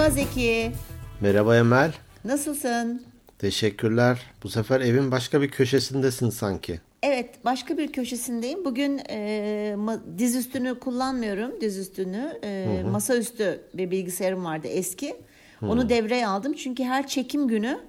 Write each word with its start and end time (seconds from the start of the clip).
Merhaba 0.00 0.14
Zeki. 0.14 0.72
Merhaba 1.20 1.56
Emel. 1.56 1.92
Nasılsın? 2.24 3.02
Teşekkürler. 3.38 4.20
Bu 4.42 4.48
sefer 4.48 4.80
evin 4.80 5.10
başka 5.10 5.42
bir 5.42 5.48
köşesindesin 5.48 6.30
sanki. 6.30 6.80
Evet, 7.02 7.44
başka 7.44 7.78
bir 7.78 7.92
köşesindeyim. 7.92 8.64
Bugün 8.64 9.00
e, 9.10 9.76
dizüstünü 10.18 10.78
kullanmıyorum, 10.78 11.60
dizüstünü. 11.60 12.38
E, 12.44 12.82
masaüstü 12.90 13.60
bir 13.74 13.90
bilgisayarım 13.90 14.44
vardı 14.44 14.68
eski. 14.68 15.16
Onu 15.62 15.88
devreye 15.88 16.26
aldım 16.26 16.52
çünkü 16.52 16.84
her 16.84 17.06
çekim 17.06 17.48
günü 17.48 17.80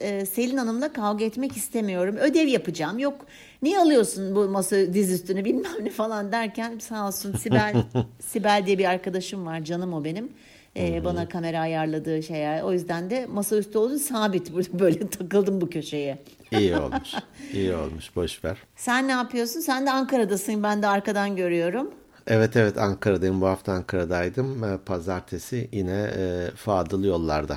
e, 0.00 0.26
Selin 0.26 0.56
Hanım'la 0.56 0.92
kavga 0.92 1.24
etmek 1.24 1.56
istemiyorum. 1.56 2.16
Ödev 2.16 2.46
yapacağım. 2.46 2.98
Yok 2.98 3.26
niye 3.62 3.78
alıyorsun 3.78 4.36
bu 4.36 4.48
masa 4.48 4.76
dizüstünü 4.94 5.44
bilmem 5.44 5.72
ne 5.82 5.90
falan 5.90 6.32
derken 6.32 6.78
sağ 6.78 7.06
olsun 7.06 7.32
Sibel 7.32 7.74
Sibel 8.20 8.62
diye 8.66 8.78
bir 8.78 8.84
arkadaşım 8.84 9.46
var. 9.46 9.64
Canım 9.64 9.92
o 9.92 10.04
benim. 10.04 10.30
Ee, 10.78 11.04
bana 11.04 11.28
kamera 11.28 11.60
ayarladığı 11.60 12.22
şey. 12.22 12.62
O 12.62 12.72
yüzden 12.72 13.10
de 13.10 13.26
masaüstü 13.26 13.78
oldu 13.78 13.98
sabit 13.98 14.52
böyle 14.72 15.10
takıldım 15.10 15.60
bu 15.60 15.70
köşeye. 15.70 16.18
İyi 16.50 16.76
olmuş. 16.76 17.14
İyi 17.52 17.74
olmuş. 17.74 18.16
Boş 18.16 18.44
ver. 18.44 18.58
Sen 18.76 19.08
ne 19.08 19.12
yapıyorsun? 19.12 19.60
Sen 19.60 19.86
de 19.86 19.90
Ankara'dasın. 19.90 20.62
Ben 20.62 20.82
de 20.82 20.86
arkadan 20.86 21.36
görüyorum. 21.36 21.90
Evet 22.26 22.56
evet 22.56 22.78
Ankara'dayım. 22.78 23.40
Bu 23.40 23.46
hafta 23.46 23.72
Ankara'daydım. 23.72 24.78
Pazartesi 24.86 25.68
yine 25.72 26.10
e, 26.16 26.50
Fadıl 26.56 27.04
yollarda. 27.04 27.56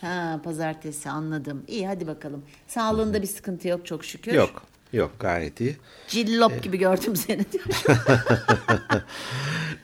Ha 0.00 0.40
pazartesi 0.44 1.10
anladım. 1.10 1.64
İyi 1.68 1.86
hadi 1.86 2.06
bakalım. 2.06 2.44
Sağlığında 2.66 3.22
bir 3.22 3.26
sıkıntı 3.26 3.68
yok 3.68 3.86
çok 3.86 4.04
şükür. 4.04 4.32
Yok. 4.32 4.62
Yok 4.96 5.12
gayet 5.20 5.60
iyi. 5.60 5.76
Cillop 6.08 6.52
ee, 6.52 6.58
gibi 6.58 6.78
gördüm 6.78 7.16
seni 7.16 7.44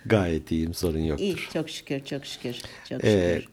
gayet 0.06 0.50
iyiyim 0.50 0.74
sorun 0.74 0.98
yoktur. 0.98 1.24
İyi 1.24 1.36
çok 1.52 1.70
şükür 1.70 2.04
çok 2.04 2.26
şükür. 2.26 2.56
Çok 2.88 3.04
ee, 3.04 3.42
şükür. 3.42 3.50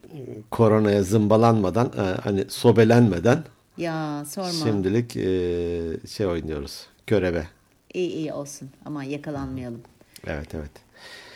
koronaya 0.50 1.02
zımbalanmadan 1.02 1.86
e, 1.86 2.00
hani 2.00 2.44
sobelenmeden 2.48 3.44
ya 3.76 4.24
sorma. 4.24 4.50
Şimdilik 4.50 5.16
e, 5.16 6.08
şey 6.08 6.26
oynuyoruz. 6.26 6.86
Göreve. 7.06 7.46
İyi 7.94 8.10
iyi 8.10 8.32
olsun 8.32 8.70
ama 8.84 9.04
yakalanmayalım. 9.04 9.80
Evet 10.26 10.54
evet. 10.54 10.72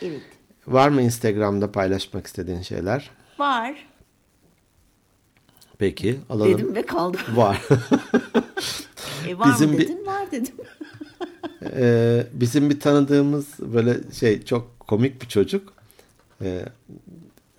Evet. 0.01 0.21
Var 0.67 0.89
mı 0.89 1.01
Instagram'da 1.01 1.71
paylaşmak 1.71 2.27
istediğin 2.27 2.61
şeyler? 2.61 3.09
Var. 3.39 3.87
Peki 5.77 6.19
alalım. 6.29 6.53
Dedim 6.53 6.75
ve 6.75 6.85
kaldım. 6.85 7.21
Var. 7.35 7.61
e, 9.27 9.39
var 9.39 9.53
bizim 9.53 9.71
mı 9.71 9.77
dedin? 9.77 9.99
Bir, 9.99 10.04
var 10.25 10.31
dedim. 10.31 10.55
e, 11.75 12.23
bizim 12.33 12.69
bir 12.69 12.79
tanıdığımız 12.79 13.47
böyle 13.59 13.97
şey 14.19 14.43
çok 14.43 14.79
komik 14.79 15.21
bir 15.21 15.27
çocuk. 15.27 15.73
E, 16.41 16.65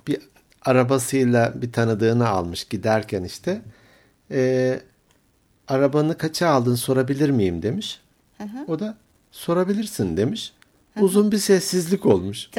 bir 0.07 0.19
arabasıyla 0.63 1.53
bir 1.63 1.73
tanıdığını 1.73 2.29
almış 2.29 2.65
giderken 2.65 3.25
işte. 3.25 3.63
E, 4.31 4.81
arabanı 5.69 6.19
kaça 6.19 6.49
aldın 6.49 6.75
sorabilir 6.75 7.31
miyim 7.31 7.63
demiş. 7.63 8.01
Hı 8.39 8.45
hı. 8.45 8.65
O 8.69 8.79
da 8.79 8.97
sorabilirsin 9.33 10.17
demiş. 10.17 10.53
Hı 10.95 11.01
hı. 11.01 11.05
Uzun 11.05 11.33
bir 11.33 11.39
sessizlik 11.39 12.07
olmuş. 12.07 12.51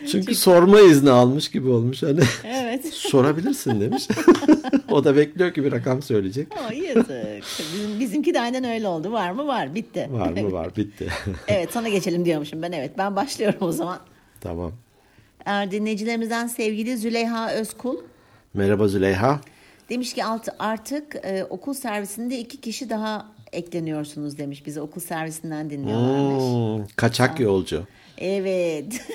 Çünkü 0.00 0.26
Çünkü 0.26 0.34
sorma 0.34 0.80
izni 0.80 1.10
almış 1.10 1.50
gibi 1.50 1.68
olmuş 1.68 2.02
hani. 2.02 2.20
Evet. 2.44 2.86
sorabilirsin 2.94 3.80
demiş. 3.80 4.08
O 4.90 5.04
da 5.04 5.16
bekliyor 5.16 5.54
ki 5.54 5.64
bir 5.64 5.72
rakam 5.72 6.02
söyleyecek. 6.02 6.48
Ama 6.58 6.72
yazık. 6.72 7.42
Bizim, 7.74 8.00
bizimki 8.00 8.34
de 8.34 8.40
aynen 8.40 8.64
öyle 8.64 8.88
oldu. 8.88 9.12
Var 9.12 9.30
mı? 9.30 9.46
Var. 9.46 9.74
Bitti. 9.74 10.08
Var 10.10 10.32
mı? 10.32 10.52
Var. 10.52 10.76
Bitti. 10.76 11.08
evet 11.48 11.72
sana 11.72 11.88
geçelim 11.88 12.24
diyormuşum 12.24 12.62
ben. 12.62 12.72
Evet 12.72 12.98
ben 12.98 13.16
başlıyorum 13.16 13.58
o 13.60 13.72
zaman. 13.72 13.98
Tamam. 14.40 14.72
Er, 15.44 15.70
dinleyicilerimizden 15.70 16.46
sevgili 16.46 16.96
Züleyha 16.96 17.52
Özkul. 17.52 17.96
Merhaba 18.54 18.88
Züleyha. 18.88 19.40
Demiş 19.88 20.14
ki 20.14 20.24
artık 20.58 21.16
e, 21.22 21.44
okul 21.44 21.74
servisinde 21.74 22.38
iki 22.38 22.60
kişi 22.60 22.90
daha 22.90 23.32
ekleniyorsunuz 23.52 24.38
demiş. 24.38 24.66
Bizi 24.66 24.80
okul 24.80 25.00
servisinden 25.00 25.70
dinliyorlarmış. 25.70 26.44
Hmm, 26.44 26.86
kaçak 26.96 27.38
ha. 27.38 27.42
yolcu. 27.42 27.86
Evet. 28.18 29.00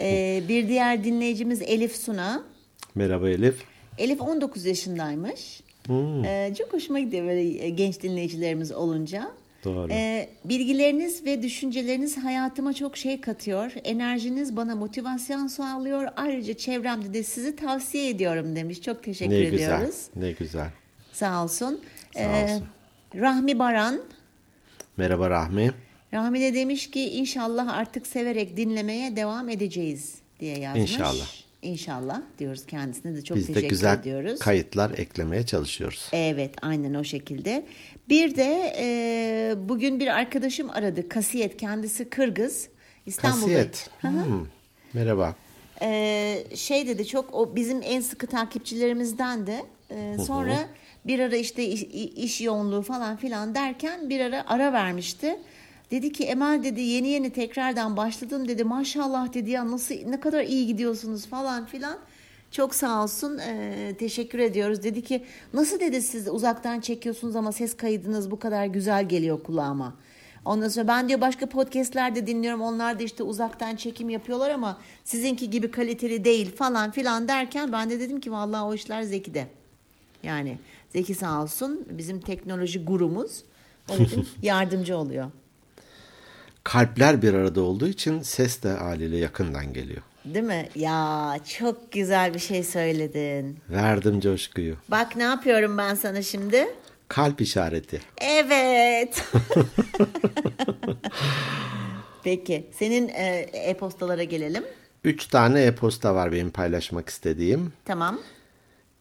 ee, 0.00 0.42
bir 0.48 0.68
diğer 0.68 1.04
dinleyicimiz 1.04 1.62
Elif 1.62 1.96
Suna. 1.96 2.42
Merhaba 2.94 3.28
Elif. 3.28 3.64
Elif 3.98 4.20
19 4.20 4.66
yaşındaymış. 4.66 5.60
Hmm. 5.86 6.24
Ee, 6.24 6.54
çok 6.58 6.72
hoşuma 6.72 7.00
gidiyor 7.00 7.26
böyle 7.26 7.64
e, 7.64 7.70
genç 7.70 8.02
dinleyicilerimiz 8.02 8.72
olunca. 8.72 9.30
Doğru. 9.64 9.92
Ee, 9.92 10.28
bilgileriniz 10.44 11.24
ve 11.24 11.42
düşünceleriniz 11.42 12.16
hayatıma 12.16 12.72
çok 12.72 12.96
şey 12.96 13.20
katıyor. 13.20 13.72
Enerjiniz 13.84 14.56
bana 14.56 14.76
motivasyon 14.76 15.46
sağlıyor. 15.46 16.08
Ayrıca 16.16 16.54
çevremde 16.54 17.14
de 17.14 17.22
sizi 17.22 17.56
tavsiye 17.56 18.08
ediyorum 18.08 18.56
demiş. 18.56 18.82
Çok 18.82 19.02
teşekkür 19.02 19.32
ne 19.32 19.38
ediyoruz. 19.38 20.08
Güzel, 20.14 20.26
ne 20.26 20.32
güzel. 20.32 20.70
Sağ 21.12 21.44
olsun. 21.44 21.80
Sağ 22.14 22.20
ee, 22.20 22.44
olsun. 22.44 22.66
Rahmi 23.14 23.58
Baran. 23.58 24.00
Merhaba 24.96 25.30
Rahmi. 25.30 25.70
Rahmi 26.12 26.40
de 26.40 26.54
demiş 26.54 26.90
ki 26.90 27.10
inşallah 27.10 27.68
artık 27.68 28.06
severek 28.06 28.56
dinlemeye 28.56 29.16
devam 29.16 29.48
edeceğiz 29.48 30.14
diye 30.40 30.58
yazmış. 30.58 30.92
İnşallah. 30.92 31.47
İnşallah 31.62 32.20
diyoruz 32.38 32.66
kendisine 32.66 33.14
de 33.16 33.24
çok 33.24 33.36
Biz 33.36 33.46
teşekkür 33.46 33.62
de 33.62 33.68
güzel 33.68 33.98
ediyoruz. 33.98 34.38
kayıtlar 34.38 34.90
eklemeye 34.98 35.46
çalışıyoruz. 35.46 36.08
Evet 36.12 36.54
aynen 36.62 36.94
o 36.94 37.04
şekilde. 37.04 37.66
Bir 38.08 38.36
de 38.36 38.74
e, 38.78 39.54
bugün 39.68 40.00
bir 40.00 40.06
arkadaşım 40.06 40.70
aradı. 40.70 41.08
Kasiyet 41.08 41.56
kendisi 41.56 42.10
Kırgız. 42.10 42.68
İstanbul'da. 43.06 43.40
Kasiyet. 43.40 43.90
Hmm. 44.00 44.46
Merhaba. 44.92 45.34
Ee, 45.82 46.44
şey 46.54 46.86
dedi 46.88 47.06
çok 47.06 47.34
o 47.34 47.56
bizim 47.56 47.80
en 47.82 48.00
sıkı 48.00 48.26
takipçilerimizden 48.26 49.46
de. 49.46 49.62
Ee, 49.90 50.16
sonra 50.26 50.68
bir 51.06 51.18
ara 51.18 51.36
işte 51.36 51.64
iş, 51.64 51.82
iş 52.16 52.40
yoğunluğu 52.40 52.82
falan 52.82 53.16
filan 53.16 53.54
derken 53.54 54.10
bir 54.10 54.20
ara 54.20 54.44
ara 54.48 54.72
vermişti. 54.72 55.36
Dedi 55.90 56.12
ki 56.12 56.24
Emel 56.24 56.64
dedi 56.64 56.80
yeni 56.80 57.08
yeni 57.08 57.30
tekrardan 57.30 57.96
başladım 57.96 58.48
dedi. 58.48 58.64
Maşallah 58.64 59.34
dedi 59.34 59.50
ya 59.50 59.70
nasıl 59.70 59.94
ne 59.94 60.20
kadar 60.20 60.42
iyi 60.42 60.66
gidiyorsunuz 60.66 61.26
falan 61.26 61.66
filan. 61.66 61.98
Çok 62.50 62.74
sağ 62.74 63.02
olsun 63.02 63.38
e, 63.38 63.94
teşekkür 63.98 64.38
ediyoruz. 64.38 64.82
Dedi 64.82 65.02
ki 65.02 65.24
nasıl 65.54 65.80
dedi 65.80 66.02
siz 66.02 66.28
uzaktan 66.28 66.80
çekiyorsunuz 66.80 67.36
ama 67.36 67.52
ses 67.52 67.76
kaydınız 67.76 68.30
bu 68.30 68.38
kadar 68.38 68.66
güzel 68.66 69.08
geliyor 69.08 69.42
kulağıma. 69.42 69.94
Ondan 70.44 70.68
sonra 70.68 70.88
ben 70.88 71.08
diyor 71.08 71.20
başka 71.20 71.46
podcastlerde 71.46 72.26
dinliyorum. 72.26 72.60
Onlar 72.60 72.98
da 72.98 73.02
işte 73.02 73.22
uzaktan 73.22 73.76
çekim 73.76 74.10
yapıyorlar 74.10 74.50
ama 74.50 74.78
sizinki 75.04 75.50
gibi 75.50 75.70
kaliteli 75.70 76.24
değil 76.24 76.56
falan 76.56 76.90
filan 76.90 77.28
derken 77.28 77.72
ben 77.72 77.90
de 77.90 78.00
dedim 78.00 78.20
ki 78.20 78.32
vallahi 78.32 78.64
o 78.64 78.74
işler 78.74 79.02
Zeki'de. 79.02 79.46
Yani 80.22 80.58
Zeki 80.92 81.14
sağ 81.14 81.42
olsun 81.42 81.86
bizim 81.90 82.20
teknoloji 82.20 82.84
gurumuz. 82.84 83.44
O 83.90 83.92
yardımcı 84.42 84.96
oluyor 84.96 85.30
kalpler 86.72 87.22
bir 87.22 87.34
arada 87.34 87.60
olduğu 87.60 87.88
için 87.88 88.22
ses 88.22 88.62
de 88.62 88.68
haliyle 88.68 89.16
yakından 89.16 89.72
geliyor. 89.72 90.02
Değil 90.24 90.44
mi? 90.44 90.68
Ya 90.74 91.36
çok 91.58 91.92
güzel 91.92 92.34
bir 92.34 92.38
şey 92.38 92.64
söyledin. 92.64 93.58
Verdim 93.70 94.20
coşkuyu. 94.20 94.76
Bak 94.88 95.16
ne 95.16 95.22
yapıyorum 95.22 95.78
ben 95.78 95.94
sana 95.94 96.22
şimdi? 96.22 96.66
Kalp 97.08 97.40
işareti. 97.40 98.00
Evet. 98.20 99.24
Peki 102.24 102.66
senin 102.78 103.08
e, 103.08 103.46
e-postalara 103.52 104.24
gelelim. 104.24 104.64
Üç 105.04 105.26
tane 105.26 105.62
e-posta 105.62 106.14
var 106.14 106.32
benim 106.32 106.50
paylaşmak 106.50 107.08
istediğim. 107.08 107.72
Tamam. 107.84 108.20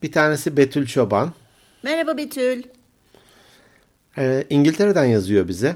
Bir 0.04 0.12
tanesi 0.12 0.58
Betül 0.58 0.88
Çoban. 0.88 1.34
Merhaba 1.84 2.18
Betül. 2.18 2.64
Ee, 4.18 4.44
İngiltere'den 4.50 5.06
yazıyor 5.06 5.48
bize. 5.48 5.76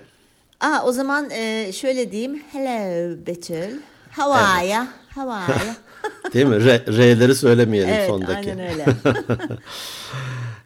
Aa, 0.61 0.83
o 0.85 0.91
zaman 0.91 1.29
e, 1.29 1.71
şöyle 1.73 2.11
diyeyim. 2.11 2.41
Hello 2.51 3.17
Betül. 3.27 3.79
How 4.15 4.33
are 4.33 4.65
evet. 4.65 4.75
you? 4.75 4.85
How 5.15 5.33
are 5.33 5.65
you? 5.65 5.73
Değil 6.33 6.45
mi? 6.45 6.65
R, 6.65 6.85
R'leri 6.87 7.35
söylemeyelim 7.35 7.93
evet, 7.93 8.07
sondaki. 8.07 8.49
Evet 8.49 8.59
aynen 8.59 8.71
öyle. 8.71 8.85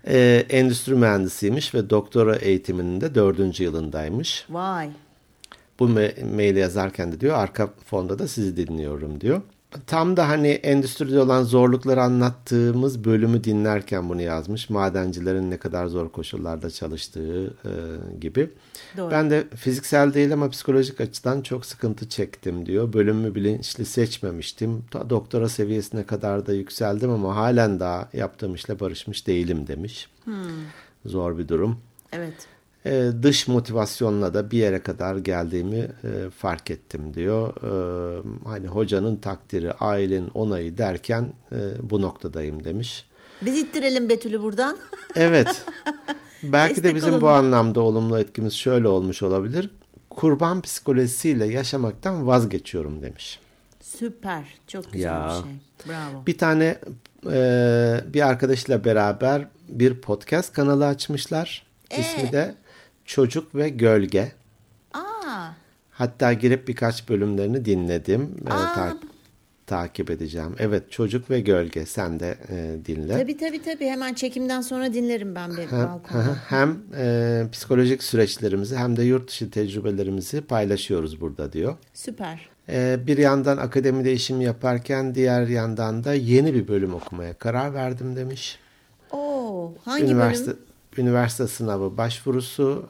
ee, 0.07 0.45
endüstri 0.57 0.95
mühendisiymiş 0.95 1.73
ve 1.73 1.89
doktora 1.89 2.35
eğitiminin 2.35 3.01
de 3.01 3.15
dördüncü 3.15 3.63
yılındaymış. 3.63 4.45
Vay. 4.49 4.89
Bu 5.79 5.89
me- 5.89 6.35
maili 6.35 6.59
yazarken 6.59 7.11
de 7.11 7.19
diyor 7.19 7.35
arka 7.37 7.69
fonda 7.85 8.19
da 8.19 8.27
sizi 8.27 8.57
dinliyorum 8.57 9.21
diyor 9.21 9.41
tam 9.87 10.17
da 10.17 10.29
hani 10.29 10.47
endüstride 10.47 11.19
olan 11.19 11.43
zorlukları 11.43 12.01
anlattığımız 12.01 13.05
bölümü 13.05 13.43
dinlerken 13.43 14.09
bunu 14.09 14.21
yazmış. 14.21 14.69
Madencilerin 14.69 15.51
ne 15.51 15.57
kadar 15.57 15.87
zor 15.87 16.09
koşullarda 16.09 16.69
çalıştığı 16.71 17.45
e, 17.45 17.71
gibi. 18.21 18.49
Doğru. 18.97 19.11
Ben 19.11 19.29
de 19.29 19.47
fiziksel 19.55 20.13
değil 20.13 20.33
ama 20.33 20.49
psikolojik 20.49 21.01
açıdan 21.01 21.41
çok 21.41 21.65
sıkıntı 21.65 22.09
çektim 22.09 22.65
diyor. 22.65 22.93
Bölümü 22.93 23.35
bilinçli 23.35 23.85
seçmemiştim. 23.85 24.83
Doktora 25.09 25.49
seviyesine 25.49 26.05
kadar 26.05 26.45
da 26.45 26.53
yükseldim 26.53 27.09
ama 27.09 27.35
halen 27.35 27.79
daha 27.79 28.09
yaptığım 28.13 28.55
işle 28.55 28.79
barışmış 28.79 29.27
değilim 29.27 29.67
demiş. 29.67 30.09
Hmm. 30.23 30.33
Zor 31.05 31.37
bir 31.37 31.47
durum. 31.47 31.79
Evet. 32.11 32.47
E, 32.85 33.09
dış 33.23 33.47
motivasyonla 33.47 34.33
da 34.33 34.51
bir 34.51 34.57
yere 34.57 34.79
kadar 34.83 35.15
geldiğimi 35.15 35.77
e, 35.77 36.29
fark 36.37 36.71
ettim 36.71 37.13
diyor. 37.13 37.53
E, 37.63 38.21
hani 38.47 38.67
hocanın 38.67 39.15
takdiri, 39.15 39.71
ailenin 39.73 40.31
onayı 40.33 40.77
derken 40.77 41.33
e, 41.51 41.57
bu 41.81 42.01
noktadayım 42.01 42.63
demiş. 42.63 43.05
Biz 43.41 43.57
ittirelim 43.57 44.09
Betül'ü 44.09 44.41
buradan. 44.41 44.77
Evet. 45.15 45.65
Belki 46.43 46.83
de 46.83 46.95
bizim 46.95 47.11
olun. 47.13 47.21
bu 47.21 47.29
anlamda 47.29 47.81
olumlu 47.81 48.19
etkimiz 48.19 48.53
şöyle 48.53 48.87
olmuş 48.87 49.23
olabilir. 49.23 49.69
Kurban 50.09 50.61
psikolojisiyle 50.61 51.45
yaşamaktan 51.45 52.27
vazgeçiyorum 52.27 53.01
demiş. 53.01 53.39
Süper. 53.81 54.43
Çok 54.67 54.93
güzel 54.93 55.05
Ya. 55.07 55.27
bir 55.37 55.43
şey. 55.43 55.51
Bravo. 55.87 56.25
Bir 56.27 56.37
tane 56.37 56.77
e, 57.31 58.01
bir 58.13 58.27
arkadaşıyla 58.27 58.85
beraber 58.85 59.47
bir 59.69 60.01
podcast 60.01 60.53
kanalı 60.53 60.87
açmışlar. 60.87 61.65
Ee? 61.91 62.01
İsmi 62.01 62.31
de 62.31 62.55
Çocuk 63.05 63.55
ve 63.55 63.69
Gölge. 63.69 64.31
Aa, 64.93 65.47
Hatta 65.91 66.33
girip 66.33 66.67
birkaç 66.67 67.09
bölümlerini 67.09 67.65
dinledim. 67.65 68.35
Aa. 68.47 68.73
ta- 68.75 68.97
takip 69.67 70.09
edeceğim. 70.09 70.55
Evet 70.59 70.91
Çocuk 70.91 71.29
ve 71.29 71.39
Gölge 71.39 71.85
sen 71.85 72.19
de 72.19 72.37
e, 72.49 72.85
dinle. 72.85 73.13
tabii 73.19 73.37
tabii 73.37 73.61
tabii. 73.61 73.85
Hemen 73.85 74.13
çekimden 74.13 74.61
sonra 74.61 74.93
dinlerim 74.93 75.35
ben 75.35 75.51
bir 75.51 75.71
balkonda. 75.71 76.37
hem 76.47 76.77
e, 76.97 77.43
psikolojik 77.51 78.03
süreçlerimizi 78.03 78.75
hem 78.77 78.97
de 78.97 79.03
yurt 79.03 79.27
dışı 79.29 79.51
tecrübelerimizi 79.51 80.41
paylaşıyoruz 80.41 81.21
burada 81.21 81.53
diyor. 81.53 81.75
Süper. 81.93 82.49
E, 82.69 82.99
bir 83.07 83.17
yandan 83.17 83.57
akademide 83.57 84.13
işimi 84.13 84.43
yaparken 84.43 85.15
diğer 85.15 85.47
yandan 85.47 86.03
da 86.03 86.13
yeni 86.13 86.53
bir 86.53 86.67
bölüm 86.67 86.93
okumaya 86.93 87.33
karar 87.33 87.73
verdim 87.73 88.15
demiş. 88.15 88.59
Oo, 89.11 89.73
hangi 89.85 90.03
üniversite 90.03 90.47
bölüm? 90.51 90.59
Üniversite 90.99 91.47
sınavı 91.47 91.97
başvurusu 91.97 92.85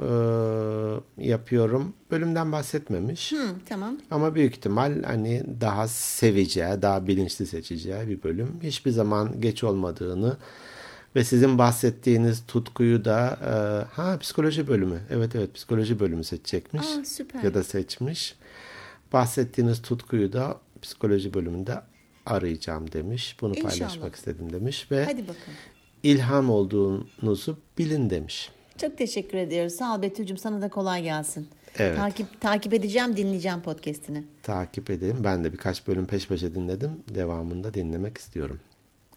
e, 1.18 1.28
yapıyorum. 1.28 1.94
Bölümden 2.12 2.52
bahsetmemiş. 2.52 3.32
Hı, 3.32 3.48
tamam. 3.70 3.98
Ama 4.12 4.36
büyük 4.36 4.56
ihtimal 4.58 5.04
hani 5.04 5.44
daha 5.62 5.88
seveceği, 5.88 6.82
daha 6.82 7.08
bilinçli 7.08 7.46
seçeceği 7.46 8.08
bir 8.08 8.24
bölüm. 8.24 8.60
Hiçbir 8.64 8.92
zaman 8.92 9.42
geç 9.42 9.64
olmadığını 9.64 10.38
ve 11.16 11.24
sizin 11.24 11.58
bahsettiğiniz 11.58 12.44
tutkuyu 12.48 13.06
da 13.06 13.40
e, 13.42 13.52
ha 13.94 14.18
psikoloji 14.20 14.68
bölümü. 14.68 15.00
Evet 15.10 15.36
evet 15.36 15.54
psikoloji 15.54 16.00
bölümü 16.00 16.24
seçecekmiş. 16.24 16.88
Aa, 16.88 17.06
süper. 17.06 17.44
Ya 17.44 17.54
da 17.54 17.64
seçmiş. 17.64 18.36
Bahsettiğiniz 19.14 19.82
tutkuyu 19.82 20.34
da 20.34 20.60
psikoloji 20.82 21.34
bölümünde 21.34 21.82
arayacağım 22.26 22.92
demiş. 22.92 23.38
Bunu 23.42 23.56
İnşallah. 23.56 23.70
paylaşmak 23.70 24.16
istedim 24.16 24.54
demiş 24.54 24.92
ve 24.92 25.06
Hadi 25.06 25.22
bakalım. 25.22 25.58
İlham 26.06 26.50
olduğunuzu 26.50 27.58
bilin 27.78 28.10
demiş. 28.10 28.52
Çok 28.78 28.98
teşekkür 28.98 29.38
ediyoruz. 29.38 29.74
Sağ 29.74 29.96
ol 29.96 30.02
Betül'cüm. 30.02 30.38
Sana 30.38 30.62
da 30.62 30.70
kolay 30.70 31.04
gelsin. 31.04 31.48
Evet. 31.78 31.98
Takip, 31.98 32.42
takip 32.42 32.74
edeceğim, 32.74 33.18
dinleyeceğim 33.18 33.62
podcast'ini. 33.62 34.24
Takip 34.44 34.90
edin. 34.90 35.16
Ben 35.24 35.44
de 35.44 35.54
birkaç 35.54 35.88
bölüm 35.88 36.06
peş 36.06 36.28
peşe 36.28 36.56
dinledim. 36.56 36.92
Devamında 37.16 37.74
dinlemek 37.74 38.18
istiyorum. 38.18 38.60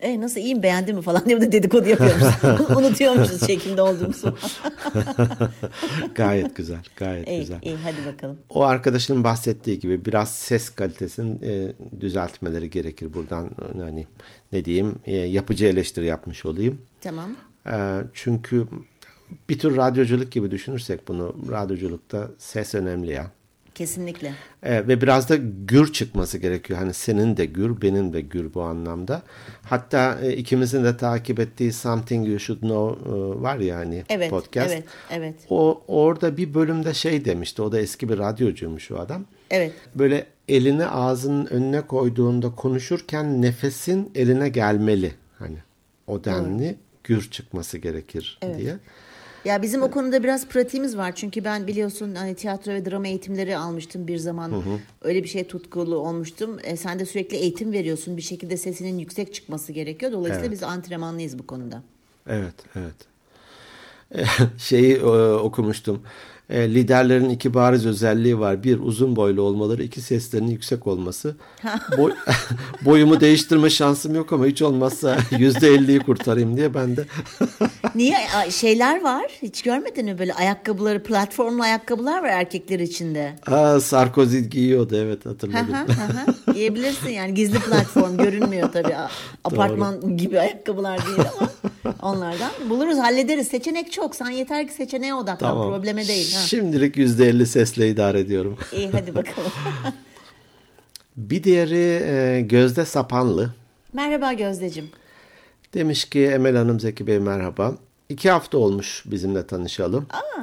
E 0.00 0.21
nasıl 0.21 0.41
iyiyim 0.41 0.62
beğendin 0.62 0.97
mi 0.97 1.03
falan 1.03 1.25
diye 1.27 1.41
de 1.41 1.53
dedikodu 1.53 1.89
yapıyormuşuz. 1.89 2.71
Unutuyormuşuz 2.77 3.47
çekimde 3.47 3.83
olduğumuzu. 3.83 4.37
Gayet 6.15 6.56
güzel, 6.56 6.79
gayet 6.97 7.29
iyi, 7.29 7.41
güzel. 7.41 7.59
iyi 7.62 7.77
hadi 7.77 8.15
bakalım. 8.15 8.39
O 8.50 8.62
arkadaşının 8.62 9.25
bahsettiği 9.25 9.79
gibi 9.79 10.05
biraz 10.05 10.35
ses 10.35 10.71
kalitesinin 10.71 11.41
e, 11.43 11.73
düzeltmeleri 12.00 12.71
gerekir. 12.71 13.15
Buradan 13.15 13.50
hani 13.79 14.06
ne 14.53 14.65
diyeyim 14.65 14.95
e, 15.06 15.17
yapıcı 15.17 15.67
eleştiri 15.67 16.06
yapmış 16.06 16.47
olayım. 16.47 16.79
Tamam. 17.00 17.37
E, 17.67 17.77
çünkü 18.15 18.67
bir 19.49 19.59
tür 19.59 19.77
radyoculuk 19.77 20.33
gibi 20.33 20.50
düşünürsek 20.50 21.09
bunu 21.09 21.37
radyoculukta 21.50 22.31
ses 22.39 22.75
önemli 22.75 23.12
ya. 23.12 23.31
Kesinlikle. 23.79 24.35
E, 24.63 24.89
ve 24.89 25.01
biraz 25.01 25.29
da 25.29 25.37
gür 25.67 25.93
çıkması 25.93 26.39
gerekiyor. 26.39 26.79
Hani 26.79 26.95
senin 26.95 27.37
de 27.37 27.47
gür, 27.47 27.83
benim 27.83 28.13
de 28.13 28.21
gür 28.21 28.55
bu 28.55 28.63
anlamda. 28.63 29.23
Hatta 29.63 30.19
e, 30.23 30.37
ikimizin 30.37 30.85
de 30.85 30.97
takip 30.97 31.41
ettiği 31.41 31.73
Something 31.73 32.29
You 32.29 32.39
Should 32.39 32.61
Know 32.61 33.11
e, 33.11 33.13
var 33.43 33.57
ya 33.57 33.77
hani 33.77 34.05
Evet, 34.09 34.31
podcast. 34.31 34.73
evet, 34.73 34.85
evet. 35.11 35.35
O 35.51 35.83
orada 35.89 36.37
bir 36.37 36.55
bölümde 36.55 36.95
şey 36.95 37.25
demişti. 37.25 37.63
O 37.63 37.73
da 37.73 37.81
eski 37.81 38.09
bir 38.09 38.19
radyocuymuş 38.19 38.91
o 38.91 38.99
adam. 38.99 39.25
Evet. 39.51 39.73
Böyle 39.95 40.27
elini 40.49 40.87
ağzının 40.87 41.47
önüne 41.47 41.81
koyduğunda 41.81 42.55
konuşurken 42.55 43.43
nefesin 43.43 44.11
eline 44.15 44.49
gelmeli. 44.49 45.13
Hani 45.39 45.59
o 46.07 46.25
denli 46.25 46.77
gür 47.05 47.31
çıkması 47.31 47.79
gerekir 47.79 48.39
diye. 48.59 48.77
Ya 49.49 49.62
bizim 49.62 49.83
o 49.83 49.91
konuda 49.91 50.25
biraz 50.25 50.47
pratiğimiz 50.47 50.97
var. 50.97 51.15
Çünkü 51.15 51.45
ben 51.45 51.67
biliyorsun 51.67 52.15
hani 52.15 52.35
tiyatro 52.35 52.73
ve 52.73 52.85
drama 52.85 53.09
eğitimleri 53.09 53.56
almıştım 53.56 54.06
bir 54.09 54.19
zaman. 54.19 54.53
Öyle 55.03 55.23
bir 55.23 55.29
şey 55.29 55.47
tutkulu 55.47 55.97
olmuştum. 55.97 56.59
E, 56.62 56.77
sen 56.77 56.99
de 56.99 57.06
sürekli 57.06 57.37
eğitim 57.37 57.73
veriyorsun. 57.73 58.17
Bir 58.17 58.23
şekilde 58.23 58.56
sesinin 58.56 58.99
yüksek 58.99 59.35
çıkması 59.35 59.73
gerekiyor. 59.73 60.12
Dolayısıyla 60.12 60.47
Evet. 60.47 60.53
biz 60.53 60.62
antrenmanlıyız 60.62 61.39
bu 61.39 61.47
konuda. 61.47 61.83
Evet, 62.27 62.55
evet. 62.75 62.95
Şeyi 64.59 64.97
e, 64.97 65.05
okumuştum. 65.33 66.03
E, 66.50 66.75
liderlerin 66.75 67.29
iki 67.31 67.55
bariz 67.55 67.87
özelliği 67.87 68.39
var. 68.39 68.62
Bir 68.62 68.81
uzun 68.81 69.17
boylu 69.17 69.43
olmaları, 69.43 69.83
iki 69.83 70.00
seslerinin 70.00 70.50
yüksek 70.50 70.87
olması. 70.87 71.37
Boy, 71.99 72.12
boyumu 72.85 73.21
değiştirme 73.21 73.71
şansım 73.71 74.15
yok 74.15 74.33
ama 74.33 74.47
hiç 74.47 74.62
olmazsa 74.62 75.17
yüzde 75.39 75.69
elliyi 75.69 75.99
kurtarayım 76.00 76.56
diye 76.56 76.75
ben 76.75 76.97
de 76.97 77.05
Niye? 77.95 78.17
Şeyler 78.50 79.03
var. 79.03 79.27
Hiç 79.43 79.62
görmedin 79.62 80.05
mi 80.05 80.19
böyle 80.19 80.35
ayakkabıları, 80.35 81.03
platformlu 81.03 81.62
ayakkabılar 81.62 82.23
var 82.23 82.29
erkekler 82.29 82.79
içinde. 82.81 83.33
Aa, 83.47 83.81
Sarkozy 83.81 84.39
giyiyordu 84.39 84.97
evet 84.97 85.27
hatırladım. 85.27 85.75
hı. 86.47 86.53
Giyebilirsin 86.53 87.11
yani 87.11 87.35
gizli 87.35 87.59
platform 87.59 88.17
görünmüyor 88.17 88.73
tabii. 88.73 88.95
Apartman 89.45 90.17
gibi 90.17 90.41
ayakkabılar 90.41 91.06
değil 91.06 91.29
ama 91.39 91.49
onlardan. 92.02 92.50
Buluruz 92.70 92.99
hallederiz. 92.99 93.49
Seçenek 93.49 93.93
çok. 93.93 94.17
Sen 94.17 94.31
yeter 94.31 94.69
ki 94.69 94.73
seçeneğe 94.75 95.14
odaklan. 95.14 95.49
Tamam. 95.50 95.70
Probleme 95.70 96.08
değil. 96.08 96.35
Ha. 96.35 96.40
Şimdilik 96.40 96.96
yüzde 96.96 97.29
elli 97.29 97.46
sesle 97.46 97.88
idare 97.90 98.20
ediyorum. 98.20 98.58
İyi 98.73 98.90
hadi 98.90 99.14
bakalım. 99.14 99.52
Bir 101.17 101.44
diğeri 101.44 102.02
e, 102.05 102.40
Gözde 102.40 102.85
Sapanlı. 102.85 103.55
Merhaba 103.93 104.32
Gözdeciğim. 104.32 104.90
Demiş 105.75 106.05
ki 106.05 106.25
Emel 106.26 106.56
Hanım 106.56 106.81
Zeki 106.81 107.06
Bey 107.06 107.19
merhaba. 107.19 107.75
İki 108.08 108.31
hafta 108.31 108.58
olmuş 108.58 109.02
bizimle 109.06 109.46
tanışalım. 109.46 110.07
Aa, 110.11 110.42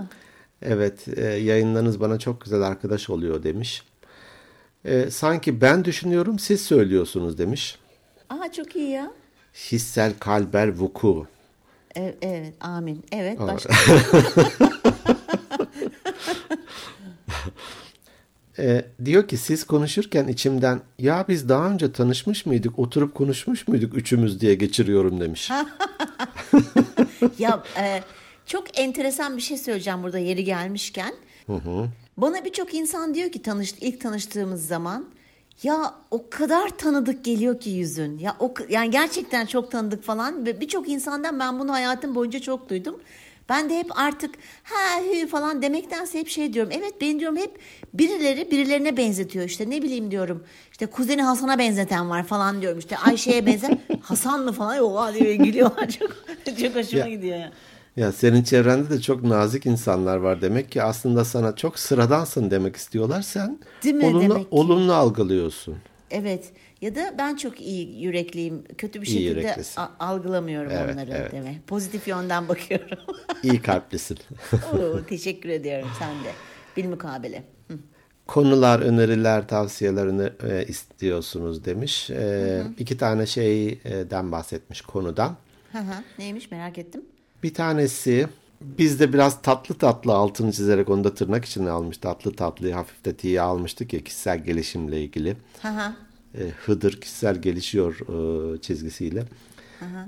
Evet 0.61 1.07
e, 1.17 1.21
yayınlarınız 1.25 1.99
bana 1.99 2.19
çok 2.19 2.41
güzel 2.41 2.61
arkadaş 2.61 3.09
oluyor 3.09 3.43
demiş. 3.43 3.83
E, 4.85 5.11
sanki 5.11 5.61
ben 5.61 5.85
düşünüyorum 5.85 6.39
siz 6.39 6.61
söylüyorsunuz 6.61 7.37
demiş. 7.37 7.77
aa 8.29 8.51
çok 8.51 8.75
iyi 8.75 8.89
ya. 8.89 9.11
Hissel 9.71 10.13
kalber 10.19 10.67
vuku. 10.79 11.27
Evet, 11.95 12.17
evet 12.21 12.53
amin. 12.61 13.03
Evet 13.11 13.39
başka. 13.39 13.73
E, 18.59 18.85
diyor 19.05 19.27
ki 19.27 19.37
siz 19.37 19.63
konuşurken 19.63 20.27
içimden 20.27 20.81
ya 20.99 21.25
biz 21.27 21.49
daha 21.49 21.69
önce 21.69 21.91
tanışmış 21.91 22.45
mıydık 22.45 22.79
oturup 22.79 23.15
konuşmuş 23.15 23.67
muyduk 23.67 23.97
üçümüz 23.97 24.41
diye 24.41 24.55
geçiriyorum 24.55 25.19
demiş. 25.19 25.49
ya 27.39 27.63
e, 27.77 28.03
çok 28.45 28.79
enteresan 28.79 29.37
bir 29.37 29.41
şey 29.41 29.57
söyleyeceğim 29.57 30.03
burada 30.03 30.19
yeri 30.19 30.43
gelmişken. 30.43 31.13
Bana 32.17 32.45
birçok 32.45 32.73
insan 32.73 33.13
diyor 33.13 33.31
ki 33.31 33.41
tanış, 33.41 33.73
ilk 33.81 34.01
tanıştığımız 34.01 34.67
zaman 34.67 35.05
ya 35.63 35.93
o 36.11 36.29
kadar 36.29 36.69
tanıdık 36.69 37.25
geliyor 37.25 37.59
ki 37.59 37.69
yüzün. 37.69 38.17
Ya 38.17 38.35
o 38.39 38.53
yani 38.69 38.91
gerçekten 38.91 39.45
çok 39.45 39.71
tanıdık 39.71 40.03
falan 40.03 40.45
ve 40.45 40.61
birçok 40.61 40.89
insandan 40.89 41.39
ben 41.39 41.59
bunu 41.59 41.73
hayatım 41.73 42.15
boyunca 42.15 42.39
çok 42.39 42.69
duydum. 42.69 42.99
Ben 43.49 43.69
de 43.69 43.79
hep 43.79 43.99
artık 43.99 44.35
ha 44.63 44.99
hü 45.01 45.27
falan 45.27 45.61
demektense 45.61 46.19
hep 46.19 46.27
şey 46.27 46.53
diyorum. 46.53 46.71
Evet 46.75 47.01
ben 47.01 47.19
diyorum 47.19 47.37
hep 47.37 47.59
birileri 47.93 48.51
birilerine 48.51 48.97
benzetiyor 48.97 49.45
işte 49.45 49.69
ne 49.69 49.81
bileyim 49.81 50.11
diyorum. 50.11 50.43
İşte 50.71 50.85
kuzeni 50.85 51.21
Hasan'a 51.21 51.59
benzeten 51.59 52.09
var 52.09 52.23
falan 52.23 52.61
diyorum. 52.61 52.79
İşte 52.79 52.97
Ayşe'ye 52.97 53.45
benzer. 53.45 53.77
Hasan 54.01 54.41
mı 54.43 54.51
falan 54.51 54.75
yok 54.75 55.13
diye 55.13 55.35
gülüyorlar 55.35 55.89
çok 55.89 56.09
çok 56.61 56.75
hoşuma 56.75 57.01
Ya. 57.01 57.09
gidiyor 57.09 57.37
ya. 57.39 57.51
Ya 57.95 58.11
senin 58.11 58.43
çevrende 58.43 58.89
de 58.89 59.01
çok 59.01 59.23
nazik 59.23 59.65
insanlar 59.65 60.17
var 60.17 60.41
demek 60.41 60.71
ki 60.71 60.83
aslında 60.83 61.25
sana 61.25 61.55
çok 61.55 61.79
sıradansın 61.79 62.51
demek 62.51 62.75
istiyorlar 62.75 63.21
sen 63.21 63.59
Değil 63.83 63.95
mi 63.95 64.05
olumlu, 64.05 64.21
demek 64.21 64.37
ki? 64.43 64.47
olumlu 64.51 64.93
algılıyorsun. 64.93 65.75
Evet 66.11 66.51
ya 66.81 66.95
da 66.95 67.15
ben 67.17 67.35
çok 67.35 67.61
iyi 67.61 68.01
yürekliyim. 68.03 68.63
Kötü 68.77 69.01
bir 69.01 69.07
İyi 69.07 69.09
şekilde 69.13 69.29
yüreklisin. 69.29 69.81
algılamıyorum 69.99 70.71
Evet, 70.71 70.93
onları 70.95 71.11
evet. 71.13 71.31
demek. 71.31 71.67
Pozitif 71.67 72.07
yönden 72.07 72.47
bakıyorum. 72.47 72.97
İyi 73.43 73.61
kalplisin. 73.61 74.17
Oo, 74.73 75.05
teşekkür 75.09 75.49
ediyorum 75.49 75.87
sen 75.99 76.09
de. 76.09 76.31
Bilmukabele. 76.77 77.43
Hı. 77.67 77.77
Konular, 78.27 78.79
öneriler, 78.79 79.47
tavsiyeler 79.47 80.31
e, 80.49 80.65
istiyorsunuz 80.65 81.65
demiş. 81.65 82.09
E, 82.09 82.63
iki 82.77 82.97
tane 82.97 83.25
şeyden 83.25 84.31
bahsetmiş 84.31 84.81
konudan. 84.81 85.35
Hı 85.71 85.77
hı. 85.77 85.93
Neymiş 86.19 86.51
merak 86.51 86.77
ettim. 86.77 87.01
Bir 87.45 87.53
tanesi 87.53 88.27
Biz 88.61 88.99
de 88.99 89.13
biraz 89.13 89.41
tatlı 89.41 89.75
tatlı 89.75 90.13
altını 90.13 90.51
çizerek 90.51 90.89
onu 90.89 91.03
da 91.03 91.13
tırnak 91.13 91.45
içine 91.45 91.69
almış. 91.69 91.97
Tatlı 91.97 92.33
tatlıyı 92.33 92.73
hafif 92.73 93.05
de 93.05 93.13
tiye 93.13 93.41
almıştık 93.41 93.93
ya 93.93 94.03
kişisel 94.03 94.43
gelişimle 94.43 95.01
ilgili. 95.01 95.37
Hı 95.61 95.67
hı. 95.67 95.93
E, 96.35 96.49
Hıdır 96.65 97.01
kişisel 97.01 97.41
gelişiyor 97.41 97.99
e, 97.99 98.61
çizgisiyle. 98.61 99.23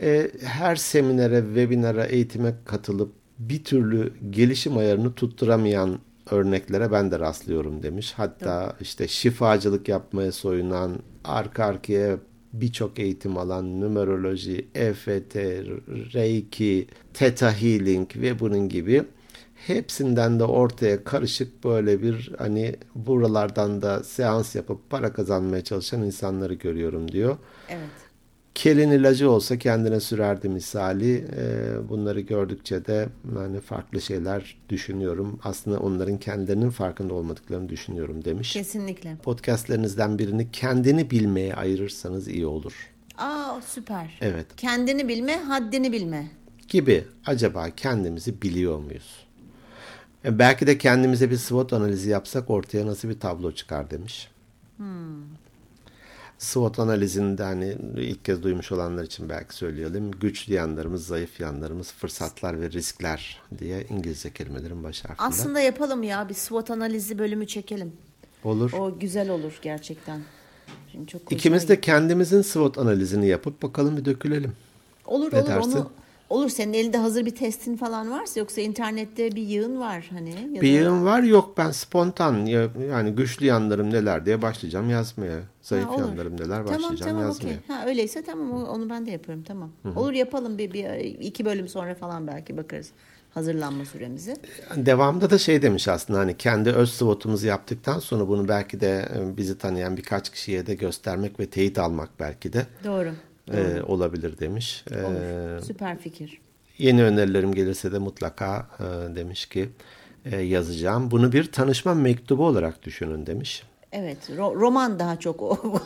E, 0.02 0.32
her 0.44 0.76
seminere, 0.76 1.44
webinara, 1.46 2.06
eğitime 2.06 2.56
katılıp 2.66 3.14
bir 3.40 3.64
türlü 3.64 4.14
gelişim 4.30 4.78
ayarını 4.78 5.14
tutturamayan 5.14 6.00
örneklere 6.32 6.92
ben 6.92 7.12
de 7.12 7.20
rastlıyorum 7.20 7.84
demiş. 7.84 8.14
Hatta 8.18 8.76
işte 8.82 9.08
şifacılık 9.08 9.90
yapmaya 9.90 10.32
soyunan, 10.32 10.92
arka 11.24 11.66
arkaya 11.66 12.18
birçok 12.62 13.00
eğitim 13.00 13.38
alan 13.38 13.82
numeroloji, 13.82 14.68
EFT, 14.76 15.36
Reiki, 16.14 16.88
Theta 17.14 17.62
Healing 17.62 18.10
ve 18.16 18.40
bunun 18.40 18.70
gibi 18.70 19.04
hepsinden 19.56 20.40
de 20.40 20.44
ortaya 20.44 21.04
karışık 21.04 21.64
böyle 21.64 22.02
bir 22.02 22.32
hani 22.38 22.76
buralardan 22.96 23.82
da 23.82 24.04
seans 24.04 24.56
yapıp 24.56 24.90
para 24.90 25.14
kazanmaya 25.14 25.64
çalışan 25.64 26.02
insanları 26.02 26.54
görüyorum 26.54 27.12
diyor. 27.12 27.38
Evet. 27.70 28.07
Kelin 28.58 28.92
ilacı 28.92 29.32
olsa 29.32 29.58
kendine 29.58 30.00
sürerdi 30.00 30.50
misali. 30.50 31.28
Ee, 31.38 31.90
bunları 31.90 32.20
gördükçe 32.20 32.86
de 32.86 33.10
hani 33.34 33.60
farklı 33.60 34.02
şeyler 34.02 34.58
düşünüyorum. 34.70 35.40
Aslında 35.44 35.80
onların 35.80 36.18
kendilerinin 36.18 36.70
farkında 36.70 37.14
olmadıklarını 37.14 37.70
düşünüyorum 37.70 38.26
demiş. 38.26 38.54
Kesinlikle. 38.54 39.16
Podcastlerinizden 39.24 40.20
birini 40.20 40.52
kendini 40.52 41.12
bilmeye 41.12 41.56
ayırırsanız 41.56 42.28
iyi 42.28 42.46
olur. 42.46 42.74
Aa 43.18 43.62
süper. 43.68 44.18
Evet. 44.22 44.46
Kendini 44.58 45.08
bilme, 45.08 45.36
haddini 45.38 45.92
bilme. 45.92 46.28
Gibi 46.68 47.06
acaba 47.26 47.70
kendimizi 47.70 48.42
biliyor 48.42 48.80
muyuz? 48.80 49.26
E, 50.26 50.40
belki 50.40 50.68
de 50.68 50.78
kendimize 50.78 51.32
bir 51.32 51.38
SWOT 51.38 51.74
analizi 51.74 52.10
yapsak 52.10 52.50
ortaya 52.50 52.88
nasıl 52.88 53.10
bir 53.10 53.20
tablo 53.20 53.52
çıkar 53.52 53.92
demiş. 53.92 54.32
SWOT 56.40 56.80
analizinde 56.80 57.44
hani 57.44 57.78
ilk 57.98 58.26
kez 58.26 58.44
duymuş 58.44 58.72
olanlar 58.72 59.04
için 59.04 59.30
belki 59.30 59.56
söyleyelim. 59.56 60.12
Güçlü 60.12 60.54
yanlarımız, 60.54 61.08
zayıf 61.08 61.40
yanlarımız, 61.40 61.92
fırsatlar 61.92 62.62
ve 62.62 62.72
riskler 62.72 63.42
diye 63.60 63.86
İngilizce 63.90 64.34
kelimelerin 64.34 64.84
baş 64.84 65.06
harfinde. 65.06 65.28
Aslında 65.28 65.60
yapalım 65.60 66.04
ya 66.04 66.30
bir 66.30 66.34
SWOT 66.34 66.72
analizi 66.72 67.20
bölümü 67.20 67.48
çekelim. 67.48 67.94
Olur. 68.44 68.74
O 68.74 69.00
güzel 69.00 69.30
olur 69.30 69.60
gerçekten. 69.62 70.22
Şimdi 70.92 71.08
çok 71.08 71.32
İkimiz 71.32 71.70
de 71.70 71.82
kendimizin 71.82 72.42
SWOT 72.42 72.78
analizini 72.78 73.28
yapıp 73.28 73.64
bakalım 73.64 73.98
bir 73.98 74.06
dökülelim. 74.06 74.54
olur 75.06 75.34
Ne 75.34 75.40
olur 75.40 75.48
dersin? 75.48 75.72
onu 75.72 75.92
olur 76.30 76.50
senin 76.50 76.74
elinde 76.74 76.98
hazır 76.98 77.26
bir 77.26 77.36
testin 77.36 77.78
falan 77.78 78.12
varsa 78.12 78.40
yoksa 78.40 78.62
internette 78.62 79.32
bir 79.36 79.42
yığın 79.42 79.80
var 79.80 80.10
hani 80.14 80.30
ya 80.54 80.62
Bir 80.62 80.74
da- 80.74 80.78
yığın 80.82 81.06
var 81.06 81.24
yok 81.24 81.54
ben 81.58 81.72
spontan 81.72 82.46
ya- 82.46 82.70
yani 82.92 83.12
güçlü 83.12 83.46
yanlarım 83.46 83.90
neler 83.94 84.26
diye 84.26 84.42
başlayacağım 84.42 84.90
yazmaya. 84.90 85.40
Zayıf 85.62 85.88
Ha, 85.88 85.94
olur. 85.94 86.00
yanlarım 86.02 86.34
neler 86.34 86.66
başlayacağım 86.66 86.82
Tamam 86.84 86.98
tamam 87.00 87.22
yazmaya. 87.24 87.56
okey. 87.56 87.76
Ha 87.76 87.84
öyleyse 87.88 88.22
tamam 88.24 88.52
onu 88.68 88.90
ben 88.90 89.06
de 89.06 89.12
yaparım 89.12 89.44
tamam. 89.48 89.70
Olur 89.96 90.14
yapalım 90.14 90.58
bir, 90.58 90.74
bir 90.74 90.86
iki 91.04 91.46
bölüm 91.46 91.68
sonra 91.68 91.96
falan 91.96 92.28
belki 92.28 92.58
bakarız 92.58 92.90
hazırlanma 93.34 93.86
süremizi. 93.86 94.36
Devamında 94.76 95.30
da 95.30 95.38
şey 95.38 95.62
demiş 95.62 95.88
aslında 95.88 96.20
hani 96.20 96.38
kendi 96.38 96.70
öz 96.70 96.90
SWOT'umuzu 96.90 97.48
yaptıktan 97.48 98.00
sonra 98.00 98.28
bunu 98.28 98.48
belki 98.48 98.80
de 98.80 99.06
e, 99.16 99.38
bizi 99.38 99.58
tanıyan 99.58 99.98
birkaç 99.98 100.30
kişiye 100.30 100.66
de 100.68 100.76
göstermek 100.76 101.40
ve 101.40 101.46
teyit 101.46 101.80
almak 101.80 102.10
belki 102.20 102.54
de 102.54 102.66
Doğru. 102.84 103.12
E, 103.54 103.82
olabilir 103.84 104.40
demiş. 104.40 104.84
E, 104.92 105.04
Olur. 105.04 105.62
Süper 105.66 105.98
fikir. 105.98 106.42
yeni 106.78 107.04
önerilerim 107.04 107.54
gelirse 107.56 107.92
de 107.92 107.98
mutlaka 107.98 108.68
e, 108.80 109.16
demiş 109.16 109.46
ki 109.46 109.70
e, 110.26 110.38
yazacağım. 110.42 111.12
Bunu 111.12 111.32
bir 111.32 111.52
tanışma 111.52 111.94
mektubu 111.94 112.46
olarak 112.48 112.84
düşünün 112.84 113.26
demiş. 113.26 113.64
Evet, 113.92 114.18
ro- 114.30 114.56
roman 114.56 115.00
daha 115.00 115.20
çok 115.20 115.42
o. 115.42 115.80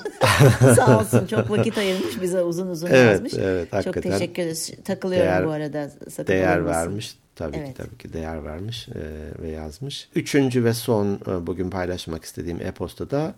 Sağ 0.75 0.99
olsun 0.99 1.25
çok 1.27 1.49
vakit 1.49 1.77
ayırmış 1.77 2.21
bize 2.21 2.41
uzun 2.43 2.67
uzun 2.67 2.87
Evet, 2.87 3.11
yazmış. 3.11 3.33
evet, 3.33 3.83
çok 3.83 3.93
teşekkür 4.03 4.41
ederiz. 4.43 4.71
Takılıyorum 4.85 5.27
değer- 5.27 5.47
bu 5.47 5.51
arada. 5.51 5.89
Sakın 6.09 6.33
Değer 6.33 6.57
olmasın. 6.59 6.79
vermiş. 6.79 7.15
Tabii 7.35 7.57
Evet. 7.57 7.67
ki 7.67 7.73
tabii 7.77 7.97
ki 7.97 8.13
değer 8.13 8.43
vermiş 8.45 8.87
e, 8.89 9.41
ve 9.41 9.49
yazmış. 9.49 10.09
Üçüncü 10.15 10.63
ve 10.63 10.73
son 10.73 11.13
e, 11.27 11.47
bugün 11.47 11.69
paylaşmak 11.69 12.23
istediğim 12.23 12.61
e-postada 12.61 13.33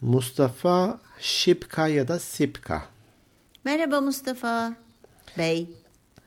Mustafa 0.00 1.00
Şipka 1.20 1.88
ya 1.88 2.08
da 2.08 2.18
Sipka. 2.18 2.82
Merhaba 3.64 4.00
Mustafa 4.00 4.72
Bey. 5.38 5.66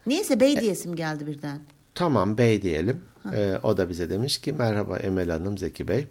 Niyeyse 0.07 0.33
E- 0.33 0.39
Bey 0.39 0.59
diyesim 0.59 0.95
geldi 0.95 1.27
birden. 1.27 1.59
Tamam 1.95 2.37
bey 2.37 2.61
diyelim. 2.61 3.01
Ee, 3.33 3.57
o 3.63 3.77
da 3.77 3.89
bize 3.89 4.09
demiş 4.09 4.37
ki 4.37 4.53
merhaba 4.53 4.97
Emel 4.97 5.29
Hanım 5.29 5.57
Zeki 5.57 5.87
Bey. 5.87 6.07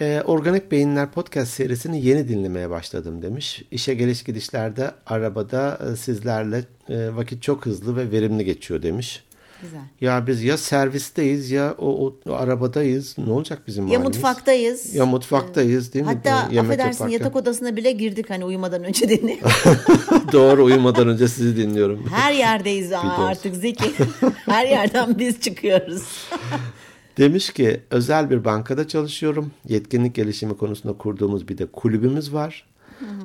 Ee, 0.00 0.22
Organik 0.26 0.72
Beyinler 0.72 1.10
podcast 1.12 1.52
serisini 1.52 2.04
yeni 2.06 2.28
dinlemeye 2.28 2.70
başladım 2.70 3.22
demiş. 3.22 3.62
İşe 3.70 3.94
geliş 3.94 4.22
gidişlerde 4.22 4.90
arabada 5.06 5.78
e, 5.92 5.96
sizlerle 5.96 6.64
e, 6.88 7.16
vakit 7.16 7.42
çok 7.42 7.66
hızlı 7.66 7.96
ve 7.96 8.10
verimli 8.10 8.44
geçiyor 8.44 8.82
demiş. 8.82 9.24
Güzel. 9.62 9.80
Ya 10.00 10.26
biz 10.26 10.42
ya 10.42 10.56
servisteyiz 10.58 11.50
ya 11.50 11.74
o, 11.78 12.06
o- 12.26 12.32
arabadayız. 12.34 13.14
Ne 13.18 13.32
olacak 13.32 13.62
bizim 13.66 13.86
Ya 13.86 13.98
halimiz? 13.98 14.16
mutfaktayız. 14.16 14.94
Ya 14.94 15.06
mutfaktayız 15.06 15.94
değil 15.94 16.04
mi? 16.04 16.10
Hatta 16.12 16.48
yemek 16.52 16.70
affedersin 16.70 17.04
yaparken. 17.04 17.12
yatak 17.12 17.36
odasına 17.36 17.76
bile 17.76 17.92
girdik 17.92 18.30
hani 18.30 18.44
uyumadan 18.44 18.84
önce 18.84 19.08
dinle. 19.08 19.38
Doğru 20.32 20.64
uyumadan 20.64 21.08
önce 21.08 21.28
sizi 21.28 21.56
dinliyorum. 21.56 22.06
Her 22.14 22.32
yerdeyiz 22.32 22.92
artık 22.92 23.54
Zeki. 23.56 23.90
Her 24.46 24.66
yerden 24.66 25.18
biz 25.18 25.40
çıkıyoruz. 25.40 26.02
Demiş 27.18 27.50
ki 27.52 27.80
özel 27.90 28.30
bir 28.30 28.44
bankada 28.44 28.88
çalışıyorum. 28.88 29.50
Yetkinlik 29.68 30.14
gelişimi 30.14 30.56
konusunda 30.56 30.98
kurduğumuz 30.98 31.48
bir 31.48 31.58
de 31.58 31.66
kulübümüz 31.66 32.32
var. 32.32 32.66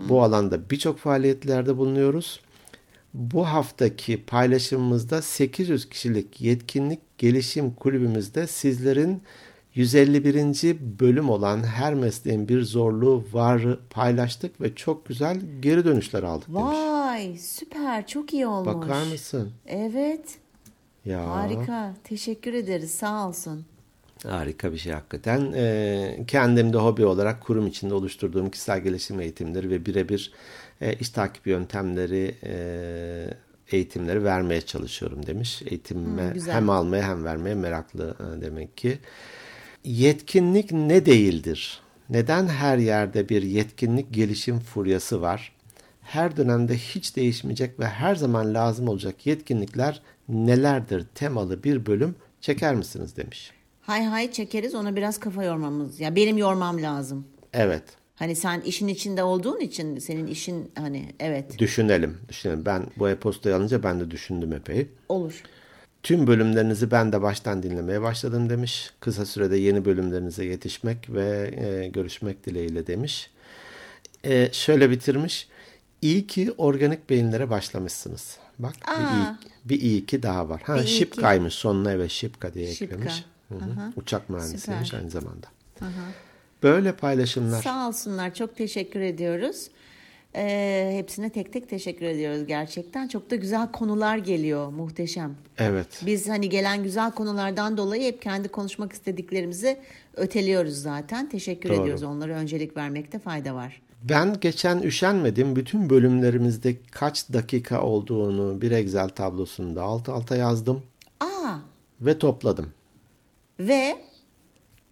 Bu 0.10 0.24
alanda 0.24 0.70
birçok 0.70 0.98
faaliyetlerde 1.00 1.78
bulunuyoruz. 1.78 2.40
Bu 3.14 3.44
haftaki 3.46 4.26
paylaşımımızda 4.26 5.22
800 5.22 5.90
kişilik 5.90 6.42
yetkinlik 6.42 7.18
gelişim 7.18 7.74
kulübümüzde 7.74 8.48
sizlerin 8.48 9.22
151. 9.76 10.78
bölüm 11.00 11.30
olan 11.30 11.64
her 11.64 11.94
mesleğin 11.94 12.48
bir 12.50 12.62
zorluğu 12.64 13.26
var 13.34 13.80
paylaştık 13.90 14.62
ve 14.62 14.76
çok 14.76 15.06
güzel 15.06 15.42
geri 15.62 15.86
dönüşler 15.86 16.24
aldık 16.24 16.48
demiş. 16.48 16.62
Vay 16.62 17.38
süper 17.38 18.08
çok 18.08 18.34
iyi 18.34 18.48
olmuş. 18.48 18.74
Bakar 18.76 19.04
mısın? 19.12 19.52
Evet 19.68 20.38
Ya. 21.06 21.30
harika 21.30 21.94
teşekkür 22.04 22.54
ederiz 22.54 22.92
sağ 22.92 23.28
olsun. 23.28 23.66
Harika 24.28 24.72
bir 24.74 24.78
şey 24.78 24.94
hakikaten. 24.94 25.54
Ee, 25.56 26.20
kendim 26.28 26.74
de 26.74 26.78
hobi 26.78 27.06
olarak 27.06 27.42
kurum 27.42 27.68
içinde 27.68 27.94
oluşturduğum 27.94 28.50
kişisel 28.50 28.80
gelişim 28.80 29.20
eğitimleri 29.22 29.70
ve 29.70 29.86
birebir 29.86 30.32
e, 30.82 30.94
iş 30.94 31.10
takip 31.10 31.48
yöntemleri 31.48 32.36
e, 32.44 32.54
eğitimleri 33.72 34.24
vermeye 34.24 34.62
çalışıyorum 34.62 35.26
demiş. 35.26 35.62
Eğitimime 35.66 36.28
Hmm, 36.28 36.34
güzel. 36.34 36.54
hem 36.56 36.70
almaya 36.70 37.04
hem 37.10 37.24
vermeye 37.26 37.56
meraklı 37.56 38.16
e, 38.20 38.42
demek 38.42 38.78
ki. 38.78 39.00
Yetkinlik 39.84 40.72
ne 40.72 41.06
değildir? 41.06 41.80
Neden 42.10 42.48
her 42.48 42.78
yerde 42.78 43.30
bir 43.30 43.42
yetkinlik 43.44 44.14
gelişim 44.14 44.60
furyası 44.60 45.22
var? 45.22 45.52
Her 46.02 46.38
dönemde 46.38 46.78
hiç 46.78 47.16
değişmeyecek 47.16 47.80
ve 47.80 47.88
her 47.88 48.16
zaman 48.16 48.54
lazım 48.54 48.88
olacak 48.88 49.28
yetkinlikler 49.28 50.02
nelerdir 50.30 51.06
temalı 51.16 51.64
bir 51.64 51.86
bölüm 51.86 52.16
çeker 52.42 52.76
misiniz 52.76 53.18
demiş. 53.18 53.52
Hay 53.92 54.06
hay 54.06 54.32
çekeriz 54.32 54.76
ona 54.76 54.96
biraz 54.96 55.20
kafa 55.20 55.44
yormamız. 55.44 56.00
Ya 56.00 56.16
benim 56.16 56.38
yormam 56.38 56.82
lazım. 56.82 57.28
Evet. 57.54 57.84
Hani 58.16 58.36
sen 58.36 58.62
işin 58.62 58.88
içinde 58.88 59.24
olduğun 59.24 59.60
için 59.60 60.00
senin 60.00 60.28
işin 60.28 60.72
hani 60.76 61.06
evet 61.20 61.60
Düşünelim. 61.60 62.18
Düşünelim. 62.30 62.66
Ben 62.66 62.86
bu 62.98 63.10
e-postayı 63.10 63.56
alınca 63.56 63.84
ben 63.84 64.00
de 64.00 64.12
düşündüm 64.12 64.54
epey. 64.54 64.88
olur. 65.10 65.44
Tüm 66.04 66.28
bölümlerinizi 66.28 66.92
ben 66.92 67.12
de 67.12 67.22
baştan 67.22 67.64
dinlemeye 67.64 68.02
başladım 68.02 68.50
demiş. 68.50 68.92
Kısa 69.00 69.26
sürede 69.26 69.58
yeni 69.58 69.86
bölümlerinize 69.86 70.46
yetişmek 70.46 71.10
ve 71.10 71.52
e, 71.58 71.88
görüşmek 71.88 72.46
dileğiyle 72.46 72.88
demiş. 72.88 73.30
E, 74.26 74.50
şöyle 74.52 74.90
bitirmiş. 74.90 75.48
İyi 76.02 76.28
ki 76.28 76.52
organik 76.58 77.10
beyinlere 77.10 77.50
başlamışsınız. 77.50 78.38
Bak 78.60 78.74
bir 78.88 79.04
iyi, 79.04 79.26
bir 79.66 79.82
iyi 79.82 80.06
ki 80.06 80.24
daha 80.24 80.50
var. 80.50 80.62
Ha 80.62 80.86
şipkaymış 80.86 81.54
sonuna 81.54 81.92
evet 81.92 82.12
şipka 82.12 82.54
diye 82.54 82.74
Şipka. 82.74 82.96
eklemiş. 82.96 83.26
Hı 83.60 83.66
hı. 83.66 83.94
Uçak 83.96 84.30
mühendisiymiş 84.30 84.88
Süper. 84.88 85.00
aynı 85.00 85.10
zamanda. 85.10 85.48
Böyle 86.64 86.92
paylaşımlar. 86.96 87.64
Sağ 87.64 87.88
olsunlar 87.88 88.34
çok 88.34 88.56
teşekkür 88.56 89.00
ediyoruz. 89.00 89.68
Ee, 90.36 90.92
hepsine 90.98 91.30
tek 91.30 91.54
tek 91.54 91.70
teşekkür 91.70 92.06
ediyoruz 92.06 92.46
gerçekten. 92.48 93.08
Çok 93.08 93.32
da 93.32 93.36
güzel 93.36 93.72
konular 93.72 94.18
geliyor 94.18 94.70
muhteşem. 94.70 95.36
Evet. 95.58 96.02
Biz 96.06 96.30
hani 96.30 96.50
gelen 96.50 96.84
güzel 96.84 97.12
konulardan 97.12 97.78
dolayı 97.78 98.04
hep 98.04 98.22
kendi 98.22 98.48
konuşmak 98.48 98.94
istediklerimizi 98.94 99.80
öteliyoruz 100.16 100.74
zaten. 100.82 101.30
Teşekkür 101.30 101.70
Doğru. 101.70 101.82
ediyoruz. 101.82 102.04
Onlara 102.04 102.34
öncelik 102.34 102.78
vermekte 102.78 103.20
fayda 103.20 103.56
var. 103.56 103.82
Ben 104.04 104.40
geçen 104.40 104.82
üşenmedim. 104.82 105.56
Bütün 105.56 105.90
bölümlerimizde 105.90 106.76
kaç 106.92 107.34
dakika 107.34 107.82
olduğunu 107.82 108.62
bir 108.62 108.72
Excel 108.72 109.10
tablosunda 109.10 109.84
alt 109.84 110.10
alta 110.10 110.36
yazdım. 110.36 110.84
Aa, 111.20 111.56
ve 112.02 112.18
topladım. 112.18 112.70
Ve 113.68 113.98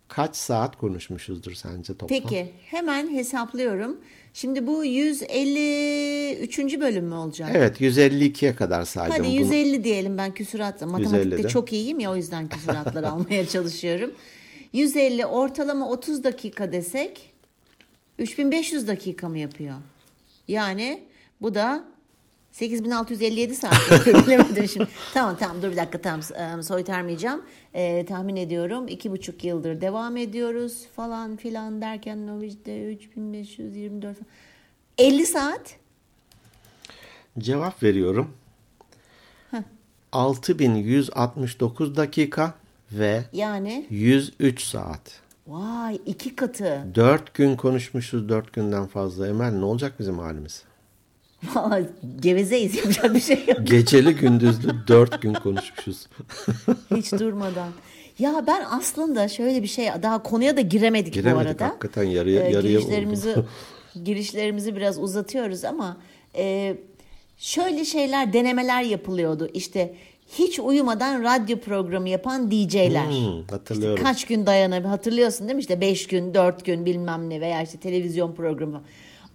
Kaç 0.08 0.36
saat 0.36 0.78
konuşmuşuzdur 0.78 1.54
sence 1.54 1.94
toplam? 1.98 2.08
peki 2.22 2.52
hemen 2.66 3.14
hesaplıyorum. 3.14 3.98
Şimdi 4.34 4.68
bu 4.68 4.86
153. 4.86 6.80
bölüm 6.80 7.06
mü 7.06 7.16
olacak? 7.16 7.50
Evet 7.54 7.82
152'ye 7.82 8.56
kadar 8.56 8.86
saydım. 8.86 9.12
Hadi 9.12 9.24
bunu. 9.24 9.32
150 9.34 9.84
diyelim 9.84 10.18
ben 10.18 10.34
küsurat. 10.34 10.82
Matematikte 10.82 11.18
150 11.18 11.44
de. 11.44 11.48
çok 11.48 11.74
iyiyim 11.74 12.00
ya 12.00 12.12
o 12.12 12.16
yüzden 12.16 12.48
küsuratlar 12.50 13.04
almaya 13.12 13.48
çalışıyorum. 13.48 14.12
150 14.74 15.26
ortalama 15.26 15.90
30 15.90 16.24
dakika 16.24 16.72
desek 16.72 17.34
3500 18.20 18.88
dakika 18.88 19.30
mı 19.30 19.38
yapıyor? 19.40 19.76
Yani 20.48 21.04
bu 21.42 21.56
da 21.56 21.84
8657 22.52 23.56
saat. 23.56 24.06
Bilemedim 24.28 24.68
şimdi. 24.68 24.88
Tamam 25.14 25.36
tamam 25.40 25.62
dur 25.62 25.72
bir 25.72 25.78
dakika 25.78 26.02
tamam 26.02 26.22
e, 26.60 26.64
soytarmayacağım. 26.64 27.42
E, 27.74 28.06
tahmin 28.06 28.36
ediyorum 28.36 28.88
iki 28.88 29.12
buçuk 29.12 29.44
yıldır 29.44 29.82
devam 29.82 30.18
ediyoruz 30.18 30.86
falan 30.96 31.36
filan 31.36 31.82
derken 31.82 32.28
Norwich'te 32.28 32.92
3524 32.92 34.18
falan. 34.18 34.28
50 34.98 35.26
saat 35.26 35.76
Cevap 37.40 37.84
veriyorum. 37.84 38.34
6169 40.12 41.96
dakika 41.98 42.54
ve 42.92 43.24
yani 43.34 43.86
103 43.90 44.62
saat. 44.64 45.20
vay 45.48 46.00
iki 46.06 46.36
katı. 46.36 46.82
4 46.96 47.34
gün 47.34 47.56
konuşmuşuz 47.56 48.30
4 48.30 48.54
günden 48.54 48.88
fazla. 48.88 49.28
Emel 49.28 49.52
ne 49.52 49.66
olacak 49.66 49.94
bizim 50.00 50.20
halimiz? 50.20 50.64
Vallahi 51.56 51.86
gevezeyiz 52.20 52.76
yapacak 52.76 53.16
bir 53.16 53.20
şey 53.20 53.46
yok. 53.48 53.58
Geceli 53.68 54.16
gündüzlü 54.16 54.72
4 54.88 55.22
gün 55.22 55.34
konuşmuşuz. 55.34 56.08
Hiç 56.96 57.12
durmadan. 57.12 57.70
Ya 58.20 58.44
ben 58.48 58.64
aslında 58.70 59.28
şöyle 59.28 59.64
bir 59.64 59.68
şey 59.68 59.88
daha 60.04 60.24
konuya 60.24 60.58
da 60.58 60.62
giremedik, 60.62 61.14
bu 61.14 61.20
Giremedik, 61.20 61.48
arada. 61.52 61.66
hakikaten 61.66 62.04
yarıya- 62.04 62.44
Ee, 62.46 62.52
yarıya 62.52 62.72
girişlerimizi 62.80 63.30
oldu. 63.30 63.46
girişlerimizi 64.04 64.76
biraz 64.76 65.00
uzatıyoruz 65.00 65.66
ama 65.66 65.98
e, 66.36 66.76
şöyle 67.38 67.86
şeyler 67.86 68.34
denemeler 68.34 68.84
yapılıyordu. 68.84 69.50
İşte 69.54 69.94
hiç 70.40 70.60
uyumadan 70.60 71.24
radyo 71.24 71.58
programı 71.60 72.10
yapan 72.10 72.52
DJ'ler. 72.52 73.06
Hmm, 73.06 73.44
hatırlıyorum. 73.50 73.96
İşte 73.96 74.04
kaç 74.08 74.26
gün 74.26 74.46
dayanabilir 74.46 74.90
hatırlıyorsun 74.90 75.48
değil 75.48 75.56
mi? 75.56 75.60
İşte 75.62 75.82
5 75.82 76.08
gün, 76.08 76.34
4 76.34 76.66
gün 76.66 76.86
bilmem 76.86 77.30
ne 77.30 77.42
veya 77.42 77.62
işte 77.62 77.78
televizyon 77.78 78.36
programı. 78.36 78.82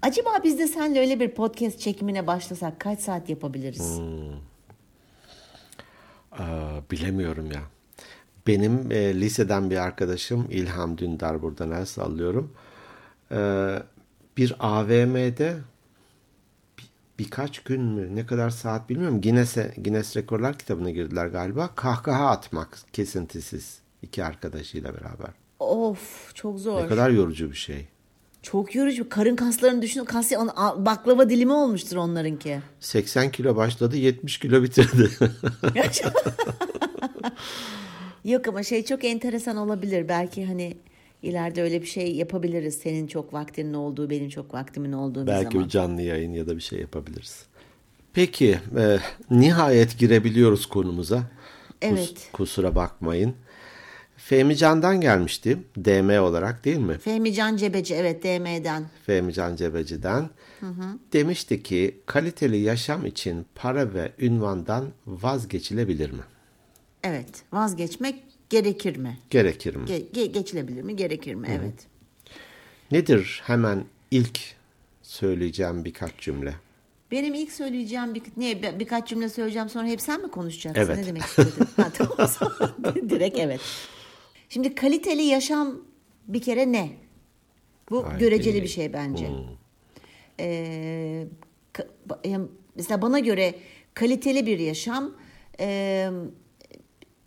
Acaba 0.04 0.30
biz 0.44 0.58
de 0.58 0.66
seninle 0.68 1.00
öyle 1.00 1.20
bir 1.20 1.30
podcast 1.30 1.80
çekimine 1.80 2.26
başlasak 2.26 2.80
kaç 2.80 3.00
saat 3.00 3.28
yapabiliriz? 3.30 3.98
Hmm. 3.98 4.34
Aa, 6.32 6.80
bilemiyorum 6.90 7.50
ya. 7.52 7.60
Benim 8.46 8.92
e, 8.92 9.20
liseden 9.20 9.70
bir 9.70 9.76
arkadaşım 9.76 10.46
İlham 10.50 10.98
Dündar 10.98 11.42
buradan 11.42 11.70
el 11.70 11.84
sallıyorum. 11.84 12.52
Ee, 13.32 13.78
bir 14.36 14.54
AVM'de 14.58 15.56
bir- 16.78 16.90
birkaç 17.18 17.58
gün 17.62 17.82
mü 17.82 18.16
ne 18.16 18.26
kadar 18.26 18.50
saat 18.50 18.88
bilmiyorum. 18.88 19.20
Guinness'e 19.20 19.74
Guinness 19.76 20.16
Rekorlar 20.16 20.58
kitabına 20.58 20.90
girdiler 20.90 21.26
galiba. 21.26 21.70
Kahkaha 21.74 22.30
atmak 22.30 22.78
kesintisiz 22.92 23.78
iki 24.02 24.24
arkadaşıyla 24.24 24.94
beraber. 24.94 25.30
Of 25.58 26.34
çok 26.34 26.58
zor. 26.58 26.82
Ne 26.82 26.86
kadar 26.88 27.10
yorucu 27.10 27.50
bir 27.50 27.56
şey. 27.56 27.86
Çok 28.44 28.74
yorucu. 28.74 29.08
Karın 29.08 29.36
kaslarını 29.36 29.82
düşün. 29.82 30.04
Kas 30.04 30.32
baklava 30.76 31.30
dilimi 31.30 31.52
olmuştur 31.52 31.96
onlarınki. 31.96 32.58
80 32.80 33.30
kilo 33.32 33.56
başladı 33.56 33.96
70 33.96 34.38
kilo 34.38 34.62
bitirdi. 34.62 35.10
Yok 38.24 38.48
ama 38.48 38.62
şey 38.62 38.84
çok 38.84 39.04
enteresan 39.04 39.56
olabilir. 39.56 40.08
Belki 40.08 40.44
hani 40.46 40.76
ileride 41.22 41.62
öyle 41.62 41.82
bir 41.82 41.86
şey 41.86 42.14
yapabiliriz. 42.16 42.74
Senin 42.74 43.06
çok 43.06 43.32
vaktinin 43.32 43.74
olduğu, 43.74 44.10
benim 44.10 44.28
çok 44.28 44.54
vaktimin 44.54 44.92
olduğu 44.92 45.22
bir 45.22 45.26
Belki 45.26 45.52
zaman. 45.52 45.64
bir 45.64 45.68
canlı 45.70 46.02
yayın 46.02 46.32
ya 46.32 46.46
da 46.46 46.56
bir 46.56 46.62
şey 46.62 46.80
yapabiliriz. 46.80 47.46
Peki, 48.12 48.58
e, 48.78 48.98
nihayet 49.30 49.98
girebiliyoruz 49.98 50.66
konumuza. 50.66 51.16
Kus- 51.16 51.24
Evet. 51.80 52.28
kusura 52.32 52.74
bakmayın. 52.74 53.34
Fehmi 54.26 54.56
Can'dan 54.56 55.00
gelmişti. 55.00 55.58
DM 55.76 56.18
olarak 56.22 56.64
değil 56.64 56.78
mi? 56.78 56.98
Fehmi 56.98 57.32
Can 57.34 57.56
Cebeci 57.56 57.94
evet 57.94 58.22
DM'den. 58.24 58.86
Fehmi 59.06 59.32
Can 59.32 59.56
Cebeci'den. 59.56 60.30
Demişti 61.12 61.62
ki 61.62 62.00
kaliteli 62.06 62.56
yaşam 62.56 63.06
için 63.06 63.46
para 63.54 63.94
ve 63.94 64.12
ünvandan 64.18 64.88
vazgeçilebilir 65.06 66.10
mi? 66.10 66.22
Evet 67.02 67.28
vazgeçmek 67.52 68.22
gerekir 68.50 68.96
mi? 68.96 69.18
Gerekir 69.30 69.76
mi? 69.76 69.88
Ge- 69.88 70.10
ge- 70.12 70.32
geçilebilir 70.32 70.82
mi? 70.82 70.96
Gerekir 70.96 71.34
mi? 71.34 71.48
Evet. 71.60 71.86
Nedir 72.92 73.42
hemen 73.46 73.84
ilk 74.10 74.38
söyleyeceğim 75.02 75.84
birkaç 75.84 76.18
cümle? 76.18 76.54
Benim 77.10 77.34
ilk 77.34 77.52
söyleyeceğim 77.52 78.14
bir, 78.14 78.22
niye 78.36 78.62
bir- 78.62 78.78
birkaç 78.78 79.08
cümle 79.08 79.28
söyleyeceğim 79.28 79.68
sonra 79.68 79.86
hep 79.86 80.00
sen 80.00 80.22
mi 80.22 80.30
konuşacaksın? 80.30 80.82
Evet. 80.82 80.96
Ne 80.96 81.06
demek 81.06 81.22
istedin? 81.22 81.66
ha, 81.76 81.90
tamam 81.94 82.16
direkt 83.08 83.38
evet. 83.38 83.60
Şimdi 84.54 84.74
kaliteli 84.74 85.22
yaşam 85.22 85.74
bir 86.28 86.42
kere 86.42 86.72
ne? 86.72 86.90
Bu 87.90 88.06
Ay, 88.06 88.18
göreceli 88.18 88.62
bir 88.62 88.68
şey 88.68 88.92
bence. 88.92 89.30
Ee, 90.40 91.26
ba- 92.08 92.28
yani 92.28 92.46
mesela 92.76 93.02
bana 93.02 93.18
göre 93.18 93.54
kaliteli 93.94 94.46
bir 94.46 94.58
yaşam 94.58 95.10
e, 95.60 96.10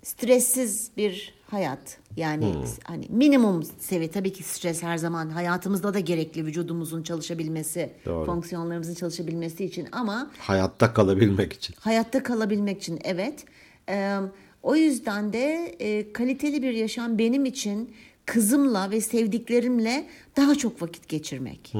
stressiz 0.04 0.92
bir 0.98 1.34
hayat. 1.48 1.98
Yani 2.18 2.54
hani 2.84 3.06
minimum 3.10 3.64
seviye 3.80 4.12
tabii 4.12 4.34
ki 4.34 4.44
stres 4.44 4.84
her 4.84 4.98
zaman 4.98 5.30
hayatımızda 5.30 5.94
da 5.94 6.00
gerekli 6.00 6.46
vücudumuzun 6.46 7.04
çalışabilmesi, 7.04 7.94
Doğru. 8.06 8.26
fonksiyonlarımızın 8.26 8.94
çalışabilmesi 8.96 9.66
için 9.66 9.88
ama 9.92 10.32
Hayatta 10.40 10.94
kalabilmek 10.94 11.54
için. 11.54 11.76
hayatta 11.80 12.24
kalabilmek 12.24 12.78
için 12.82 13.00
evet. 13.04 13.46
Ee, 13.90 14.18
o 14.64 14.76
yüzden 14.76 15.34
de 15.34 15.76
e, 15.80 16.14
kaliteli 16.14 16.64
bir 16.64 16.74
yaşam 16.74 17.18
benim 17.18 17.46
için 17.46 17.94
kızımla 18.26 18.92
ve 18.92 19.02
sevdiklerimle 19.02 20.08
daha 20.38 20.56
çok 20.56 20.82
vakit 20.82 21.08
geçirmek. 21.08 21.74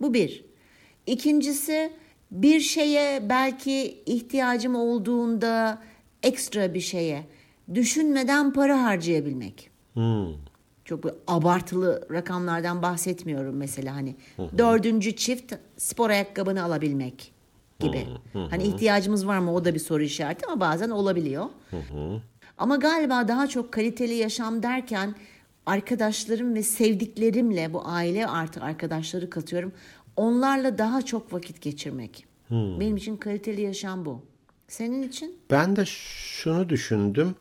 Bu 0.00 0.14
bir. 0.14 0.44
İkincisi 1.06 1.92
bir 2.30 2.60
şeye 2.60 3.28
belki 3.28 4.02
ihtiyacım 4.06 4.74
olduğunda 4.74 5.82
ekstra 6.22 6.74
bir 6.74 6.80
şeye 6.80 7.26
düşünmeden 7.74 8.52
para 8.52 8.82
harcayabilmek. 8.82 9.70
Hmm. 9.94 10.26
Çok 10.84 11.04
abartılı 11.26 12.08
rakamlardan 12.12 12.82
bahsetmiyorum 12.82 13.56
mesela 13.56 13.94
hani 13.94 14.16
dördüncü 14.58 15.16
çift 15.16 15.54
spor 15.76 16.10
ayakkabını 16.10 16.62
alabilmek 16.62 17.32
gibi. 17.80 18.06
Hani 18.50 18.62
ihtiyacımız 18.64 19.26
var 19.26 19.38
mı 19.38 19.54
o 19.54 19.64
da 19.64 19.74
bir 19.74 19.78
soru 19.78 20.02
işareti 20.02 20.46
ama 20.46 20.60
bazen 20.60 20.90
olabiliyor. 20.90 21.46
Ama 22.58 22.76
galiba 22.76 23.28
daha 23.28 23.46
çok 23.46 23.72
kaliteli 23.72 24.14
yaşam 24.14 24.62
derken 24.62 25.14
arkadaşlarım 25.66 26.54
ve 26.54 26.62
sevdiklerimle 26.62 27.72
bu 27.72 27.82
aile 27.84 28.26
artı 28.26 28.60
arkadaşları 28.60 29.30
katıyorum. 29.30 29.72
Onlarla 30.16 30.78
daha 30.78 31.02
çok 31.02 31.32
vakit 31.32 31.60
geçirmek. 31.60 32.26
Benim 32.50 32.96
için 32.96 33.16
kaliteli 33.16 33.60
yaşam 33.60 34.04
bu. 34.04 34.22
Senin 34.68 35.02
için? 35.02 35.38
Ben 35.50 35.76
de 35.76 35.84
şunu 35.86 36.68
düşündüm. 36.68 37.34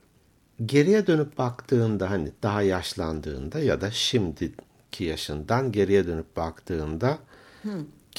Geriye 0.66 1.08
dönüp 1.08 1.38
baktığında 1.38 2.10
hani 2.10 2.32
daha 2.44 2.62
yaşlandığında 2.62 3.60
ya 3.60 3.82
da 3.82 3.92
şimdiki 3.92 5.04
yaşından 5.04 5.72
geriye 5.72 6.08
dönüp 6.08 6.36
baktığında 6.38 7.18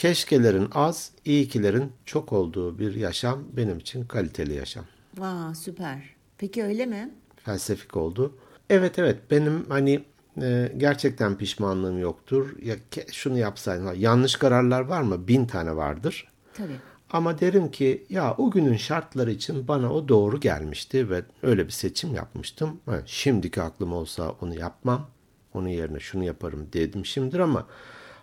keşkelerin 0.01 0.69
az, 0.75 1.13
iyikilerin 1.25 1.93
çok 2.07 2.33
olduğu 2.33 2.79
bir 2.79 2.95
yaşam 2.95 3.45
benim 3.53 3.79
için 3.79 4.05
kaliteli 4.05 4.55
yaşam. 4.55 4.85
Aa, 5.21 5.55
süper. 5.55 6.03
Peki 6.39 6.65
öyle 6.65 6.87
mi? 6.87 7.11
Felsefik 7.37 7.97
oldu. 7.97 8.37
Evet 8.71 8.99
evet 8.99 9.19
benim 9.31 9.67
hani 9.69 10.05
e, 10.43 10.73
gerçekten 10.77 11.39
pişmanlığım 11.39 11.99
yoktur. 11.99 12.57
Ya 12.63 12.77
ke- 12.93 13.13
şunu 13.13 13.39
yapsaydım. 13.39 14.01
Yanlış 14.01 14.37
kararlar 14.37 14.81
var 14.81 15.03
mı? 15.03 15.29
Bin 15.29 15.47
tane 15.47 15.77
vardır. 15.77 16.29
Tabii. 16.55 16.77
Ama 17.11 17.41
derim 17.41 17.71
ki 17.71 18.07
ya 18.11 18.35
o 18.39 18.51
günün 18.51 18.77
şartları 18.77 19.31
için 19.31 19.69
bana 19.69 19.93
o 19.93 20.09
doğru 20.09 20.41
gelmişti 20.41 21.11
ve 21.11 21.23
öyle 21.43 21.67
bir 21.67 21.73
seçim 21.73 22.15
yapmıştım. 22.15 22.81
Ha, 22.87 23.03
şimdiki 23.07 23.63
aklım 23.63 23.93
olsa 23.93 24.35
onu 24.41 24.59
yapmam. 24.59 25.11
Onun 25.55 25.69
yerine 25.69 26.01
şunu 26.01 26.25
yaparım 26.25 26.69
dedim 26.73 27.07
şimdidir 27.07 27.39
ama 27.39 27.67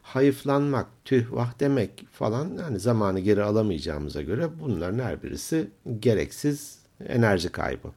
hayıflanmak, 0.08 0.88
tüh 1.06 1.32
vah 1.32 1.60
demek 1.60 2.08
falan 2.12 2.50
yani 2.60 2.80
zamanı 2.80 3.20
geri 3.20 3.44
alamayacağımıza 3.44 4.22
göre 4.22 4.50
bunların 4.60 5.00
her 5.00 5.24
birisi 5.24 5.68
gereksiz 6.00 6.80
enerji 7.08 7.50
kaybı. 7.50 7.88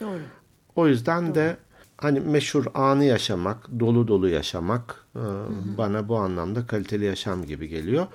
Doğru. 0.00 0.20
O 0.76 0.88
yüzden 0.88 1.34
de 1.34 1.56
hani 1.96 2.20
meşhur 2.20 2.64
anı 2.74 3.04
yaşamak, 3.04 3.80
dolu 3.80 4.08
dolu 4.08 4.28
yaşamak 4.28 5.06
e, 5.16 5.22
bana 5.78 6.08
bu 6.08 6.16
anlamda 6.16 6.66
kaliteli 6.66 7.04
yaşam 7.04 7.44
gibi 7.44 7.68
geliyor. 7.68 8.06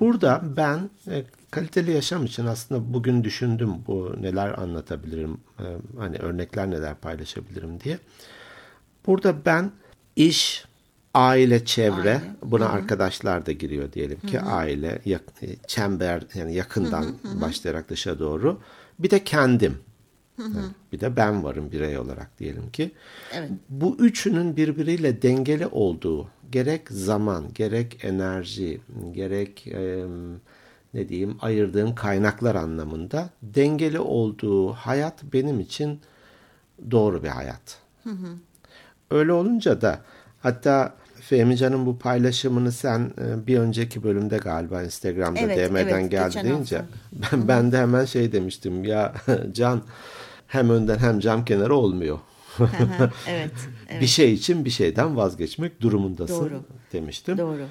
Burada 0.00 0.42
ben 0.56 0.90
e, 1.08 1.24
kaliteli 1.50 1.90
yaşam 1.90 2.24
için 2.24 2.46
aslında 2.46 2.94
bugün 2.94 3.24
düşündüm 3.24 3.70
bu 3.86 4.14
neler 4.20 4.58
anlatabilirim, 4.58 5.38
e, 5.58 5.66
hani 5.98 6.16
örnekler 6.16 6.70
neler 6.70 6.94
paylaşabilirim 6.94 7.80
diye. 7.80 7.98
Burada 9.06 9.34
ben 9.46 9.72
iş, 10.16 10.64
aile, 11.14 11.64
çevre, 11.64 11.94
aile. 11.96 12.20
buna 12.42 12.64
Hı-hı. 12.64 12.72
arkadaşlar 12.72 13.46
da 13.46 13.52
giriyor 13.52 13.92
diyelim 13.92 14.20
ki 14.20 14.38
Hı-hı. 14.38 14.50
aile, 14.50 14.98
yak, 15.04 15.22
çember 15.66 16.22
yani 16.34 16.54
yakından 16.54 17.02
Hı-hı. 17.02 17.40
başlayarak 17.40 17.88
dışa 17.88 18.18
doğru. 18.18 18.60
Bir 18.98 19.10
de 19.10 19.24
kendim. 19.24 19.78
Hı 20.36 20.44
Bir 20.92 21.00
de 21.00 21.16
ben 21.16 21.44
varım 21.44 21.72
birey 21.72 21.98
olarak 21.98 22.38
diyelim 22.38 22.70
ki. 22.70 22.92
Evet. 23.34 23.50
Bu 23.68 23.96
üçünün 23.98 24.56
birbiriyle 24.56 25.22
dengeli 25.22 25.66
olduğu 25.66 26.28
gerek 26.52 26.90
zaman, 26.90 27.44
gerek 27.54 28.04
enerji, 28.04 28.80
gerek 29.12 29.66
e, 29.66 30.04
ne 30.94 31.08
diyeyim 31.08 31.36
ayırdığım 31.40 31.94
kaynaklar 31.94 32.54
anlamında 32.54 33.30
dengeli 33.42 33.98
olduğu 34.00 34.72
hayat 34.72 35.22
benim 35.32 35.60
için 35.60 36.00
doğru 36.90 37.22
bir 37.22 37.28
hayat. 37.28 37.78
Hı 38.04 38.10
hı. 38.10 38.36
Öyle 39.10 39.32
olunca 39.32 39.80
da 39.80 40.00
hatta 40.42 40.96
Fehmi 41.28 41.56
Can'ın 41.56 41.86
bu 41.86 41.98
paylaşımını 41.98 42.72
sen 42.72 43.12
e, 43.18 43.46
bir 43.46 43.58
önceki 43.58 44.02
bölümde 44.02 44.36
galiba 44.36 44.82
Instagram'da 44.82 45.40
evet, 45.40 45.70
DM'den 45.70 46.00
evet, 46.00 46.10
geldi 46.10 46.40
deyince 46.44 46.82
ben, 47.12 47.48
ben 47.48 47.72
de 47.72 47.78
hemen 47.78 48.04
şey 48.04 48.32
demiştim 48.32 48.84
ya 48.84 49.14
Can 49.52 49.82
hem 50.46 50.70
önden 50.70 50.98
hem 50.98 51.20
cam 51.20 51.44
kenarı 51.44 51.74
olmuyor. 51.74 52.18
evet, 52.58 52.70
evet. 53.90 54.00
Bir 54.00 54.06
şey 54.06 54.32
için 54.32 54.64
bir 54.64 54.70
şeyden 54.70 55.16
vazgeçmek 55.16 55.80
durumundasın 55.80 56.44
Doğru. 56.44 56.62
demiştim. 56.92 57.38
Doğru. 57.38 57.66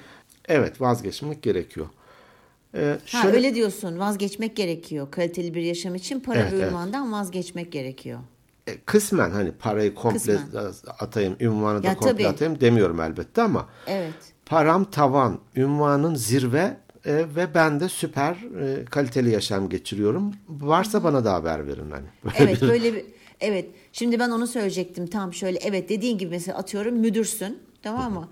Evet 0.48 0.82
vazgeçmek 0.82 1.42
gerekiyor. 1.42 1.88
Ee, 2.76 2.98
şöyle... 3.06 3.28
Ha, 3.28 3.32
öyle 3.32 3.56
diyorsun 3.56 4.00
vazgeçmek 4.00 4.56
gerekiyor. 4.56 5.12
Kaliteli 5.12 5.54
bir 5.54 5.62
yaşam 5.62 5.96
için 5.96 6.20
para 6.20 6.40
evet, 6.40 6.54
ve 6.54 6.68
ünvandan 6.68 7.04
evet. 7.04 7.14
vazgeçmek 7.14 7.72
gerekiyor. 7.72 8.20
E, 8.68 8.78
kısmen 8.78 9.32
hani 9.32 9.52
parayı 9.52 9.96
komple 9.96 10.36
kısmen. 10.36 10.74
atayım, 11.00 11.36
ünvanı 11.40 11.84
da 11.84 11.88
ya, 11.88 11.96
komple 11.96 12.12
tabii. 12.12 12.28
atayım 12.28 12.62
demiyorum 12.62 13.02
elbette 13.02 13.42
ama 13.42 13.70
evet. 13.88 14.14
param 14.46 14.86
tavan, 14.86 15.40
ünvanın 15.56 16.16
zirve 16.16 16.78
e, 17.06 17.16
ve 17.36 17.54
ben 17.56 17.80
de 17.80 17.90
süper 17.90 18.38
e, 18.62 18.86
kaliteli 18.86 19.30
yaşam 19.30 19.70
geçiriyorum. 19.70 20.34
Varsa 20.50 21.04
bana 21.04 21.26
da 21.26 21.34
haber 21.34 21.68
verin 21.68 21.92
hani. 21.92 22.06
Böyle 22.24 22.52
evet 22.52 22.62
bir... 22.62 22.68
böyle 22.68 22.94
bir 22.94 23.06
evet. 23.40 23.66
Şimdi 23.94 24.20
ben 24.20 24.30
onu 24.30 24.48
söyleyecektim 24.48 25.08
tam 25.08 25.34
şöyle 25.34 25.60
evet 25.60 25.90
dediğin 25.90 26.18
gibi 26.18 26.30
mesela 26.30 26.58
atıyorum 26.58 26.96
müdürsün 26.96 27.60
tamam 27.82 28.14
mı? 28.14 28.30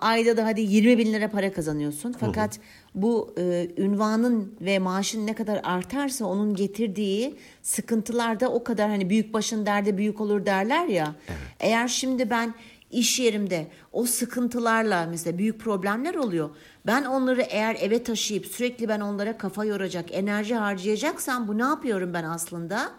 Ayda 0.00 0.36
da 0.36 0.46
hadi 0.46 0.60
20 0.60 0.98
bin 0.98 1.12
lira 1.12 1.30
para 1.30 1.52
kazanıyorsun. 1.52 2.16
Fakat 2.20 2.56
hı. 2.56 2.60
Bu 2.94 3.34
e, 3.38 3.68
ünvanın 3.76 4.54
ve 4.60 4.78
maaşın 4.78 5.26
ne 5.26 5.34
kadar 5.34 5.60
artarsa 5.62 6.24
onun 6.24 6.54
getirdiği 6.54 7.36
sıkıntılar 7.62 8.40
da 8.40 8.52
o 8.52 8.64
kadar 8.64 8.88
hani 8.90 9.10
büyük 9.10 9.34
başın 9.34 9.66
derde 9.66 9.96
büyük 9.96 10.20
olur 10.20 10.46
derler 10.46 10.86
ya. 10.86 11.14
Evet. 11.28 11.38
Eğer 11.60 11.88
şimdi 11.88 12.30
ben 12.30 12.54
iş 12.90 13.18
yerimde 13.18 13.66
o 13.92 14.04
sıkıntılarla 14.04 15.06
mesela 15.10 15.38
büyük 15.38 15.60
problemler 15.60 16.14
oluyor. 16.14 16.50
Ben 16.86 17.04
onları 17.04 17.42
eğer 17.42 17.76
eve 17.80 18.02
taşıyıp 18.02 18.46
sürekli 18.46 18.88
ben 18.88 19.00
onlara 19.00 19.38
kafa 19.38 19.64
yoracak, 19.64 20.14
enerji 20.14 20.54
harcayacaksam 20.54 21.48
bu 21.48 21.58
ne 21.58 21.62
yapıyorum 21.62 22.14
ben 22.14 22.24
aslında? 22.24 22.92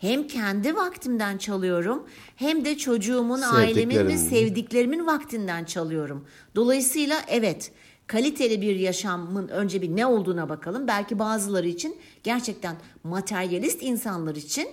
hem 0.00 0.26
kendi 0.26 0.76
vaktimden 0.76 1.38
çalıyorum 1.38 2.06
hem 2.36 2.64
de 2.64 2.78
çocuğumun, 2.78 3.42
ailemin 3.42 4.08
ve 4.08 4.16
sevdiklerimin 4.16 5.06
vaktinden 5.06 5.64
çalıyorum. 5.64 6.26
Dolayısıyla 6.54 7.20
evet 7.28 7.72
kaliteli 8.10 8.60
bir 8.60 8.76
yaşamın 8.76 9.48
önce 9.48 9.82
bir 9.82 9.96
ne 9.96 10.06
olduğuna 10.06 10.48
bakalım. 10.48 10.88
Belki 10.88 11.18
bazıları 11.18 11.68
için 11.68 11.96
gerçekten 12.22 12.76
materyalist 13.04 13.82
insanlar 13.82 14.34
için 14.34 14.68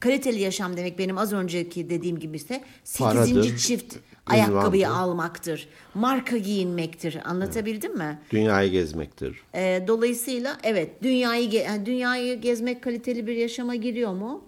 kaliteli 0.00 0.40
yaşam 0.40 0.76
demek 0.76 0.98
benim 0.98 1.18
az 1.18 1.32
önceki 1.32 1.90
dediğim 1.90 2.18
gibi 2.18 2.36
ise 2.36 2.64
8. 2.84 3.62
çift 3.66 3.96
ayakkabıyı 4.26 4.82
ünvandır. 4.82 5.00
almaktır. 5.00 5.68
Marka 5.94 6.36
giyinmektir. 6.36 7.18
Anlatabildim 7.24 7.90
evet. 7.90 8.00
mi? 8.00 8.20
Dünyayı 8.30 8.70
gezmektir. 8.70 9.42
Ee, 9.54 9.84
dolayısıyla 9.86 10.56
evet 10.62 11.02
dünyayı 11.02 11.48
ge- 11.50 11.86
dünyayı 11.86 12.40
gezmek 12.40 12.82
kaliteli 12.82 13.26
bir 13.26 13.36
yaşama 13.36 13.74
giriyor 13.74 14.12
mu? 14.12 14.44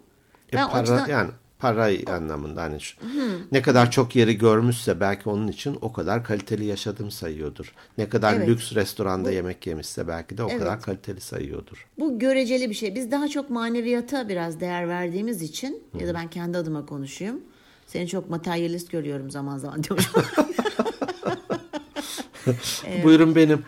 E, 0.52 0.56
para 0.56 0.72
açıdan... 0.72 1.08
yani 1.08 1.30
para 1.58 1.90
anlamında 2.06 2.62
hani 2.62 2.80
şu, 2.80 3.00
hmm. 3.00 3.10
ne 3.52 3.62
kadar 3.62 3.90
çok 3.90 4.16
yeri 4.16 4.38
görmüşse 4.38 5.00
belki 5.00 5.28
onun 5.28 5.48
için 5.48 5.78
o 5.80 5.92
kadar 5.92 6.24
kaliteli 6.24 6.64
yaşadım 6.64 7.10
sayıyordur. 7.10 7.74
Ne 7.98 8.08
kadar 8.08 8.34
evet. 8.34 8.48
lüks 8.48 8.74
restoranda 8.74 9.28
Bu, 9.28 9.32
yemek 9.32 9.66
yemişse 9.66 10.08
belki 10.08 10.38
de 10.38 10.42
o 10.42 10.48
evet. 10.50 10.58
kadar 10.58 10.82
kaliteli 10.82 11.20
sayıyordur. 11.20 11.86
Bu 11.98 12.18
göreceli 12.18 12.70
bir 12.70 12.74
şey. 12.74 12.94
Biz 12.94 13.10
daha 13.10 13.28
çok 13.28 13.50
maneviyata 13.50 14.28
biraz 14.28 14.60
değer 14.60 14.88
verdiğimiz 14.88 15.42
için 15.42 15.82
hmm. 15.92 16.00
ya 16.00 16.08
da 16.08 16.14
ben 16.14 16.30
kendi 16.30 16.58
adıma 16.58 16.86
konuşayım. 16.86 17.40
Seni 17.86 18.08
çok 18.08 18.30
materyalist 18.30 18.90
görüyorum 18.90 19.30
zaman 19.30 19.58
zaman 19.58 19.84
diyorum. 19.84 20.04
Buyurun 23.04 23.34
benim. 23.34 23.64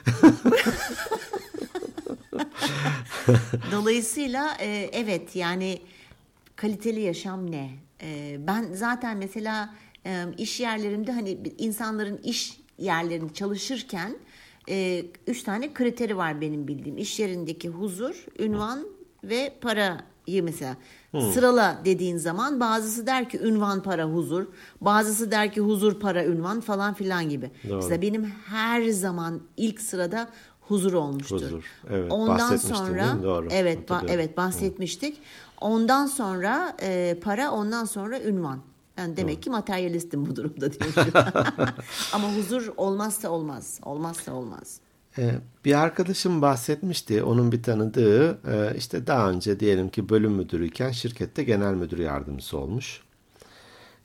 Dolayısıyla 3.72 4.56
e, 4.60 4.90
evet 4.92 5.36
yani 5.36 5.80
kaliteli 6.60 7.00
yaşam 7.00 7.50
ne? 7.50 7.70
E, 8.02 8.36
ben 8.46 8.66
zaten 8.72 9.16
mesela 9.16 9.74
e, 10.06 10.24
iş 10.38 10.60
yerlerimde 10.60 11.12
hani 11.12 11.38
insanların 11.58 12.20
iş 12.24 12.60
yerlerinde 12.78 13.34
çalışırken 13.34 14.16
e, 14.68 15.04
üç 15.26 15.42
tane 15.42 15.72
kriteri 15.72 16.16
var 16.16 16.40
benim 16.40 16.68
bildiğim. 16.68 16.98
İş 16.98 17.20
yerindeki 17.20 17.68
huzur, 17.68 18.26
ünvan 18.38 18.86
ve 19.24 19.54
parayı 19.60 20.42
mesela 20.42 20.76
hmm. 21.10 21.20
sırala 21.20 21.80
dediğin 21.84 22.16
zaman 22.16 22.60
bazısı 22.60 23.06
der 23.06 23.28
ki 23.28 23.38
ünvan 23.38 23.82
para 23.82 24.04
huzur, 24.04 24.46
bazısı 24.80 25.30
der 25.30 25.52
ki 25.52 25.60
huzur 25.60 26.00
para 26.00 26.24
ünvan 26.24 26.60
falan 26.60 26.94
filan 26.94 27.28
gibi. 27.28 27.50
Doğru. 27.68 27.76
Mesela 27.76 28.02
benim 28.02 28.24
her 28.46 28.88
zaman 28.88 29.40
ilk 29.56 29.80
sırada 29.80 30.28
huzur 30.70 30.92
olmuştu. 30.92 31.34
Huzur. 31.34 31.64
Evet, 31.90 32.12
Ondan 32.12 32.56
sonra 32.56 33.22
Doğru. 33.22 33.48
evet 33.50 33.90
ba- 33.90 34.04
evet 34.08 34.36
bahsetmiştik. 34.36 35.16
Hmm. 35.16 35.22
Ondan 35.60 36.06
sonra 36.06 36.76
e, 36.82 37.18
para, 37.22 37.50
ondan 37.50 37.84
sonra 37.84 38.20
ünvan. 38.20 38.60
Yani 38.98 39.16
demek 39.16 39.34
Doğru. 39.34 39.40
ki 39.40 39.50
materyalistim 39.50 40.26
bu 40.26 40.36
durumda 40.36 40.72
diyorum. 40.72 41.12
Ama 42.12 42.36
huzur 42.36 42.72
olmazsa 42.76 43.28
olmaz. 43.28 43.80
Olmazsa 43.82 44.32
olmaz. 44.32 44.80
Ee, 45.18 45.34
bir 45.64 45.80
arkadaşım 45.80 46.42
bahsetmişti. 46.42 47.22
Onun 47.22 47.52
bir 47.52 47.62
tanıdığı 47.62 48.30
e, 48.30 48.76
işte 48.76 49.06
daha 49.06 49.30
önce 49.30 49.60
diyelim 49.60 49.88
ki 49.88 50.08
bölüm 50.08 50.32
müdürüyken 50.32 50.90
şirkette 50.90 51.44
genel 51.44 51.74
müdür 51.74 51.98
yardımcısı 51.98 52.58
olmuş. 52.58 53.00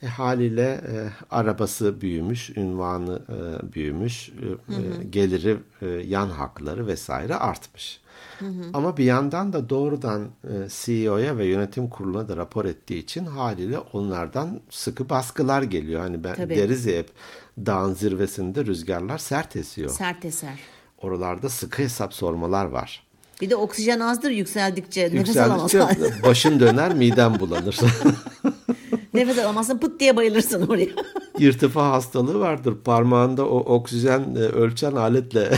E, 0.01 0.07
haliyle 0.07 0.81
e, 0.87 1.09
arabası 1.31 2.01
büyümüş, 2.01 2.49
ünvanı 2.49 3.21
e, 3.29 3.73
büyümüş, 3.73 4.29
e, 4.29 4.73
hı 4.73 4.77
hı. 4.77 5.03
geliri, 5.03 5.57
e, 5.81 5.87
yan 5.87 6.29
hakları 6.29 6.87
vesaire 6.87 7.35
artmış. 7.35 8.01
Hı 8.39 8.45
hı. 8.45 8.63
Ama 8.73 8.97
bir 8.97 9.03
yandan 9.03 9.53
da 9.53 9.69
doğrudan 9.69 10.27
e, 10.43 10.53
CEO'ya 10.69 11.38
ve 11.38 11.45
yönetim 11.45 11.89
kuruluna 11.89 12.27
da 12.27 12.38
rapor 12.38 12.65
ettiği 12.65 12.99
için 12.99 13.25
haliyle 13.25 13.79
onlardan 13.79 14.61
sıkı 14.69 15.09
baskılar 15.09 15.63
geliyor. 15.63 16.01
Hani 16.01 16.23
ben 16.23 16.35
Tabii. 16.35 16.55
deriz 16.55 16.85
ya 16.85 16.97
hep 16.97 17.09
dağın 17.57 17.93
zirvesinde 17.93 18.65
rüzgarlar 18.65 19.17
sert 19.17 19.55
esiyor. 19.55 19.89
Sert 19.89 20.25
eser. 20.25 20.59
Oralarda 21.01 21.49
sıkı 21.49 21.83
hesap 21.83 22.13
sormalar 22.13 22.65
var. 22.65 23.05
Bir 23.41 23.49
de 23.49 23.55
oksijen 23.55 23.99
azdır 23.99 24.31
yükseldikçe, 24.31 25.01
yükseldikçe 25.13 25.79
nefes 25.79 26.23
başın 26.23 26.59
döner 26.59 26.93
miden 26.93 27.39
bulanır. 27.39 27.79
nefes 29.15 29.39
alamazsın 29.39 29.78
pıt 29.78 29.99
diye 29.99 30.15
bayılırsın 30.15 30.67
oraya. 30.67 30.88
İrtifa 31.39 31.91
hastalığı 31.91 32.39
vardır. 32.39 32.75
Parmağında 32.84 33.45
o 33.45 33.58
oksijen 33.58 34.36
e, 34.36 34.39
ölçen 34.39 34.91
aletle 34.91 35.51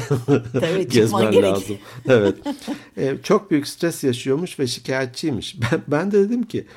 Tabii, 0.54 0.88
gezmen 0.90 1.32
gerek. 1.32 1.54
lazım. 1.54 1.78
Evet. 2.10 2.36
E, 2.98 3.18
çok 3.24 3.52
büyük 3.52 3.68
stres 3.68 4.04
yaşıyormuş 4.04 4.60
ve 4.60 4.68
şikayetçiymiş. 4.68 5.58
Ben, 5.72 5.82
ben 5.88 6.12
de 6.12 6.20
dedim 6.20 6.44
ki 6.44 6.68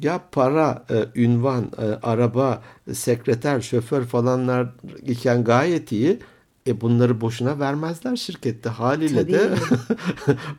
ya 0.00 0.20
para, 0.32 0.84
e, 0.90 1.20
ünvan, 1.20 1.72
araba, 2.02 2.62
sekreter, 2.92 3.60
şoför 3.60 4.04
falanlar 4.04 4.66
iken 5.06 5.44
gayet 5.44 5.92
iyi. 5.92 6.18
E 6.66 6.80
bunları 6.80 7.20
boşuna 7.20 7.58
vermezler 7.58 8.16
şirkette. 8.16 8.68
Haliyle 8.68 9.20
Tabii. 9.22 9.32
de 9.32 9.48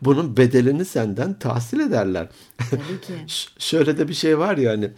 bunun 0.02 0.38
bedelini 0.38 0.86
senden 0.86 1.34
tahsil 1.40 1.80
ederler. 1.80 2.28
Tabii 2.72 3.02
ki. 3.02 3.14
Şöyle 3.60 3.98
de 3.98 4.08
bir 4.08 4.14
şey 4.14 4.40
var 4.40 4.58
ya 4.58 4.72
hani 4.72 4.92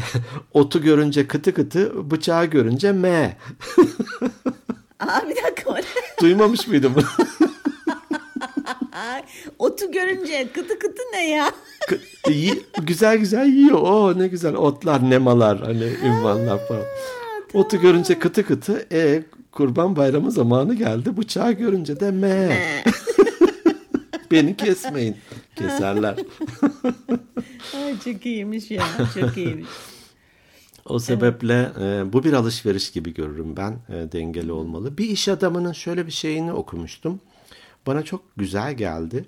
otu 0.52 0.82
görünce 0.82 1.26
kıtı 1.26 1.54
kıtı, 1.54 2.10
bıçağı 2.10 2.44
görünce 2.46 2.92
me. 2.92 3.36
Aa 5.00 5.20
bir 5.28 5.36
dakika. 5.36 5.80
Duymamış 6.20 6.68
mıydın 6.68 6.94
bunu? 6.94 7.04
Otu 9.58 9.92
görünce 9.92 10.48
kıtı 10.54 10.78
kıtı 10.78 11.02
ne 11.12 11.28
ya? 11.30 11.52
güzel 12.82 13.16
güzel 13.16 13.46
yiyor. 13.46 13.78
Oo 13.78 14.18
ne 14.18 14.28
güzel 14.28 14.54
otlar, 14.54 15.10
nemalar, 15.10 15.60
hani 15.60 15.84
ünvanlar 16.04 16.68
falan. 16.68 16.84
Otu 17.54 17.80
görünce 17.80 18.18
kıtı 18.18 18.46
kıtı. 18.46 18.86
E 18.92 19.22
kurban 19.52 19.96
bayramı 19.96 20.30
zamanı 20.30 20.74
geldi. 20.74 21.16
Bıçağı 21.16 21.52
görünce 21.52 22.00
de 22.00 22.10
me. 22.10 22.62
Beni 24.30 24.56
kesmeyin. 24.56 25.16
Keserler. 25.56 26.16
Ay 27.76 28.00
çok 28.04 28.26
iyiymiş 28.26 28.70
ya. 28.70 28.84
Çok 29.20 29.36
iyiymiş. 29.36 29.68
O 30.84 30.98
sebeple 30.98 31.72
e, 31.80 32.12
bu 32.12 32.24
bir 32.24 32.32
alışveriş 32.32 32.90
gibi 32.90 33.14
görürüm 33.14 33.56
ben. 33.56 33.72
E, 33.88 34.12
dengeli 34.12 34.52
olmalı. 34.52 34.98
Bir 34.98 35.08
iş 35.08 35.28
adamının 35.28 35.72
şöyle 35.72 36.06
bir 36.06 36.12
şeyini 36.12 36.52
okumuştum. 36.52 37.20
Bana 37.86 38.02
çok 38.02 38.24
güzel 38.36 38.74
geldi. 38.74 39.24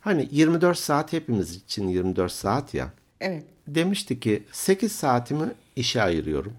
Hani 0.00 0.28
24 0.30 0.78
saat 0.78 1.12
hepimiz 1.12 1.56
için 1.56 1.88
24 1.88 2.32
saat 2.32 2.74
ya. 2.74 2.92
Evet. 3.20 3.44
Demişti 3.68 4.20
ki 4.20 4.44
8 4.52 4.92
saatimi 4.92 5.52
işe 5.76 6.02
ayırıyorum. 6.02 6.52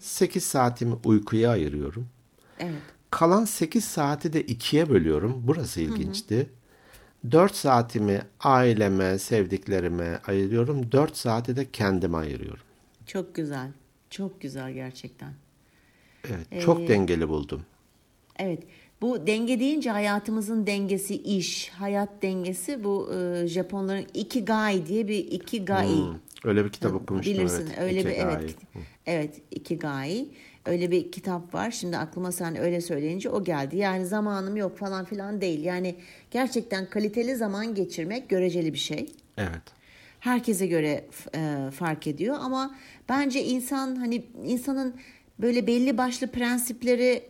8 0.00 0.44
saatimi 0.44 0.94
uykuya 1.04 1.50
ayırıyorum. 1.50 2.06
Evet. 2.58 2.82
Kalan 3.10 3.44
8 3.44 3.84
saati 3.84 4.32
de 4.32 4.42
ikiye 4.42 4.88
bölüyorum. 4.90 5.42
Burası 5.46 5.80
ilginçti. 5.80 6.50
4 7.30 7.54
saatimi 7.54 8.22
aileme, 8.40 9.18
sevdiklerime 9.18 10.20
ayırıyorum. 10.26 10.92
4 10.92 11.16
saati 11.16 11.56
de 11.56 11.70
kendime 11.70 12.16
ayırıyorum. 12.16 12.64
Çok 13.06 13.34
güzel. 13.34 13.68
Çok 14.10 14.40
güzel 14.40 14.72
gerçekten. 14.72 15.32
Evet, 16.28 16.62
çok 16.62 16.88
dengeli 16.88 17.28
buldum. 17.28 17.62
Evet. 18.38 18.62
Bu 19.00 19.26
denge 19.26 19.60
deyince 19.60 19.90
hayatımızın 19.90 20.66
dengesi 20.66 21.16
iş, 21.22 21.68
hayat 21.68 22.08
dengesi 22.22 22.84
bu 22.84 23.10
e, 23.14 23.46
Japonların 23.46 24.06
ikigai 24.14 24.86
diye 24.86 25.08
bir 25.08 25.18
ikigai. 25.18 25.88
Hmm, 25.88 26.14
Öyle 26.44 26.64
bir 26.64 26.70
kitap 26.70 26.94
okumuştum. 26.94 27.34
Bilirsin 27.34 27.66
evet. 27.66 27.78
öyle 27.78 28.04
bir 28.04 28.10
Ikigai. 28.10 28.32
evet. 28.34 28.56
Evet 29.06 29.40
ikigai. 29.50 30.26
Öyle 30.66 30.90
bir 30.90 31.12
kitap 31.12 31.54
var. 31.54 31.70
Şimdi 31.70 31.96
aklıma 31.96 32.32
sen 32.32 32.56
öyle 32.56 32.80
söyleyince 32.80 33.30
o 33.30 33.44
geldi. 33.44 33.76
Yani 33.76 34.06
zamanım 34.06 34.56
yok 34.56 34.78
falan 34.78 35.04
filan 35.04 35.40
değil. 35.40 35.64
Yani 35.64 35.94
gerçekten 36.30 36.90
kaliteli 36.90 37.36
zaman 37.36 37.74
geçirmek 37.74 38.28
göreceli 38.28 38.72
bir 38.72 38.78
şey. 38.78 39.12
Evet. 39.38 39.62
herkese 40.20 40.66
göre 40.66 41.04
e, 41.34 41.70
fark 41.70 42.06
ediyor 42.06 42.36
ama 42.40 42.74
bence 43.08 43.44
insan 43.44 43.96
hani 43.96 44.24
insanın 44.44 44.94
böyle 45.38 45.66
belli 45.66 45.98
başlı 45.98 46.26
prensipleri 46.26 47.22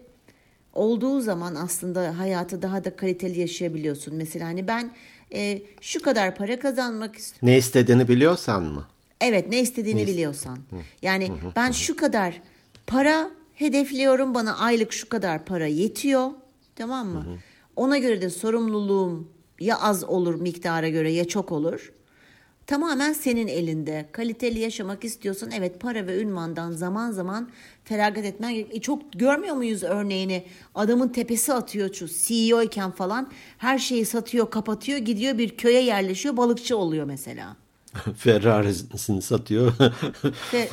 olduğu 0.72 1.20
zaman 1.20 1.54
aslında 1.54 2.18
hayatı 2.18 2.62
daha 2.62 2.84
da 2.84 2.96
kaliteli 2.96 3.40
yaşayabiliyorsun. 3.40 4.14
Mesela 4.14 4.46
hani 4.46 4.68
ben 4.68 4.90
e, 5.34 5.62
şu 5.80 6.02
kadar 6.02 6.34
para 6.34 6.58
kazanmak 6.58 7.16
istiyorum. 7.16 7.48
Ne 7.48 7.58
istediğini 7.58 8.08
biliyorsan 8.08 8.62
mı? 8.62 8.86
Evet 9.20 9.48
ne 9.48 9.60
istediğini 9.60 10.06
biliyorsan. 10.06 10.58
Yani 11.02 11.30
ben 11.56 11.70
şu 11.70 11.96
kadar 11.96 12.40
para 12.86 13.30
hedefliyorum 13.54 14.34
bana 14.34 14.58
aylık 14.58 14.92
şu 14.92 15.08
kadar 15.08 15.44
para 15.44 15.66
yetiyor. 15.66 16.30
Tamam 16.76 17.08
mı? 17.08 17.24
Ona 17.76 17.98
göre 17.98 18.22
de 18.22 18.30
sorumluluğum 18.30 19.28
ya 19.60 19.80
az 19.80 20.04
olur 20.04 20.34
miktara 20.34 20.88
göre 20.88 21.12
ya 21.12 21.24
çok 21.28 21.52
olur. 21.52 21.92
Tamamen 22.66 23.12
senin 23.12 23.46
elinde. 23.46 24.08
Kaliteli 24.12 24.58
yaşamak 24.58 25.04
istiyorsan 25.04 25.50
evet 25.50 25.80
para 25.80 26.06
ve 26.06 26.20
ünvandan 26.20 26.72
zaman 26.72 27.10
zaman 27.10 27.50
feragat 27.84 28.24
etmen 28.24 28.54
gerek. 28.54 28.76
E, 28.76 28.80
çok 28.80 29.12
görmüyor 29.12 29.56
muyuz 29.56 29.82
örneğini? 29.82 30.46
Adamın 30.74 31.08
tepesi 31.08 31.52
atıyor 31.52 31.94
şu 31.94 32.06
CEO 32.08 32.62
iken 32.62 32.90
falan 32.90 33.30
her 33.58 33.78
şeyi 33.78 34.04
satıyor, 34.04 34.50
kapatıyor, 34.50 34.98
gidiyor 34.98 35.38
bir 35.38 35.56
köye 35.56 35.82
yerleşiyor, 35.82 36.36
balıkçı 36.36 36.76
oluyor 36.76 37.04
mesela. 37.06 37.56
Ferrari'sini 38.16 39.22
satıyor. 39.22 39.72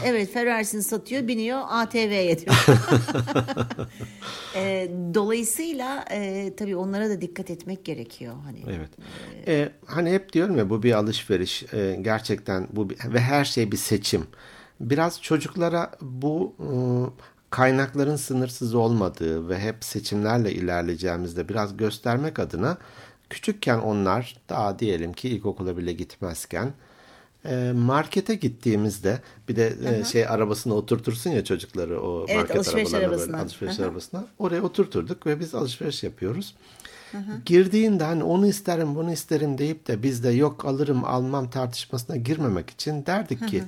Evet 0.05 0.33
Ferrari'sini 0.33 0.83
satıyor 0.83 1.27
biniyor 1.27 1.61
ATV'ye 1.69 2.39
diyor. 2.39 2.55
e, 4.55 4.91
dolayısıyla 5.13 6.05
e, 6.11 6.53
tabii 6.57 6.75
onlara 6.75 7.09
da 7.09 7.21
dikkat 7.21 7.49
etmek 7.49 7.85
gerekiyor. 7.85 8.33
Hani 8.43 8.63
evet. 8.67 8.89
Ee, 9.47 9.69
hani 9.85 10.11
hep 10.11 10.33
diyorum 10.33 10.57
ya 10.57 10.69
bu 10.69 10.83
bir 10.83 10.91
alışveriş. 10.93 11.63
Ee, 11.73 11.97
gerçekten 12.01 12.67
bu 12.73 12.89
bir- 12.89 12.97
ve 13.13 13.19
her 13.19 13.45
şey 13.45 13.71
bir 13.71 13.77
seçim. 13.77 14.27
Biraz 14.79 15.21
çocuklara 15.21 15.91
bu 16.01 16.55
e, 16.59 16.67
kaynakların 17.49 18.15
sınırsız 18.15 18.75
olmadığı 18.75 19.49
ve 19.49 19.59
hep 19.59 19.75
seçimlerle 19.83 20.51
ilerleyeceğimizde 20.51 21.49
biraz 21.49 21.77
göstermek 21.77 22.39
adına 22.39 22.77
küçükken 23.29 23.77
onlar 23.79 24.35
daha 24.49 24.79
diyelim 24.79 25.13
ki 25.13 25.29
ilkokula 25.29 25.77
bile 25.77 25.93
gitmezken 25.93 26.73
e, 27.45 27.71
markete 27.75 28.35
gittiğimizde 28.35 29.19
bir 29.49 29.55
de 29.55 29.73
e, 29.99 30.03
şey 30.03 30.27
arabasına 30.27 30.73
oturtursun 30.73 31.29
ya 31.29 31.43
çocukları 31.43 32.01
o 32.01 32.25
Evet, 32.27 32.35
market 32.37 32.55
alışveriş 32.57 32.93
arabalarına 32.93 33.11
böyle, 33.11 33.15
arabasına. 33.15 33.41
alışveriş 33.41 33.79
Aha. 33.79 33.85
arabasına 33.87 34.27
oraya 34.39 34.61
oturturduk 34.61 35.27
ve 35.27 35.39
biz 35.39 35.55
alışveriş 35.55 36.03
yapıyoruz. 36.03 36.55
Girdiğinde 37.45 38.03
hani 38.03 38.23
onu 38.23 38.47
isterim 38.47 38.95
bunu 38.95 39.11
isterim 39.11 39.57
deyip 39.57 39.87
de 39.87 40.03
biz 40.03 40.23
de 40.23 40.29
yok 40.29 40.65
alırım 40.65 41.03
almam 41.05 41.49
tartışmasına 41.49 42.15
girmemek 42.15 42.69
için 42.69 43.05
derdik 43.05 43.47
ki 43.47 43.63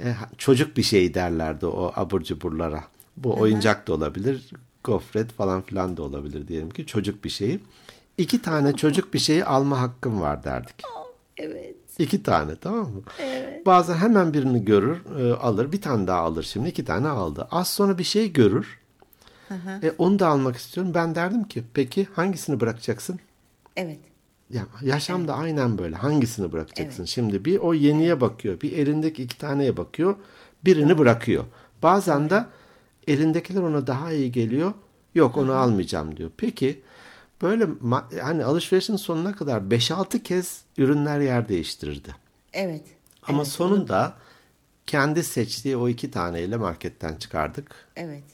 e, 0.00 0.14
çocuk 0.38 0.76
bir 0.76 0.82
şey 0.82 1.14
derlerdi 1.14 1.66
o 1.66 1.92
abur 1.96 2.20
cuburlara. 2.22 2.84
Bu 3.16 3.40
oyuncak 3.40 3.86
da 3.88 3.92
olabilir, 3.92 4.50
gofret 4.84 5.32
falan 5.32 5.62
filan 5.62 5.96
da 5.96 6.02
olabilir 6.02 6.48
diyelim 6.48 6.70
ki 6.70 6.86
çocuk 6.86 7.24
bir 7.24 7.30
şeyi. 7.30 7.60
İki 8.18 8.42
tane 8.42 8.72
çocuk 8.76 9.14
bir 9.14 9.18
şeyi 9.18 9.44
alma 9.44 9.80
hakkım 9.80 10.20
var 10.20 10.44
derdik. 10.44 10.74
evet. 11.36 11.76
İki 11.98 12.22
tane 12.22 12.56
tamam 12.56 12.90
mı? 12.90 13.02
Bazen 13.66 13.94
hemen 13.94 14.34
birini 14.34 14.64
görür 14.64 15.02
e, 15.20 15.32
alır 15.32 15.72
bir 15.72 15.80
tane 15.80 16.06
daha 16.06 16.20
alır 16.20 16.42
şimdi 16.42 16.68
iki 16.68 16.84
tane 16.84 17.08
aldı. 17.08 17.48
Az 17.50 17.68
sonra 17.68 17.98
bir 17.98 18.04
şey 18.04 18.32
görür. 18.32 18.78
E, 19.82 19.92
onu 19.98 20.18
da 20.18 20.28
almak 20.28 20.56
istiyorum. 20.56 20.92
Ben 20.94 21.14
derdim 21.14 21.44
ki 21.44 21.64
peki 21.74 22.08
hangisini 22.14 22.60
bırakacaksın? 22.60 23.18
Evet. 23.76 23.98
Ya, 24.50 24.66
yaşam 24.82 25.28
da 25.28 25.34
aynen 25.34 25.78
böyle. 25.78 25.96
Hangisini 25.96 26.52
bırakacaksın? 26.52 27.04
Şimdi 27.04 27.44
bir 27.44 27.58
o 27.58 27.74
yeniye 27.74 28.20
bakıyor. 28.20 28.60
Bir 28.60 28.72
elindeki 28.72 29.22
iki 29.22 29.38
taneye 29.38 29.76
bakıyor. 29.76 30.16
Birini 30.64 30.98
bırakıyor. 30.98 31.44
Bazen 31.82 32.30
de 32.30 32.44
elindekiler 33.06 33.62
ona 33.62 33.86
daha 33.86 34.12
iyi 34.12 34.32
geliyor. 34.32 34.72
Yok 35.14 35.36
onu 35.36 35.52
almayacağım 35.52 36.16
diyor. 36.16 36.30
Peki 36.36 36.82
böyle 37.42 37.66
hani 38.22 38.44
alışverişin 38.44 38.96
sonuna 38.96 39.36
kadar 39.36 39.60
5-6 39.60 40.22
kez 40.22 40.62
ürünler 40.78 41.20
yer 41.20 41.48
değiştirirdi. 41.48 42.14
Evet. 42.52 42.84
Ama 43.22 43.38
evet. 43.38 43.48
sonunda 43.48 44.14
kendi 44.86 45.24
seçtiği 45.24 45.76
o 45.76 45.88
iki 45.88 46.10
taneyle 46.10 46.56
marketten 46.56 47.16
çıkardık. 47.16 47.88
Evet. 47.96 48.24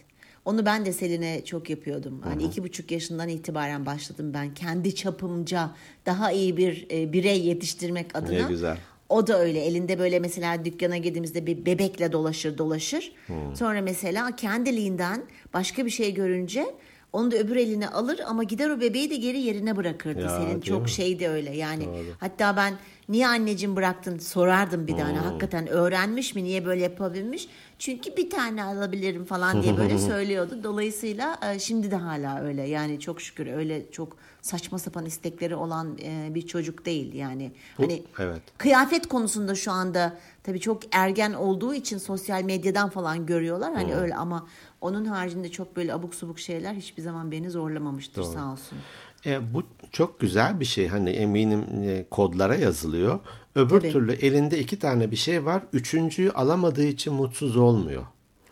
Onu 0.44 0.66
ben 0.66 0.86
de 0.86 0.92
Selin'e 0.92 1.44
çok 1.44 1.70
yapıyordum. 1.70 2.20
Hani 2.22 2.42
iki 2.42 2.62
buçuk 2.62 2.90
yaşından 2.90 3.28
itibaren 3.28 3.86
başladım 3.86 4.34
ben 4.34 4.54
kendi 4.54 4.94
çapımca 4.94 5.70
daha 6.06 6.32
iyi 6.32 6.56
bir 6.56 6.86
e, 6.90 7.12
birey 7.12 7.46
yetiştirmek 7.46 8.16
adına. 8.16 8.42
Ne 8.42 8.48
güzel. 8.48 8.78
O 9.08 9.26
da 9.26 9.38
öyle 9.38 9.60
elinde 9.60 9.98
böyle 9.98 10.18
mesela 10.18 10.64
dükkana 10.64 10.96
girdiğimizde 10.96 11.46
bir 11.46 11.66
bebekle 11.66 12.12
dolaşır 12.12 12.58
dolaşır. 12.58 13.12
Hmm. 13.26 13.56
Sonra 13.56 13.80
mesela 13.80 14.36
kendiliğinden 14.36 15.22
başka 15.54 15.84
bir 15.84 15.90
şey 15.90 16.14
görünce 16.14 16.74
onu 17.12 17.30
da 17.30 17.36
öbür 17.36 17.56
eline 17.56 17.88
alır 17.88 18.20
ama 18.26 18.42
gider 18.44 18.70
o 18.70 18.80
bebeği 18.80 19.10
de 19.10 19.16
geri 19.16 19.40
yerine 19.40 19.76
bırakırdı. 19.76 20.20
Ya, 20.20 20.28
Senin 20.28 20.60
çok 20.60 20.82
mi? 20.82 20.90
şey 20.90 21.20
de 21.20 21.28
öyle 21.28 21.56
yani. 21.56 21.88
Hatta 22.20 22.56
ben 22.56 22.74
niye 23.08 23.28
anneciğim 23.28 23.76
bıraktın 23.76 24.18
sorardım 24.18 24.86
bir 24.86 24.96
tane. 24.96 25.18
Hakikaten 25.18 25.66
öğrenmiş 25.66 26.34
mi 26.34 26.44
niye 26.44 26.66
böyle 26.66 26.82
yapabilmiş? 26.82 27.48
Çünkü 27.78 28.16
bir 28.16 28.30
tane 28.30 28.64
alabilirim 28.64 29.24
falan 29.24 29.62
diye 29.62 29.76
böyle 29.76 29.98
söylüyordu. 30.08 30.60
Dolayısıyla 30.64 31.38
e, 31.42 31.58
şimdi 31.58 31.90
de 31.90 31.96
hala 31.96 32.40
öyle. 32.42 32.62
Yani 32.62 33.00
çok 33.00 33.20
şükür 33.20 33.46
öyle 33.46 33.90
çok 33.90 34.16
saçma 34.42 34.78
sapan 34.78 35.06
istekleri 35.06 35.54
olan 35.54 35.98
e, 36.02 36.34
bir 36.34 36.46
çocuk 36.46 36.86
değil 36.86 37.14
yani. 37.14 37.52
Hani 37.76 38.02
evet. 38.18 38.42
kıyafet 38.58 39.06
konusunda 39.08 39.54
şu 39.54 39.72
anda 39.72 40.18
tabii 40.42 40.60
çok 40.60 40.82
ergen 40.92 41.32
olduğu 41.32 41.74
için 41.74 41.98
sosyal 41.98 42.42
medyadan 42.42 42.90
falan 42.90 43.26
görüyorlar. 43.26 43.74
Hani 43.74 43.94
öyle 43.94 44.14
ama 44.14 44.46
onun 44.80 45.04
haricinde 45.04 45.50
çok 45.50 45.76
böyle 45.76 45.94
abuk 45.94 46.14
subuk 46.14 46.38
şeyler 46.38 46.74
hiçbir 46.74 47.02
zaman 47.02 47.30
beni 47.30 47.50
zorlamamıştır 47.50 48.22
sağ 48.22 48.52
olsun. 48.52 48.78
E, 49.26 49.54
bu 49.54 49.62
çok 49.92 50.20
güzel 50.20 50.60
bir 50.60 50.64
şey. 50.64 50.88
Hani 50.88 51.10
eminim 51.10 51.64
e, 51.82 52.04
kodlara 52.10 52.54
yazılıyor. 52.54 53.20
Öbür 53.54 53.80
Tabii. 53.80 53.92
türlü 53.92 54.12
elinde 54.12 54.58
iki 54.58 54.78
tane 54.78 55.10
bir 55.10 55.16
şey 55.16 55.44
var. 55.44 55.62
Üçüncüyü 55.72 56.30
alamadığı 56.30 56.84
için 56.84 57.12
mutsuz 57.12 57.56
olmuyor. 57.56 58.02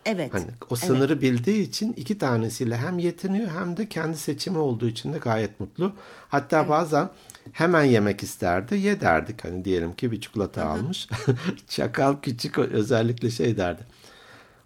Evet. 0.06 0.34
Hani 0.34 0.46
o 0.70 0.76
sınırı 0.76 1.20
bildiği 1.20 1.62
için 1.62 1.92
iki 1.92 2.18
tanesiyle 2.18 2.76
hem 2.76 2.98
yetiniyor 2.98 3.50
hem 3.50 3.76
de 3.76 3.88
kendi 3.88 4.16
seçimi 4.16 4.58
olduğu 4.58 4.88
için 4.88 5.12
de 5.12 5.18
gayet 5.18 5.60
mutlu. 5.60 5.92
Hatta 6.28 6.68
bazen 6.68 7.10
hemen 7.52 7.84
yemek 7.84 8.22
isterdi. 8.22 8.76
Ye 8.76 9.00
derdik. 9.00 9.44
Hani 9.44 9.64
diyelim 9.64 9.92
ki 9.92 10.12
bir 10.12 10.20
çikolata 10.20 10.64
almış. 10.64 11.08
Çakal 11.68 12.16
küçük 12.22 12.58
özellikle 12.58 13.30
şey 13.30 13.56
derdi. 13.56 13.82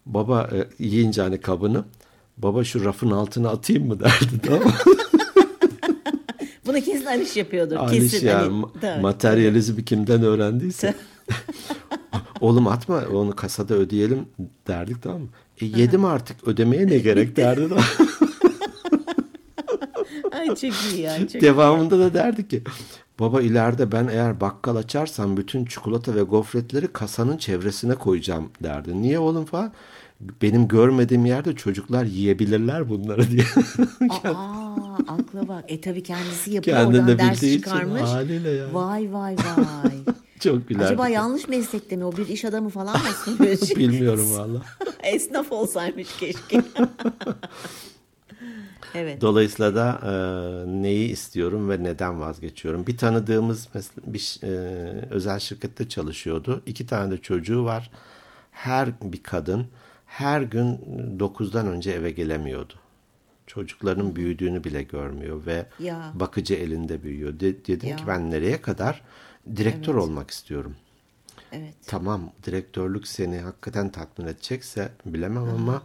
Baba 0.07 0.51
e, 0.53 0.85
yiyince 0.85 1.23
hani 1.23 1.41
kabını 1.41 1.85
baba 2.38 2.65
şu 2.65 2.85
rafın 2.85 3.11
altına 3.11 3.49
atayım 3.51 3.87
mı 3.87 4.01
derdi 4.01 4.38
tamam 4.47 4.62
mı? 4.65 4.73
Bunu 6.67 6.81
kesin 6.81 7.07
Aliş 7.07 7.37
yapıyordur. 7.37 7.77
Aliş 7.77 8.11
kesin. 8.12 8.27
ya 8.27 8.41
hani- 8.41 8.65
Tabii. 8.81 9.01
materyalizmi 9.01 9.85
kimden 9.85 10.23
öğrendiyse. 10.23 10.95
Oğlum 12.41 12.67
atma 12.69 13.03
onu 13.12 13.37
kasada 13.37 13.75
ödeyelim 13.75 14.27
derdik 14.69 15.03
tamam 15.03 15.21
mı? 15.21 15.29
E, 15.61 15.67
yedim 15.67 16.05
artık 16.05 16.49
ödemeye 16.49 16.87
ne 16.87 16.99
gerek 16.99 17.37
derdi. 17.37 17.75
Ay 20.33 20.47
çok 20.47 20.65
iyi 20.93 21.01
ya. 21.01 21.29
Çok 21.29 21.41
Devamında 21.43 21.99
da 21.99 22.15
derdi 22.15 22.49
ki 22.49 22.62
baba 23.20 23.42
ileride 23.42 23.92
ben 23.92 24.09
eğer 24.09 24.40
bakkal 24.40 24.77
açarsam 24.77 25.37
bütün 25.37 25.64
çikolata 25.64 26.14
ve 26.14 26.22
gofretleri 26.22 26.88
kasanın 26.92 27.37
çevresine 27.37 27.94
koyacağım 27.94 28.51
derdi. 28.62 29.03
Niye 29.03 29.18
oğlum 29.18 29.44
falan? 29.44 29.72
Benim 30.42 30.68
görmediğim 30.68 31.27
yerde 31.27 31.57
çocuklar 31.57 32.05
yiyebilirler 32.05 32.88
bunları 32.88 33.31
diye. 33.31 33.44
Aa, 34.25 34.94
akla 35.09 35.48
bak. 35.48 35.64
E 35.68 35.81
tabii 35.81 36.03
kendisi 36.03 36.51
yapıyor 36.51 36.77
Kendin 36.77 36.92
oradan 36.98 37.09
de 37.09 37.18
ders 37.18 37.33
bildiği 37.42 37.51
için 37.51 37.62
çıkarmış. 37.62 38.03
haliyle 38.03 38.51
yani. 38.51 38.75
Vay 38.75 39.12
vay 39.12 39.37
vay. 39.37 39.92
Çok 40.40 40.68
gülerdik. 40.68 40.87
Acaba 40.87 41.09
yanlış 41.09 41.48
meslekte 41.48 41.96
mi 41.96 42.05
o 42.05 42.16
bir 42.16 42.29
iş 42.29 42.44
adamı 42.44 42.68
falan 42.68 42.96
mı? 42.96 43.38
Bilmiyorum 43.77 44.33
valla. 44.37 44.62
Esnaf 45.03 45.53
olsaymış 45.53 46.09
keşke. 46.20 46.62
Evet. 48.95 49.21
Dolayısıyla 49.21 49.75
da 49.75 50.01
e, 50.05 50.13
neyi 50.83 51.09
istiyorum 51.09 51.71
ve 51.71 51.83
neden 51.83 52.21
vazgeçiyorum. 52.21 52.87
Bir 52.87 52.97
tanıdığımız 52.97 53.67
mes- 53.75 53.91
bir 54.07 54.41
e, 54.43 54.49
özel 55.11 55.39
şirkette 55.39 55.89
çalışıyordu. 55.89 56.63
İki 56.67 56.87
tane 56.87 57.11
de 57.11 57.19
çocuğu 57.19 57.65
var. 57.65 57.91
Her 58.51 58.89
bir 59.03 59.23
kadın 59.23 59.67
her 60.07 60.43
gün 60.43 60.77
9'dan 61.19 61.67
önce 61.67 61.91
eve 61.91 62.11
gelemiyordu. 62.11 62.75
Çocukların 63.47 64.17
büyüdüğünü 64.17 64.65
bile 64.65 64.83
görmüyor 64.83 65.47
ve 65.47 65.67
Ya. 65.79 66.13
bakıcı 66.15 66.55
elinde 66.55 67.03
büyüyor. 67.03 67.41
De- 67.41 67.67
dedim 67.67 67.89
Ya. 67.89 67.97
ki 67.97 68.05
ben 68.07 68.31
nereye 68.31 68.61
kadar 68.63 69.03
direktör 69.57 69.95
olmak 69.95 70.31
istiyorum. 70.31 70.77
Evet. 71.53 71.75
Tamam 71.87 72.33
direktörlük 72.47 73.07
seni 73.09 73.39
hakikaten 73.39 73.89
tatmin 73.93 74.27
edecekse 74.27 74.89
bilemem 75.07 75.45
ama 75.45 75.83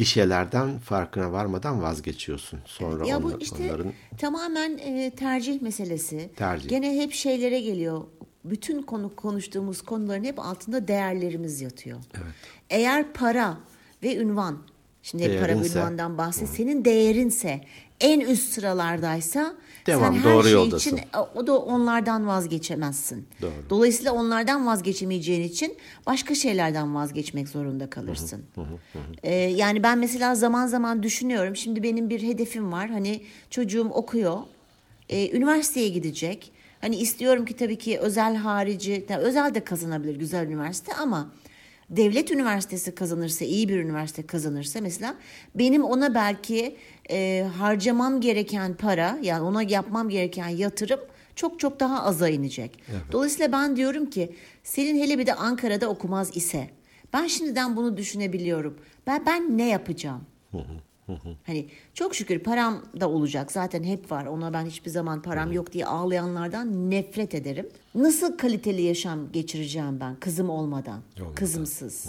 bir 0.00 0.04
şeylerden 0.04 0.78
farkına 0.78 1.32
varmadan 1.32 1.82
vazgeçiyorsun. 1.82 2.60
Sonra 2.64 3.06
Ya 3.06 3.22
bu 3.22 3.26
onlar- 3.26 3.40
işte 3.40 3.64
onların 3.64 3.92
tamamen 4.18 4.78
e, 4.78 5.10
tercih 5.10 5.62
meselesi. 5.62 6.30
Tercih. 6.36 6.68
Gene 6.68 6.96
hep 7.00 7.12
şeylere 7.12 7.60
geliyor. 7.60 8.04
Bütün 8.44 8.82
konu 8.82 9.16
konuştuğumuz 9.16 9.82
konuların 9.82 10.24
hep 10.24 10.38
altında 10.38 10.88
değerlerimiz 10.88 11.60
yatıyor. 11.60 11.98
Evet. 12.14 12.34
Eğer 12.70 13.12
para 13.12 13.58
ve 14.02 14.16
ünvan, 14.16 14.58
şimdi 15.02 15.40
para 15.40 15.52
ünvandan 15.52 16.18
bahset, 16.18 16.48
senin 16.48 16.84
değerinse 16.84 17.60
en 18.00 18.20
üst 18.20 18.52
sıralardaysa 18.52 19.54
Devam, 19.86 20.14
sen 20.14 20.20
her 20.20 20.32
doğru 20.32 20.42
şey 20.42 20.52
yoldasın. 20.52 20.96
için 20.96 21.08
o 21.34 21.46
da 21.46 21.58
onlardan 21.58 22.26
vazgeçemezsin. 22.26 23.28
Doğru. 23.42 23.50
Dolayısıyla 23.70 24.12
onlardan 24.12 24.66
vazgeçemeyeceğin 24.66 25.42
için 25.42 25.76
başka 26.06 26.34
şeylerden 26.34 26.94
vazgeçmek 26.94 27.48
zorunda 27.48 27.90
kalırsın. 27.90 28.44
Ee, 29.22 29.34
yani 29.34 29.82
ben 29.82 29.98
mesela 29.98 30.34
zaman 30.34 30.66
zaman 30.66 31.02
düşünüyorum. 31.02 31.56
Şimdi 31.56 31.82
benim 31.82 32.10
bir 32.10 32.22
hedefim 32.22 32.72
var. 32.72 32.90
Hani 32.90 33.22
çocuğum 33.50 33.88
okuyor. 33.88 34.38
Ee, 35.08 35.36
üniversiteye 35.36 35.88
gidecek. 35.88 36.52
Hani 36.80 36.96
istiyorum 36.96 37.44
ki 37.44 37.56
tabii 37.56 37.78
ki 37.78 37.98
özel 37.98 38.36
harici, 38.36 39.06
özel 39.18 39.54
de 39.54 39.64
kazanabilir 39.64 40.16
güzel 40.16 40.46
üniversite 40.46 40.94
ama 40.94 41.32
devlet 41.90 42.30
üniversitesi 42.30 42.94
kazanırsa, 42.94 43.44
iyi 43.44 43.68
bir 43.68 43.76
üniversite 43.76 44.26
kazanırsa 44.26 44.80
mesela 44.80 45.14
benim 45.54 45.84
ona 45.84 46.14
belki 46.14 46.76
e, 47.10 47.46
harcamam 47.58 48.20
gereken 48.20 48.74
para, 48.74 49.18
yani 49.22 49.42
ona 49.42 49.62
yapmam 49.62 50.08
gereken 50.08 50.48
yatırım 50.48 51.00
çok 51.36 51.60
çok 51.60 51.80
daha 51.80 52.02
aza 52.04 52.28
inecek. 52.28 52.82
Dolayısıyla 53.12 53.52
ben 53.52 53.76
diyorum 53.76 54.10
ki 54.10 54.34
Selin 54.62 55.00
hele 55.00 55.18
bir 55.18 55.26
de 55.26 55.34
Ankara'da 55.34 55.88
okumaz 55.88 56.36
ise 56.36 56.70
ben 57.12 57.26
şimdiden 57.26 57.76
bunu 57.76 57.96
düşünebiliyorum. 57.96 58.78
Ben 59.06 59.26
ben 59.26 59.58
ne 59.58 59.68
yapacağım? 59.68 60.22
Hani 61.46 61.66
çok 61.94 62.14
şükür 62.14 62.38
param 62.38 62.82
da 63.00 63.08
olacak 63.10 63.52
zaten 63.52 63.82
hep 63.84 64.10
var. 64.12 64.26
Ona 64.26 64.52
ben 64.52 64.66
hiçbir 64.66 64.90
zaman 64.90 65.22
param 65.22 65.52
yok 65.52 65.72
diye 65.72 65.86
ağlayanlardan 65.86 66.90
nefret 66.90 67.34
ederim. 67.34 67.68
Nasıl 67.94 68.38
kaliteli 68.38 68.82
yaşam 68.82 69.32
geçireceğim 69.32 70.00
ben 70.00 70.16
kızım 70.16 70.50
olmadan, 70.50 71.00
Olmadan. 71.18 71.34
kızımsız? 71.34 72.06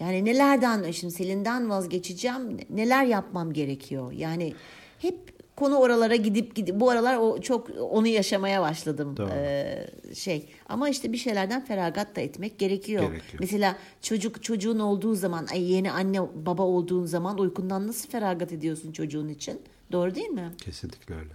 Yani 0.00 0.24
nelerden 0.24 0.90
şimdi 0.90 1.12
Selin'den 1.14 1.70
vazgeçeceğim, 1.70 2.58
neler 2.70 3.04
yapmam 3.04 3.52
gerekiyor? 3.52 4.12
Yani 4.12 4.54
hep 4.98 5.33
konu 5.56 5.76
oralara 5.76 6.16
gidip 6.16 6.54
gidip 6.54 6.80
bu 6.80 6.90
aralar 6.90 7.16
o 7.16 7.40
çok 7.40 7.70
onu 7.90 8.06
yaşamaya 8.06 8.62
başladım. 8.62 9.14
Ee, 9.34 9.86
şey. 10.14 10.48
Ama 10.68 10.88
işte 10.88 11.12
bir 11.12 11.18
şeylerden 11.18 11.64
feragat 11.64 12.16
da 12.16 12.20
etmek 12.20 12.58
gerekiyor. 12.58 13.02
Gerekiyor. 13.02 13.40
Mesela 13.40 13.76
çocuk 14.02 14.42
çocuğun 14.42 14.78
olduğu 14.78 15.14
zaman, 15.14 15.46
ay 15.52 15.72
yeni 15.72 15.92
anne 15.92 16.20
baba 16.34 16.62
olduğun 16.62 17.04
zaman 17.06 17.38
uykundan 17.38 17.86
nasıl 17.86 18.08
feragat 18.08 18.52
ediyorsun 18.52 18.92
çocuğun 18.92 19.28
için? 19.28 19.60
Doğru 19.92 20.14
değil 20.14 20.28
mi? 20.28 20.52
kesinlikle 20.58 21.14
öyle. 21.14 21.30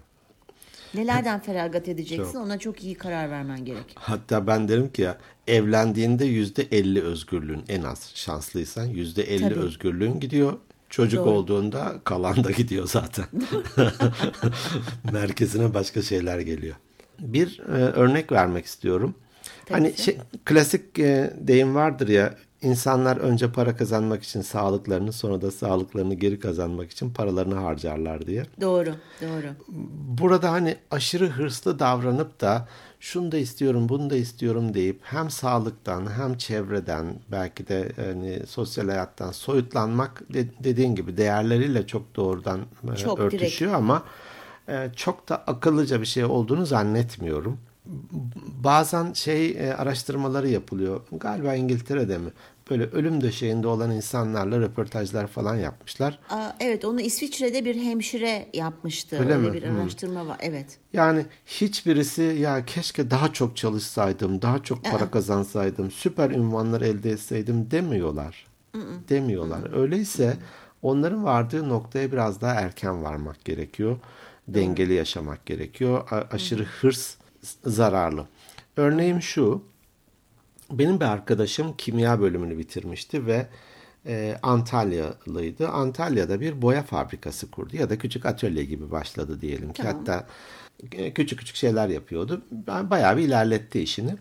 Nelerden 0.93 1.39
feragat 1.39 1.88
edeceksin 1.88 2.34
Çok. 2.34 2.41
ona 2.41 2.58
çok 2.60 2.84
iyi 2.84 2.95
karar 2.95 3.29
vermen 3.32 3.65
gerek. 3.65 3.95
Hatta 3.95 4.47
ben 4.47 4.67
derim 4.67 4.91
ki 4.91 5.01
ya 5.01 5.17
evlendiğinde 5.47 6.25
yüzde 6.25 6.63
elli 6.71 7.03
özgürlüğün 7.03 7.63
en 7.69 7.84
az 7.84 8.12
şanslıysan 8.15 8.86
yüzde 8.86 9.23
elli 9.23 9.55
özgürlüğün 9.60 10.19
gidiyor. 10.19 10.58
Çocuk 10.89 11.25
Doğru. 11.25 11.30
olduğunda 11.34 11.95
kalan 12.04 12.43
da 12.43 12.52
gidiyor 12.52 12.88
zaten. 12.88 13.25
Merkezine 15.12 15.73
başka 15.73 16.02
şeyler 16.02 16.39
geliyor. 16.39 16.75
Bir 17.19 17.60
e, 17.60 17.71
örnek 17.71 18.32
vermek 18.32 18.65
istiyorum. 18.65 19.15
Tabii 19.65 19.80
hani 19.80 19.95
ki. 19.95 20.04
şey, 20.04 20.17
klasik 20.45 20.99
e, 20.99 21.34
deyim 21.38 21.75
vardır 21.75 22.08
ya 22.08 22.36
insanlar 22.62 23.17
önce 23.17 23.52
para 23.52 23.76
kazanmak 23.76 24.24
için 24.24 24.41
sağlıklarını 24.41 25.13
sonra 25.13 25.41
da 25.41 25.52
sağlıklarını 25.52 26.13
geri 26.13 26.39
kazanmak 26.39 26.91
için 26.91 27.13
paralarını 27.13 27.56
harcarlar 27.56 28.26
diye 28.28 28.45
Doğru, 28.62 28.95
doğru. 29.22 29.48
burada 30.17 30.52
hani 30.52 30.76
aşırı 30.91 31.28
hırslı 31.30 31.80
davranıp 31.80 32.41
da 32.41 32.67
şunu 33.00 33.32
da 33.32 33.38
istiyorum, 33.38 33.89
bunu 33.89 34.10
da 34.10 34.15
istiyorum 34.15 34.74
deyip 34.74 35.00
hem 35.04 35.30
sağlıktan 35.30 36.12
hem 36.17 36.38
çevreden 36.38 37.06
belki 37.32 37.67
de 37.67 37.91
hani 37.95 38.39
sosyal 38.48 38.88
hayattan 38.89 39.32
soyutlanmak 39.32 40.34
de- 40.34 40.63
dediğin 40.63 40.95
gibi 40.95 41.17
değerleriyle 41.17 41.88
çok 41.88 42.15
doğrudan 42.15 42.60
e, 42.93 42.95
Çok 42.95 43.19
örtüşüyor 43.19 43.74
ama 43.74 44.04
e, 44.69 44.89
çok 44.95 45.30
da 45.30 45.36
akıllıca 45.48 46.02
bir 46.02 46.06
şey 46.06 46.26
olduğunu 46.26 46.65
zannetmiyorum. 46.65 47.58
Bazen 48.63 49.13
şey 49.13 49.50
e, 49.50 49.74
araştırmaları 49.74 50.50
yapılıyor. 50.50 51.02
Galiba 51.12 51.56
İngiltere'de 51.56 52.18
mi? 52.18 52.30
Böyle 52.70 52.84
ölüm 52.84 53.22
döşeğinde 53.22 53.68
olan 53.68 53.92
insanlarla 53.92 54.60
röportajlar 54.60 55.28
falan 55.28 55.56
yapmışlar. 55.56 56.20
Aa, 56.30 56.52
evet 56.60 56.86
onu 56.86 57.02
İsviçre'de 57.02 57.65
bir 57.65 57.76
hemşire 57.76 58.46
yapmıştı. 58.54 59.20
Öyle 59.20 59.36
Öyle, 59.36 59.48
mi? 59.50 59.54
bir 59.54 59.63
Hmm. 59.68 59.80
araştırma 59.80 60.28
var. 60.28 60.38
Evet. 60.39 60.78
Yani 60.94 61.26
hiçbirisi 61.46 62.22
ya 62.22 62.65
keşke 62.65 63.12
daha 63.12 63.34
çok 63.34 63.58
çalışsaydım, 63.58 64.42
daha 64.42 64.63
çok 64.63 64.84
para 64.84 65.12
kazansaydım, 65.12 65.92
süper 65.92 66.30
ünvanlar 66.32 66.82
elde 66.82 67.12
etseydim 67.12 67.72
demiyorlar. 67.72 68.48
Demiyorlar. 69.10 69.74
Öyleyse 69.82 70.38
onların 70.82 71.24
vardığı 71.24 71.70
noktaya 71.70 72.12
biraz 72.12 72.42
daha 72.42 72.54
erken 72.54 73.04
varmak 73.04 73.46
gerekiyor. 73.46 73.98
Dengeli 74.48 74.94
yaşamak 74.94 75.46
gerekiyor. 75.46 76.08
A- 76.12 76.36
aşırı 76.36 76.63
hırs 76.63 77.15
zararlı. 77.65 78.25
Örneğin 78.78 79.19
şu. 79.19 79.63
Benim 80.71 80.99
bir 80.99 81.06
arkadaşım 81.06 81.78
kimya 81.78 82.21
bölümünü 82.21 82.58
bitirmişti 82.58 83.25
ve 83.25 83.47
e, 84.06 84.38
Antalyalıydı. 84.43 85.69
Antalya'da 85.69 86.41
bir 86.41 86.62
boya 86.62 86.84
fabrikası 86.84 87.52
kurdu 87.52 87.78
ya 87.78 87.89
da 87.89 87.97
küçük 87.97 88.25
atölye 88.25 88.63
gibi 88.63 88.91
başladı 88.91 89.41
diyelim 89.41 89.73
ki. 89.73 89.82
Tamam. 89.82 89.97
Hatta 89.97 90.28
e, 90.91 91.13
küçük 91.13 91.39
küçük 91.39 91.56
şeyler 91.56 91.89
yapıyordu. 91.89 92.41
Ben 92.52 92.89
bayağı 92.89 93.17
bir 93.17 93.23
ilerletti 93.23 93.82
işini. 93.82 94.15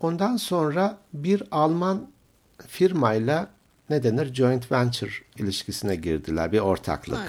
Ondan 0.00 0.36
sonra 0.36 0.98
bir 1.12 1.42
Alman 1.50 2.10
firmayla 2.66 3.50
ne 3.90 4.02
denir 4.02 4.34
joint 4.34 4.72
venture 4.72 5.12
ilişkisine 5.36 5.96
girdiler. 5.96 6.52
Bir 6.52 6.58
ortaklık. 6.58 7.18
Ha, 7.18 7.24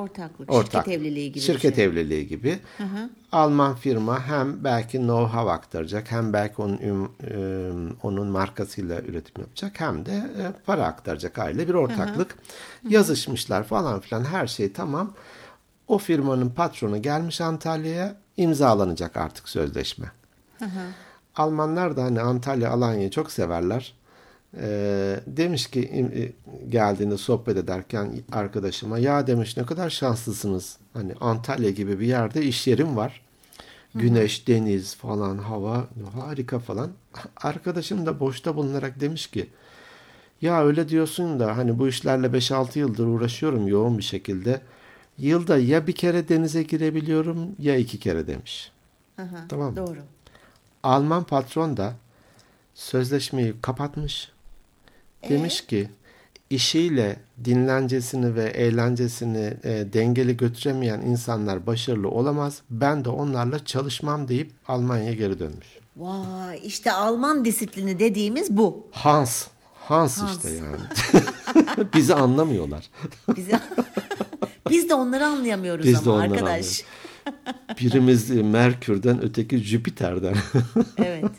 ortaklık, 0.00 0.52
Ortak. 0.52 0.72
şirket 0.84 1.00
evliliği 1.00 1.32
gibi 1.32 1.44
Şirket 1.44 1.76
şey. 1.76 1.84
evliliği 1.84 2.28
gibi. 2.28 2.58
Alman 3.32 3.74
firma 3.74 4.26
hem 4.26 4.64
belki 4.64 4.98
know-how 4.98 5.50
aktaracak 5.50 6.10
hem 6.10 6.32
belki 6.32 6.62
onun 6.62 6.78
üm, 6.78 7.08
onun 8.02 8.26
markasıyla 8.28 9.00
üretim 9.00 9.42
yapacak 9.42 9.80
hem 9.80 10.06
de 10.06 10.12
e, 10.12 10.42
para 10.66 10.84
aktaracak 10.86 11.38
aile 11.38 11.68
bir 11.68 11.74
ortaklık. 11.74 12.38
Yazışmışlar 12.88 13.64
falan 13.64 14.00
filan 14.00 14.24
her 14.24 14.46
şey 14.46 14.72
tamam. 14.72 15.12
O 15.88 15.98
firmanın 15.98 16.48
patronu 16.50 17.02
gelmiş 17.02 17.40
Antalya'ya 17.40 18.16
imzalanacak 18.36 19.16
artık 19.16 19.48
sözleşme. 19.48 20.06
Almanlar 21.36 21.96
da 21.96 22.02
hani 22.02 22.20
Antalya 22.20 22.70
Alanya'yı 22.70 23.10
çok 23.10 23.32
severler. 23.32 23.94
Ee, 24.56 25.20
demiş 25.26 25.66
ki 25.66 25.80
e, 25.80 26.32
geldiğinde 26.68 27.16
sohbet 27.16 27.56
ederken 27.56 28.12
arkadaşıma 28.32 28.98
ya 28.98 29.26
demiş 29.26 29.56
ne 29.56 29.66
kadar 29.66 29.90
şanslısınız. 29.90 30.78
Hani 30.92 31.14
Antalya 31.20 31.70
gibi 31.70 32.00
bir 32.00 32.06
yerde 32.06 32.42
iş 32.42 32.66
yerim 32.66 32.96
var. 32.96 33.22
Güneş, 33.94 34.48
deniz 34.48 34.94
falan, 34.94 35.38
hava 35.38 35.86
harika 36.14 36.58
falan. 36.58 36.90
Arkadaşım 37.36 38.06
da 38.06 38.20
boşta 38.20 38.56
bulunarak 38.56 39.00
demiş 39.00 39.26
ki 39.26 39.48
ya 40.40 40.64
öyle 40.64 40.88
diyorsun 40.88 41.40
da 41.40 41.56
hani 41.56 41.78
bu 41.78 41.88
işlerle 41.88 42.26
5-6 42.26 42.78
yıldır 42.78 43.06
uğraşıyorum 43.06 43.68
yoğun 43.68 43.98
bir 43.98 44.02
şekilde. 44.02 44.60
Yılda 45.18 45.58
ya 45.58 45.86
bir 45.86 45.92
kere 45.92 46.28
denize 46.28 46.62
girebiliyorum 46.62 47.38
ya 47.58 47.76
iki 47.76 47.98
kere 47.98 48.26
demiş. 48.26 48.72
Aha, 49.18 49.44
Tamam. 49.48 49.76
Doğru. 49.76 49.98
Alman 50.82 51.24
patron 51.24 51.76
da 51.76 51.94
sözleşmeyi 52.74 53.54
kapatmış. 53.62 54.32
Demiş 55.28 55.66
ki 55.66 55.88
işiyle 56.50 57.16
dinlencesini 57.44 58.34
ve 58.34 58.44
eğlencesini 58.44 59.54
e, 59.64 59.92
dengeli 59.92 60.36
götüremeyen 60.36 61.00
insanlar 61.00 61.66
başarılı 61.66 62.08
olamaz. 62.08 62.62
Ben 62.70 63.04
de 63.04 63.08
onlarla 63.08 63.64
çalışmam 63.64 64.28
deyip 64.28 64.50
Almanya'ya 64.68 65.12
geri 65.12 65.38
dönmüş. 65.38 65.68
Vay 65.96 66.60
işte 66.64 66.92
Alman 66.92 67.44
disiplini 67.44 67.98
dediğimiz 67.98 68.50
bu. 68.50 68.86
Hans. 68.92 69.46
Hans, 69.74 70.18
Hans. 70.18 70.36
işte 70.36 70.48
yani. 70.50 70.76
Bizi 71.94 72.14
anlamıyorlar. 72.14 72.90
Bizi... 73.36 73.52
Biz 74.70 74.88
de 74.88 74.94
onları 74.94 75.26
anlayamıyoruz 75.26 75.86
Biz 75.86 75.94
ama 75.94 76.04
de 76.04 76.10
onları 76.10 76.32
arkadaş. 76.32 76.84
Birimiz 77.80 78.30
Merkür'den 78.30 79.22
öteki 79.22 79.58
Jüpiter'den. 79.58 80.36
evet. 80.98 81.30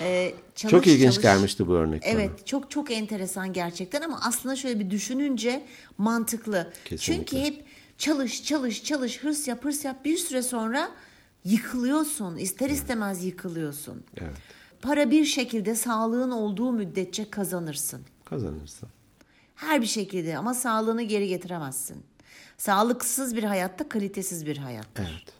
Ee, 0.00 0.34
çalış, 0.54 0.70
çok 0.70 0.86
ilginç 0.86 1.12
çalış. 1.12 1.22
gelmişti 1.22 1.66
bu 1.66 1.72
örnek 1.74 2.02
bana. 2.02 2.10
Evet 2.10 2.46
çok 2.46 2.70
çok 2.70 2.90
enteresan 2.90 3.52
gerçekten 3.52 4.02
ama 4.02 4.20
aslında 4.22 4.56
şöyle 4.56 4.80
bir 4.80 4.90
düşününce 4.90 5.64
mantıklı. 5.98 6.72
Kesinlikle. 6.84 7.26
Çünkü 7.26 7.46
hep 7.46 7.64
çalış 7.98 8.44
çalış 8.44 8.84
çalış 8.84 9.22
hırs 9.22 9.48
yap 9.48 9.64
hırs 9.64 9.84
yap 9.84 10.04
bir 10.04 10.16
süre 10.16 10.42
sonra 10.42 10.90
yıkılıyorsun. 11.44 12.36
İster 12.36 12.70
istemez 12.70 13.24
yıkılıyorsun. 13.24 14.04
Evet. 14.16 14.36
Para 14.82 15.10
bir 15.10 15.24
şekilde 15.24 15.74
sağlığın 15.74 16.30
olduğu 16.30 16.72
müddetçe 16.72 17.30
kazanırsın. 17.30 18.00
Kazanırsın. 18.24 18.88
Her 19.54 19.82
bir 19.82 19.86
şekilde 19.86 20.38
ama 20.38 20.54
sağlığını 20.54 21.02
geri 21.02 21.28
getiremezsin. 21.28 22.04
Sağlıksız 22.58 23.36
bir 23.36 23.42
hayatta 23.42 23.88
kalitesiz 23.88 24.46
bir 24.46 24.56
hayat. 24.56 24.86
Evet. 24.96 25.33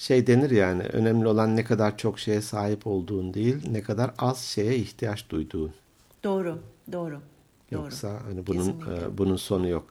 Şey 0.00 0.26
denir 0.26 0.50
yani 0.50 0.82
önemli 0.82 1.28
olan 1.28 1.56
ne 1.56 1.64
kadar 1.64 1.98
çok 1.98 2.18
şeye 2.18 2.40
sahip 2.40 2.86
olduğun 2.86 3.34
değil 3.34 3.70
ne 3.70 3.82
kadar 3.82 4.10
az 4.18 4.38
şeye 4.38 4.76
ihtiyaç 4.76 5.30
duyduğun. 5.30 5.72
Doğru, 6.24 6.58
doğru. 6.92 7.20
Doğru. 7.72 7.82
Yoksa 7.82 8.20
hani 8.24 8.46
bunun 8.46 8.68
e, 8.68 9.18
bunun 9.18 9.36
sonu 9.36 9.68
yok. 9.68 9.86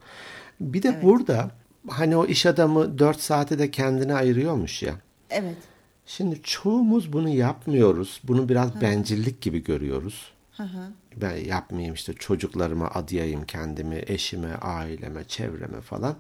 Bir 0.60 0.84
de 0.84 1.04
burada 1.04 1.52
hani 1.88 2.18
o 2.18 2.26
iş 2.26 2.46
adamı 2.46 3.00
4 3.00 3.20
saate 3.20 3.60
de 3.60 3.72
kendine 3.72 4.14
ayırıyormuş 4.14 4.84
ya. 4.84 4.96
Evet. 5.30 5.58
Şimdi 6.06 6.42
çoğumuz 6.44 7.14
bunu 7.14 7.30
yapmıyoruz. 7.30 8.22
Bunu 8.24 8.50
biraz 8.50 8.82
bencillik 8.82 9.42
gibi 9.42 9.64
görüyoruz. 9.64 10.32
Hı 10.58 10.64
hı. 10.64 10.92
Ben 11.16 11.36
yapmayayım 11.36 11.94
işte 11.94 12.14
çocuklarıma 12.14 12.88
adayayım 12.88 13.46
kendimi, 13.46 14.04
eşime, 14.08 14.54
aileme, 14.56 15.24
çevreme 15.24 15.82
falan. 15.82 16.16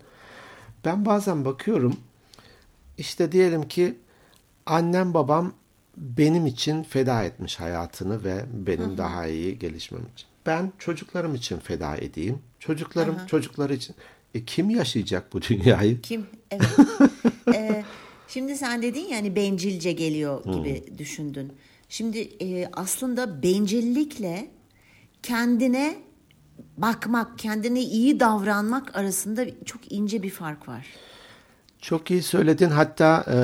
Ben 0.86 1.06
bazen 1.06 1.46
bakıyorum 1.46 1.98
işte 3.00 3.32
diyelim 3.32 3.68
ki 3.68 3.98
annem 4.66 5.14
babam 5.14 5.54
benim 5.98 6.46
için 6.46 6.84
feda 6.84 7.24
etmiş 7.24 7.60
hayatını 7.60 8.24
ve 8.24 8.46
benim 8.54 8.98
daha 8.98 9.28
iyi 9.28 9.60
gelişmem 9.60 10.02
için. 10.14 10.28
Ben 10.46 10.72
çocuklarım 10.80 11.36
için 11.36 11.60
feda 11.60 11.98
edeyim. 11.98 12.40
Çocuklarım 12.60 13.16
çocukları 13.28 13.74
için. 13.74 13.96
E 14.34 14.46
kim 14.46 14.70
yaşayacak 14.70 15.34
bu 15.34 15.42
dünyayı? 15.42 16.02
Kim? 16.02 16.26
Evet. 16.52 16.68
Ee, 17.54 17.84
şimdi 18.28 18.58
sen 18.58 18.82
dedin 18.82 19.08
ya 19.08 19.18
hani 19.18 19.36
bencilce 19.36 19.92
geliyor 19.92 20.44
gibi 20.44 20.98
düşündün. 20.98 21.54
Şimdi 21.90 22.20
e, 22.20 22.70
aslında 22.74 23.44
bencillikle 23.44 24.52
kendine 25.24 25.96
bakmak, 26.78 27.40
kendine 27.40 27.82
iyi 27.82 28.20
davranmak 28.20 28.96
arasında 28.98 29.46
çok 29.66 29.92
ince 29.92 30.24
bir 30.24 30.30
fark 30.30 30.68
var. 30.68 30.88
Çok 31.82 32.12
iyi 32.12 32.24
söyledin. 32.24 32.70
Hatta 32.70 33.26
e, 33.28 33.38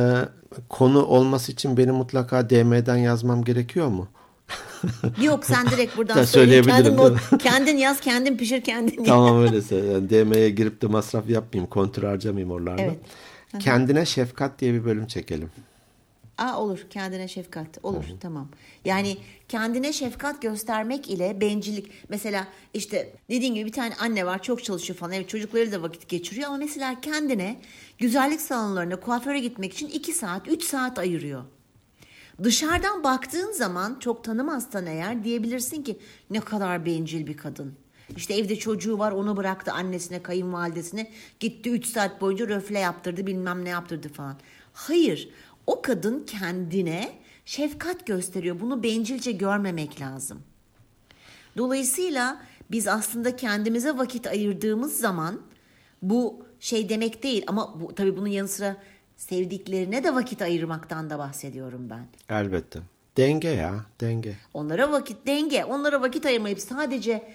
konu 0.69 1.05
olması 1.05 1.51
için 1.51 1.77
benim 1.77 1.95
mutlaka 1.95 2.49
DM'den 2.49 2.95
yazmam 2.95 3.43
gerekiyor 3.43 3.87
mu? 3.87 4.07
Yok 5.21 5.45
sen 5.45 5.67
direkt 5.67 5.97
buradan 5.97 6.17
Da 6.17 6.25
söyle. 6.25 6.61
Kendin, 6.61 7.17
kendin 7.39 7.77
yaz, 7.77 7.99
kendin 7.99 8.37
pişir, 8.37 8.61
kendin 8.61 8.99
ye. 8.99 9.05
tamam 9.05 9.41
öyleyse. 9.41 9.75
Yani 9.75 10.09
DM'ye 10.09 10.49
girip 10.49 10.81
de 10.81 10.87
masraf 10.87 11.29
yapmayayım, 11.29 11.69
kontrol 11.69 12.09
harcamayayım 12.09 12.51
oralarda. 12.51 12.81
Evet. 12.81 12.99
Kendine 13.59 14.05
şefkat 14.05 14.59
diye 14.59 14.73
bir 14.73 14.85
bölüm 14.85 15.07
çekelim. 15.07 15.49
Aa 16.37 16.61
olur 16.61 16.79
kendine 16.89 17.27
şefkat 17.27 17.67
olur 17.83 18.05
tamam. 18.19 18.49
Yani 18.85 19.17
kendine 19.49 19.93
şefkat 19.93 20.41
göstermek 20.41 21.09
ile 21.09 21.41
bencillik 21.41 21.91
mesela 22.09 22.47
işte 22.73 23.13
dediğin 23.29 23.53
gibi 23.53 23.65
bir 23.65 23.71
tane 23.71 23.95
anne 23.95 24.25
var 24.25 24.43
çok 24.43 24.63
çalışıyor 24.63 24.99
falan 24.99 25.13
evet 25.13 25.29
çocukları 25.29 25.71
da 25.71 25.81
vakit 25.81 26.09
geçiriyor 26.09 26.47
ama 26.47 26.57
mesela 26.57 27.01
kendine 27.01 27.61
güzellik 27.97 28.41
salonlarına 28.41 28.99
kuaföre 28.99 29.39
gitmek 29.39 29.73
için 29.73 29.87
2 29.87 30.13
saat 30.13 30.47
3 30.47 30.63
saat 30.63 30.99
ayırıyor. 30.99 31.43
Dışarıdan 32.43 33.03
baktığın 33.03 33.51
zaman 33.51 33.99
çok 33.99 34.23
tanımazsan 34.23 34.85
eğer 34.85 35.23
diyebilirsin 35.23 35.83
ki 35.83 35.99
ne 36.29 36.39
kadar 36.39 36.85
bencil 36.85 37.27
bir 37.27 37.37
kadın. 37.37 37.73
İşte 38.17 38.33
evde 38.33 38.55
çocuğu 38.55 38.99
var 38.99 39.11
onu 39.11 39.37
bıraktı 39.37 39.71
annesine 39.71 40.23
kayınvalidesine 40.23 41.11
gitti 41.39 41.69
3 41.69 41.85
saat 41.85 42.21
boyunca 42.21 42.47
röfle 42.47 42.79
yaptırdı 42.79 43.27
bilmem 43.27 43.65
ne 43.65 43.69
yaptırdı 43.69 44.09
falan. 44.09 44.37
Hayır 44.73 45.29
o 45.67 45.81
kadın 45.81 46.25
kendine 46.25 47.11
şefkat 47.45 48.05
gösteriyor 48.05 48.59
bunu 48.59 48.83
bencilce 48.83 49.31
görmemek 49.31 50.01
lazım. 50.01 50.43
Dolayısıyla 51.57 52.41
biz 52.71 52.87
aslında 52.87 53.35
kendimize 53.35 53.97
vakit 53.97 54.27
ayırdığımız 54.27 54.97
zaman 54.97 55.41
bu 56.01 56.45
şey 56.59 56.89
demek 56.89 57.23
değil 57.23 57.43
ama 57.47 57.81
bu, 57.81 57.95
tabii 57.95 58.17
bunun 58.17 58.27
yanı 58.27 58.47
sıra 58.47 58.77
sevdiklerine 59.17 60.03
de 60.03 60.15
vakit 60.15 60.41
ayırmaktan 60.41 61.09
da 61.09 61.19
bahsediyorum 61.19 61.89
ben. 61.89 62.07
Elbette. 62.29 62.79
Denge 63.17 63.47
ya, 63.47 63.85
denge. 64.01 64.35
Onlara 64.53 64.91
vakit 64.91 65.27
denge, 65.27 65.65
onlara 65.65 66.01
vakit 66.01 66.25
ayırmayıp 66.25 66.59
sadece 66.59 67.33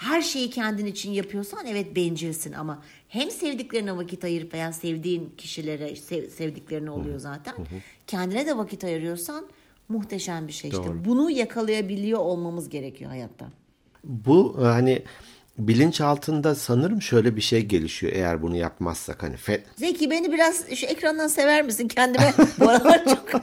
her 0.00 0.22
şeyi 0.22 0.50
kendin 0.50 0.86
için 0.86 1.12
yapıyorsan 1.12 1.66
evet 1.66 1.96
bencilsin 1.96 2.52
ama 2.52 2.82
hem 3.08 3.30
sevdiklerine 3.30 3.96
vakit 3.96 4.24
ayırıp 4.24 4.54
veya 4.54 4.72
sevdiğin 4.72 5.34
kişilere 5.38 5.96
sev- 5.96 6.30
sevdiklerine 6.30 6.90
oluyor 6.90 7.18
zaten. 7.18 7.54
Kendine 8.06 8.46
de 8.46 8.56
vakit 8.56 8.84
ayırıyorsan 8.84 9.46
muhteşem 9.88 10.48
bir 10.48 10.52
şey 10.52 10.70
işte. 10.70 10.84
Doğru. 10.84 11.04
Bunu 11.04 11.30
yakalayabiliyor 11.30 12.18
olmamız 12.18 12.68
gerekiyor 12.68 13.10
hayatta. 13.10 13.46
Bu 14.04 14.56
e, 14.60 14.64
hani 14.64 15.02
bilinç 15.58 16.00
altında 16.00 16.54
sanırım 16.54 17.02
şöyle 17.02 17.36
bir 17.36 17.40
şey 17.40 17.62
gelişiyor 17.62 18.12
eğer 18.12 18.42
bunu 18.42 18.56
yapmazsak 18.56 19.22
hani 19.22 19.36
fe- 19.36 19.60
Zeki 19.76 20.10
beni 20.10 20.32
biraz 20.32 20.70
şu 20.74 20.86
ekrandan 20.86 21.28
sever 21.28 21.62
misin? 21.64 21.88
Kendime 21.88 22.32
bu 22.60 22.68
aralar 22.68 23.04
çok 23.04 23.30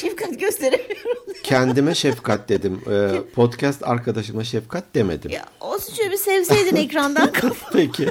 şefkat 0.00 0.40
gösteremiyorum. 0.40 1.22
kendime 1.42 1.94
şefkat 1.94 2.48
dedim. 2.48 2.80
E, 2.90 3.08
podcast 3.34 3.82
arkadaşıma 3.82 4.44
şefkat 4.44 4.84
demedim. 4.94 5.30
Ya 5.30 5.44
olsun 5.60 5.94
şöyle 5.94 6.10
bir 6.10 6.16
sevseydin 6.16 6.76
ekrandan 6.84 7.32
kafa. 7.32 7.70
Peki. 7.72 8.08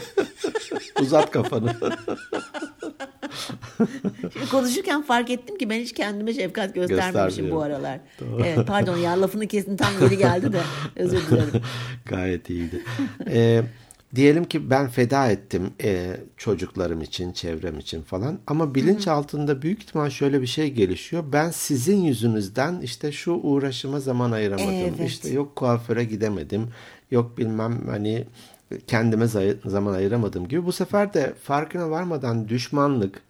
Uzat 1.01 1.31
kafanı. 1.31 1.75
Şimdi 4.33 4.49
konuşurken 4.51 5.01
fark 5.01 5.29
ettim 5.29 5.57
ki 5.57 5.69
ben 5.69 5.79
hiç 5.79 5.93
kendime 5.93 6.33
şefkat 6.33 6.75
göstermemişim 6.75 7.51
bu 7.51 7.61
aralar. 7.61 7.99
Evet 8.45 8.67
pardon 8.67 8.97
ya 8.97 9.21
lafını 9.21 9.47
kestim 9.47 9.77
tam 9.77 9.93
yeri 10.01 10.17
geldi 10.17 10.53
de 10.53 10.61
özür 10.95 11.27
dilerim. 11.27 11.61
Gayet 12.05 12.49
iyiydi. 12.49 12.83
Ee, 13.27 13.61
diyelim 14.15 14.43
ki 14.43 14.69
ben 14.69 14.87
feda 14.87 15.31
ettim 15.31 15.69
e, 15.83 16.17
çocuklarım 16.37 17.01
için, 17.01 17.31
çevrem 17.31 17.79
için 17.79 18.01
falan. 18.01 18.39
Ama 18.47 18.75
bilinç 18.75 19.07
altında 19.07 19.61
büyük 19.61 19.83
ihtimal 19.83 20.09
şöyle 20.09 20.41
bir 20.41 20.47
şey 20.47 20.71
gelişiyor. 20.73 21.23
Ben 21.33 21.49
sizin 21.51 21.97
yüzünüzden 21.97 22.81
işte 22.81 23.11
şu 23.11 23.31
uğraşıma 23.31 23.99
zaman 23.99 24.31
ayıramadım. 24.31 24.69
Evet. 24.73 24.99
İşte 25.05 25.29
yok 25.29 25.55
kuaföre 25.55 26.03
gidemedim. 26.03 26.67
Yok 27.11 27.37
bilmem 27.37 27.87
hani 27.87 28.27
kendime 28.87 29.27
zaman 29.65 29.93
ayıramadım 29.93 30.47
gibi. 30.47 30.65
Bu 30.65 30.71
sefer 30.71 31.13
de 31.13 31.33
farkına 31.43 31.89
varmadan 31.89 32.49
düşmanlık, 32.49 33.21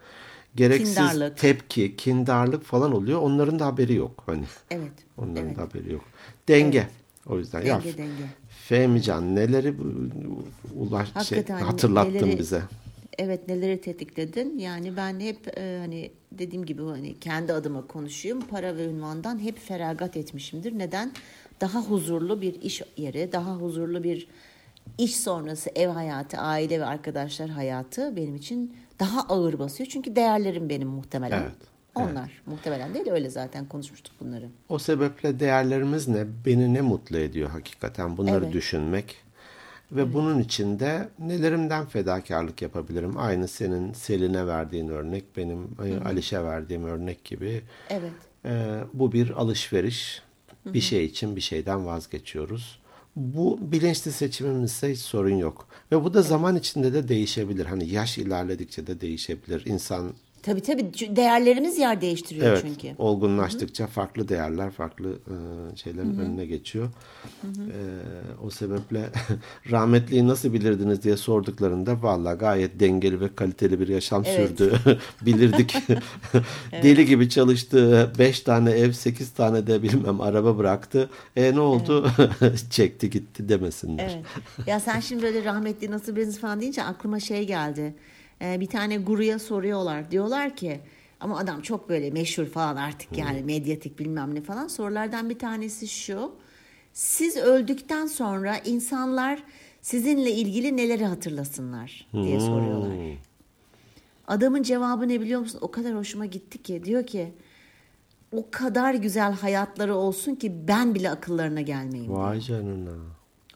gereksiz 0.56 0.96
Kindarlık. 0.96 1.38
tepki, 1.38 1.96
kindarlık 1.96 2.64
falan 2.64 2.92
oluyor. 2.94 3.22
Onların 3.22 3.60
da 3.60 3.66
haberi 3.66 3.94
yok. 3.96 4.24
Hani 4.26 4.44
Evet. 4.72 4.92
onların 5.18 5.46
evet. 5.48 5.58
da 5.58 5.62
haberi 5.62 5.94
yok. 5.94 6.04
Denge. 6.48 6.88
O 7.26 7.38
yüzden 7.38 7.62
ya 7.62 7.82
Denge, 7.84 7.98
denge. 8.70 8.82
Fehmican 8.82 9.36
neleri 9.36 9.74
ulaş 10.76 11.08
şey, 11.08 11.14
Hakikaten 11.14 11.66
hatırlattın 11.66 12.12
neleri- 12.14 12.40
bize. 12.40 12.62
Evet 13.18 13.48
neleri 13.48 13.82
tetikledin? 13.82 14.58
Yani 14.58 14.98
ben 14.98 15.20
hep 15.20 15.58
e, 15.58 15.78
hani 15.80 16.12
dediğim 16.32 16.66
gibi 16.66 16.84
hani 16.84 17.20
kendi 17.20 17.54
adıma 17.54 17.88
konuşayım. 17.88 18.42
Para 18.42 18.76
ve 18.78 18.86
ünvandan 18.86 19.40
hep 19.40 19.60
feragat 19.60 20.18
etmişimdir. 20.18 20.80
Neden? 20.80 21.12
Daha 21.62 21.82
huzurlu 21.82 22.42
bir 22.42 22.62
iş 22.62 22.82
yeri, 22.98 23.32
daha 23.32 23.56
huzurlu 23.56 24.04
bir 24.04 24.28
iş 24.98 25.16
sonrası 25.16 25.70
ev 25.76 25.88
hayatı, 25.88 26.38
aile 26.38 26.80
ve 26.80 26.86
arkadaşlar 26.86 27.50
hayatı 27.50 28.16
benim 28.16 28.36
için 28.36 28.76
daha 29.00 29.22
ağır 29.22 29.60
basıyor. 29.60 29.90
Çünkü 29.90 30.16
değerlerim 30.16 30.70
benim 30.70 30.88
muhtemelen. 30.88 31.42
Evet, 31.42 31.52
Onlar 31.96 32.42
muhtemelen 32.46 32.94
değil 32.94 33.12
öyle 33.12 33.30
zaten 33.30 33.66
konuşmuştuk 33.66 34.14
bunları. 34.20 34.50
O 34.70 34.80
sebeple 34.80 35.40
değerlerimiz 35.40 36.08
ne? 36.08 36.26
Beni 36.46 36.74
ne 36.74 36.82
mutlu 36.82 37.18
ediyor 37.18 37.50
hakikaten? 37.50 38.18
Bunları 38.18 38.44
Evet. 38.46 38.54
düşünmek. 38.54 39.16
Ve 39.92 40.14
bunun 40.14 40.40
içinde 40.40 41.10
nelerimden 41.20 41.86
fedakarlık 41.86 42.62
yapabilirim? 42.62 43.14
Aynı 43.18 43.48
senin 43.48 43.94
Selin'e 43.94 44.48
verdiğin 44.48 44.88
örnek, 44.90 45.38
benim 45.38 45.68
e, 45.86 46.00
Aliş'e 46.06 46.44
verdiğim 46.44 46.84
örnek 46.84 47.24
gibi. 47.24 47.62
Evet. 47.90 48.12
Ee, 48.46 48.80
bu 48.94 49.12
bir 49.12 49.30
alışveriş. 49.30 50.22
Bir 50.66 50.82
şey 50.82 51.06
için 51.06 51.36
bir 51.36 51.42
şeyden 51.42 51.86
vazgeçiyoruz. 51.86 52.80
Bu 53.16 53.60
bilinçli 53.62 54.12
seçimimizse 54.12 54.92
hiç 54.92 55.00
sorun 55.00 55.36
yok. 55.36 55.68
Ve 55.92 56.04
bu 56.04 56.14
da 56.14 56.22
zaman 56.22 56.56
içinde 56.56 56.94
de 56.94 57.08
değişebilir. 57.08 57.66
Hani 57.66 57.90
yaş 57.90 58.18
ilerledikçe 58.18 58.88
de 58.88 59.02
değişebilir. 59.02 59.66
İnsan 59.66 60.14
Tabii 60.50 60.62
tabii 60.62 61.16
değerlerimiz 61.16 61.78
yer 61.78 62.02
değiştiriyor 62.02 62.48
evet 62.48 62.66
çünkü. 62.68 62.96
olgunlaştıkça 62.98 63.88
farklı 63.88 64.30
değerler, 64.30 64.72
farklı 64.72 65.10
e, 65.10 65.36
şeylerin 65.76 66.18
önüne 66.18 66.46
geçiyor. 66.46 66.90
E, 67.44 67.78
o 68.44 68.50
sebeple 68.50 69.10
rahmetliyi 69.72 70.28
nasıl 70.28 70.54
bilirdiniz 70.54 71.04
diye 71.04 71.18
sorduklarında 71.18 72.04
valla 72.04 72.34
gayet 72.34 72.80
dengeli 72.80 73.22
ve 73.22 73.36
kaliteli 73.36 73.80
bir 73.80 73.88
yaşam 73.88 74.24
Evet. 74.26 74.50
sürdü. 74.50 74.80
Bilirdik. 75.26 75.76
Deli 76.84 77.06
gibi 77.06 77.30
çalıştı. 77.30 78.12
Beş 78.20 78.40
tane 78.42 78.72
ev, 78.72 78.92
sekiz 78.92 79.30
tane 79.32 79.68
de 79.68 79.84
bilmem 79.84 80.22
araba 80.22 80.58
bıraktı. 80.58 81.10
E 81.36 81.56
ne 81.56 81.60
oldu? 81.60 82.12
Çekti 82.70 83.10
gitti 83.10 83.50
demesinler. 83.50 84.12
Evet. 84.16 84.68
Ya 84.68 84.80
sen 84.80 85.00
şimdi 85.00 85.24
böyle 85.24 85.44
rahmetli 85.44 85.92
nasıl 85.92 86.16
biriniz 86.16 86.40
falan 86.40 86.62
deyince 86.62 86.84
aklıma 86.84 87.20
şey 87.20 87.48
geldi. 87.48 87.94
Ee, 88.42 88.60
bir 88.60 88.66
tane 88.66 88.98
guruya 88.98 89.40
soruyorlar. 89.40 90.12
Diyorlar 90.12 90.56
ki 90.56 90.80
ama 91.20 91.38
adam 91.40 91.62
çok 91.62 91.90
böyle 91.90 92.12
meşhur 92.12 92.46
falan 92.46 92.76
artık 92.76 93.18
yani 93.18 93.44
medyatik 93.44 94.00
bilmem 94.00 94.36
ne 94.36 94.42
falan. 94.42 94.68
Sorulardan 94.68 95.30
bir 95.30 95.40
tanesi 95.40 95.88
şu. 95.88 96.32
Siz 96.94 97.38
öldükten 97.38 98.06
sonra 98.08 98.58
insanlar 98.58 99.44
sizinle 99.82 100.32
ilgili 100.32 100.78
neleri 100.78 101.06
hatırlasınlar 101.06 102.08
diye 102.14 102.40
soruyorlar. 102.40 103.20
Adamın 104.28 104.64
cevabı 104.64 105.08
ne 105.08 105.22
biliyor 105.22 105.40
musun? 105.40 105.60
O 105.62 105.72
kadar 105.72 105.96
hoşuma 105.96 106.26
gitti 106.26 106.64
ki. 106.64 106.84
Diyor 106.84 107.06
ki 107.08 107.34
o 108.32 108.46
kadar 108.52 108.94
güzel 108.94 109.34
hayatları 109.34 109.96
olsun 109.96 110.36
ki 110.36 110.68
ben 110.68 110.96
bile 110.96 111.10
akıllarına 111.12 111.62
gelmeyeyim. 111.62 112.14
Vay 112.14 112.40
canına. 112.42 112.96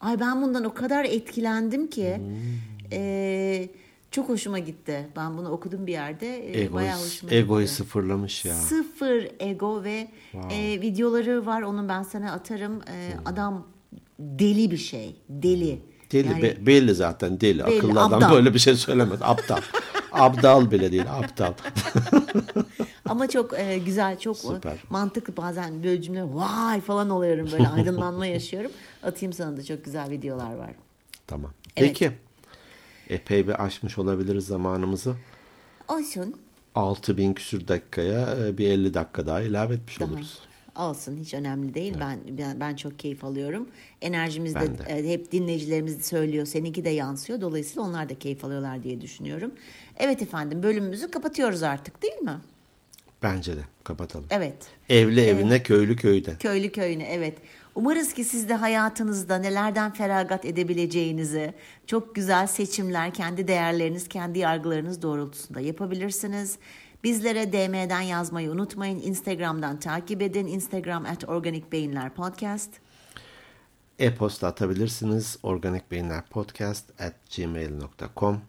Ay 0.02 0.20
ben 0.20 0.42
bundan 0.42 0.64
o 0.64 0.74
kadar 0.74 1.06
etkilendim 1.06 1.88
ki 1.90 2.16
Hmm. 2.18 2.34
eee, 2.92 3.70
çok 4.14 4.30
hoşuma 4.30 4.60
gitti. 4.60 5.08
Ben 5.16 5.38
bunu 5.38 5.50
okudum 5.50 5.88
bir 5.88 5.92
yerde. 5.92 6.28
bayağı 6.54 6.64
Egoyu, 6.64 7.06
hoşuma 7.06 7.32
egoyu 7.32 7.66
gitti. 7.66 7.76
sıfırlamış 7.76 8.46
ya. 8.46 8.54
Sıfır 8.56 9.28
ego 9.40 9.84
ve 9.84 10.08
eee, 10.52 10.82
videoları 10.82 11.46
var. 11.46 11.62
Onun 11.62 11.90
ben 11.90 12.04
sana 12.04 12.32
atarım. 12.32 12.82
Eee, 12.88 13.18
Adam 13.26 13.68
deli 14.20 14.72
bir 14.72 14.78
şey. 14.78 15.16
Deli. 15.30 15.82
Deli 16.12 16.28
Yani- 16.28 16.42
be- 16.44 16.66
belli 16.66 16.94
zaten 16.96 17.42
deli. 17.42 17.66
Belli, 17.66 17.78
Akıllı 17.78 18.02
adam 18.02 18.14
aptal. 18.14 18.32
böyle 18.36 18.54
bir 18.54 18.60
şey 18.60 18.76
söylemez. 18.76 19.20
Aptal. 19.22 19.62
Abdal 20.12 20.72
bile 20.72 20.92
değil 20.92 21.12
aptal. 21.12 21.54
Ama 23.06 23.28
çok 23.30 23.60
e, 23.60 23.78
güzel, 23.78 24.20
çok 24.20 24.38
Süper. 24.38 24.78
mantıklı 24.90 25.38
bazen 25.38 25.84
böyle 25.84 26.02
cümle 26.02 26.24
vay 26.34 26.82
falan 26.82 27.10
oluyorum 27.10 27.50
böyle 27.52 27.68
aydınlanma 27.68 28.26
yaşıyorum. 28.38 28.72
Atayım 29.04 29.34
sana 29.34 29.58
da 29.58 29.64
çok 29.64 29.86
güzel 29.86 30.10
videolar 30.10 30.54
var. 30.56 30.72
tamam. 31.28 31.52
Evet. 31.78 31.90
Peki. 32.00 32.12
Epey 33.14 33.48
bir 33.48 33.66
aşmış 33.66 33.98
olabiliriz 33.98 34.46
zamanımızı. 34.46 35.16
Olsun. 35.88 36.36
6000 36.76 37.34
küsür 37.34 37.68
dakikaya 37.68 38.38
e, 38.48 38.58
bir 38.58 38.70
50 38.70 38.94
dakika 38.94 39.26
daha 39.26 39.42
ilave 39.42 39.74
etmiş 39.74 40.00
Daha. 40.00 40.10
oluruz. 40.10 40.40
Olsun 40.76 41.18
hiç 41.18 41.34
önemli 41.34 41.74
değil. 41.74 41.94
Ben, 42.00 42.20
ben 42.38 42.60
ben 42.60 42.76
çok 42.76 43.00
keyif 43.00 43.24
alıyorum. 43.24 43.68
Enerjimiz 44.02 44.56
de 44.56 44.60
Ben 44.60 44.78
de. 44.78 44.84
e, 44.84 45.12
hep 45.14 45.32
dinleyicilerimiz 45.32 46.00
de 46.00 46.04
söylüyor. 46.04 46.46
Seninki 46.46 46.86
de 46.86 46.90
yansıyor. 46.90 47.42
Dolayısıyla 47.42 47.84
onlar 47.84 48.10
da 48.10 48.20
keyif 48.20 48.46
alıyorlar 48.46 48.84
diye 48.84 49.02
düşünüyorum. 49.02 49.52
Evet 49.98 50.22
efendim 50.22 50.64
bölümümüzü 50.64 51.12
kapatıyoruz 51.12 51.64
artık 51.64 52.04
değil 52.04 52.22
mi? 52.22 52.38
Bence 53.24 53.56
de 53.56 53.62
kapatalım. 53.84 54.26
Evet. 54.30 54.56
Evli 54.90 55.22
evine, 55.22 55.64
köylü 55.64 55.96
köyde. 55.96 56.36
Köylü 56.40 56.72
köyüne 56.72 57.04
evet. 57.04 57.38
Umarız 57.76 58.14
ki 58.14 58.24
siz 58.24 58.50
de 58.50 58.54
hayatınızda 58.54 59.38
nelerden 59.38 59.94
feragat 59.94 60.46
edebileceğinizi 60.46 61.54
çok 61.88 62.16
güzel 62.16 62.48
seçimler, 62.48 63.14
kendi 63.14 63.48
değerleriniz, 63.48 64.08
kendi 64.08 64.40
yargılarınız 64.40 65.02
doğrultusunda 65.02 65.60
yapabilirsiniz. 65.60 66.58
Bizlere 67.04 67.54
DM'den 67.54 68.02
yazmayı 68.02 68.52
unutmayın. 68.52 69.00
Instagram'dan 69.00 69.80
takip 69.80 70.22
edin. 70.22 70.48
Instagram 70.48 71.06
at 71.06 71.30
Organik 71.30 71.72
Beyinler 71.72 72.14
Podcast. 72.14 72.70
E-posta 74.00 74.48
atabilirsiniz. 74.48 75.38
organikbeyinlerpodcast 75.44 77.02
at 77.02 77.14
gmail.com 77.36 78.42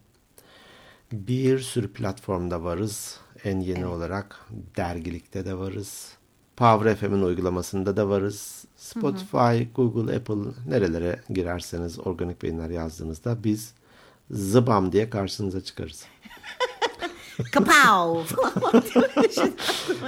Bir 1.13 1.59
sürü 1.59 1.93
platformda 1.93 2.65
varız. 2.65 3.21
En 3.45 3.61
yeni 3.61 3.87
olarak 3.87 4.47
dergilikte 4.77 5.45
de 5.45 5.59
varız. 5.59 6.17
Power 6.57 6.95
FM'in 6.97 7.23
uygulamasında 7.23 7.97
da 7.97 8.09
varız. 8.09 8.65
Spotify, 8.77 9.63
Google, 9.75 10.17
Apple 10.17 10.35
nerelere 10.69 11.21
girerseniz 11.31 11.99
organik 12.07 12.43
beyinler 12.43 12.71
yazdığınızda 12.71 13.45
biz 13.45 13.73
zıbam 14.31 14.93
diye 14.93 15.11
karşınıza 15.11 15.61
çıkarız. 15.61 16.05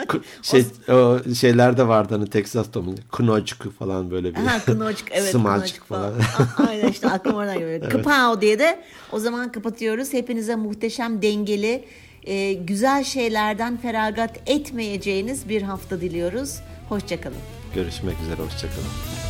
Ku- 0.09 0.23
Şey, 0.43 0.65
o 0.89 1.19
şeyler 1.35 1.77
de 1.77 1.89
vardı 1.89 2.15
hani 2.15 2.27
Texas 2.31 2.71
Tom'un 2.71 2.99
Knoçku 3.13 3.71
falan 3.71 4.11
böyle 4.11 4.35
bir 4.35 4.41
Ha, 4.41 4.59
Knoçk, 4.65 5.05
evet. 5.11 5.33
Knoçk 5.33 5.85
falan. 5.85 6.13
A- 6.59 6.67
Aynen 6.69 6.89
işte 6.89 7.11
aklım 7.11 7.35
oradan 7.35 7.59
geliyor. 7.59 7.81
Kapow 7.91 8.41
diye 8.41 8.59
de 8.59 8.83
o 9.13 9.19
zaman 9.19 9.53
kapatıyoruz. 9.53 10.13
Hepinize 10.13 10.57
muhteşem 10.57 11.23
dengeli, 11.23 11.85
e, 12.27 12.53
güzel 12.53 13.05
şeylerden 13.05 13.77
feragat 13.77 14.31
etmeyeceğiniz 14.47 15.49
bir 15.49 15.63
hafta 15.63 16.01
diliyoruz. 16.01 16.61
Hoşçakalın. 16.89 17.39
Görüşmek 17.75 18.21
üzere 18.21 18.43
hoşçakalın. 18.43 19.26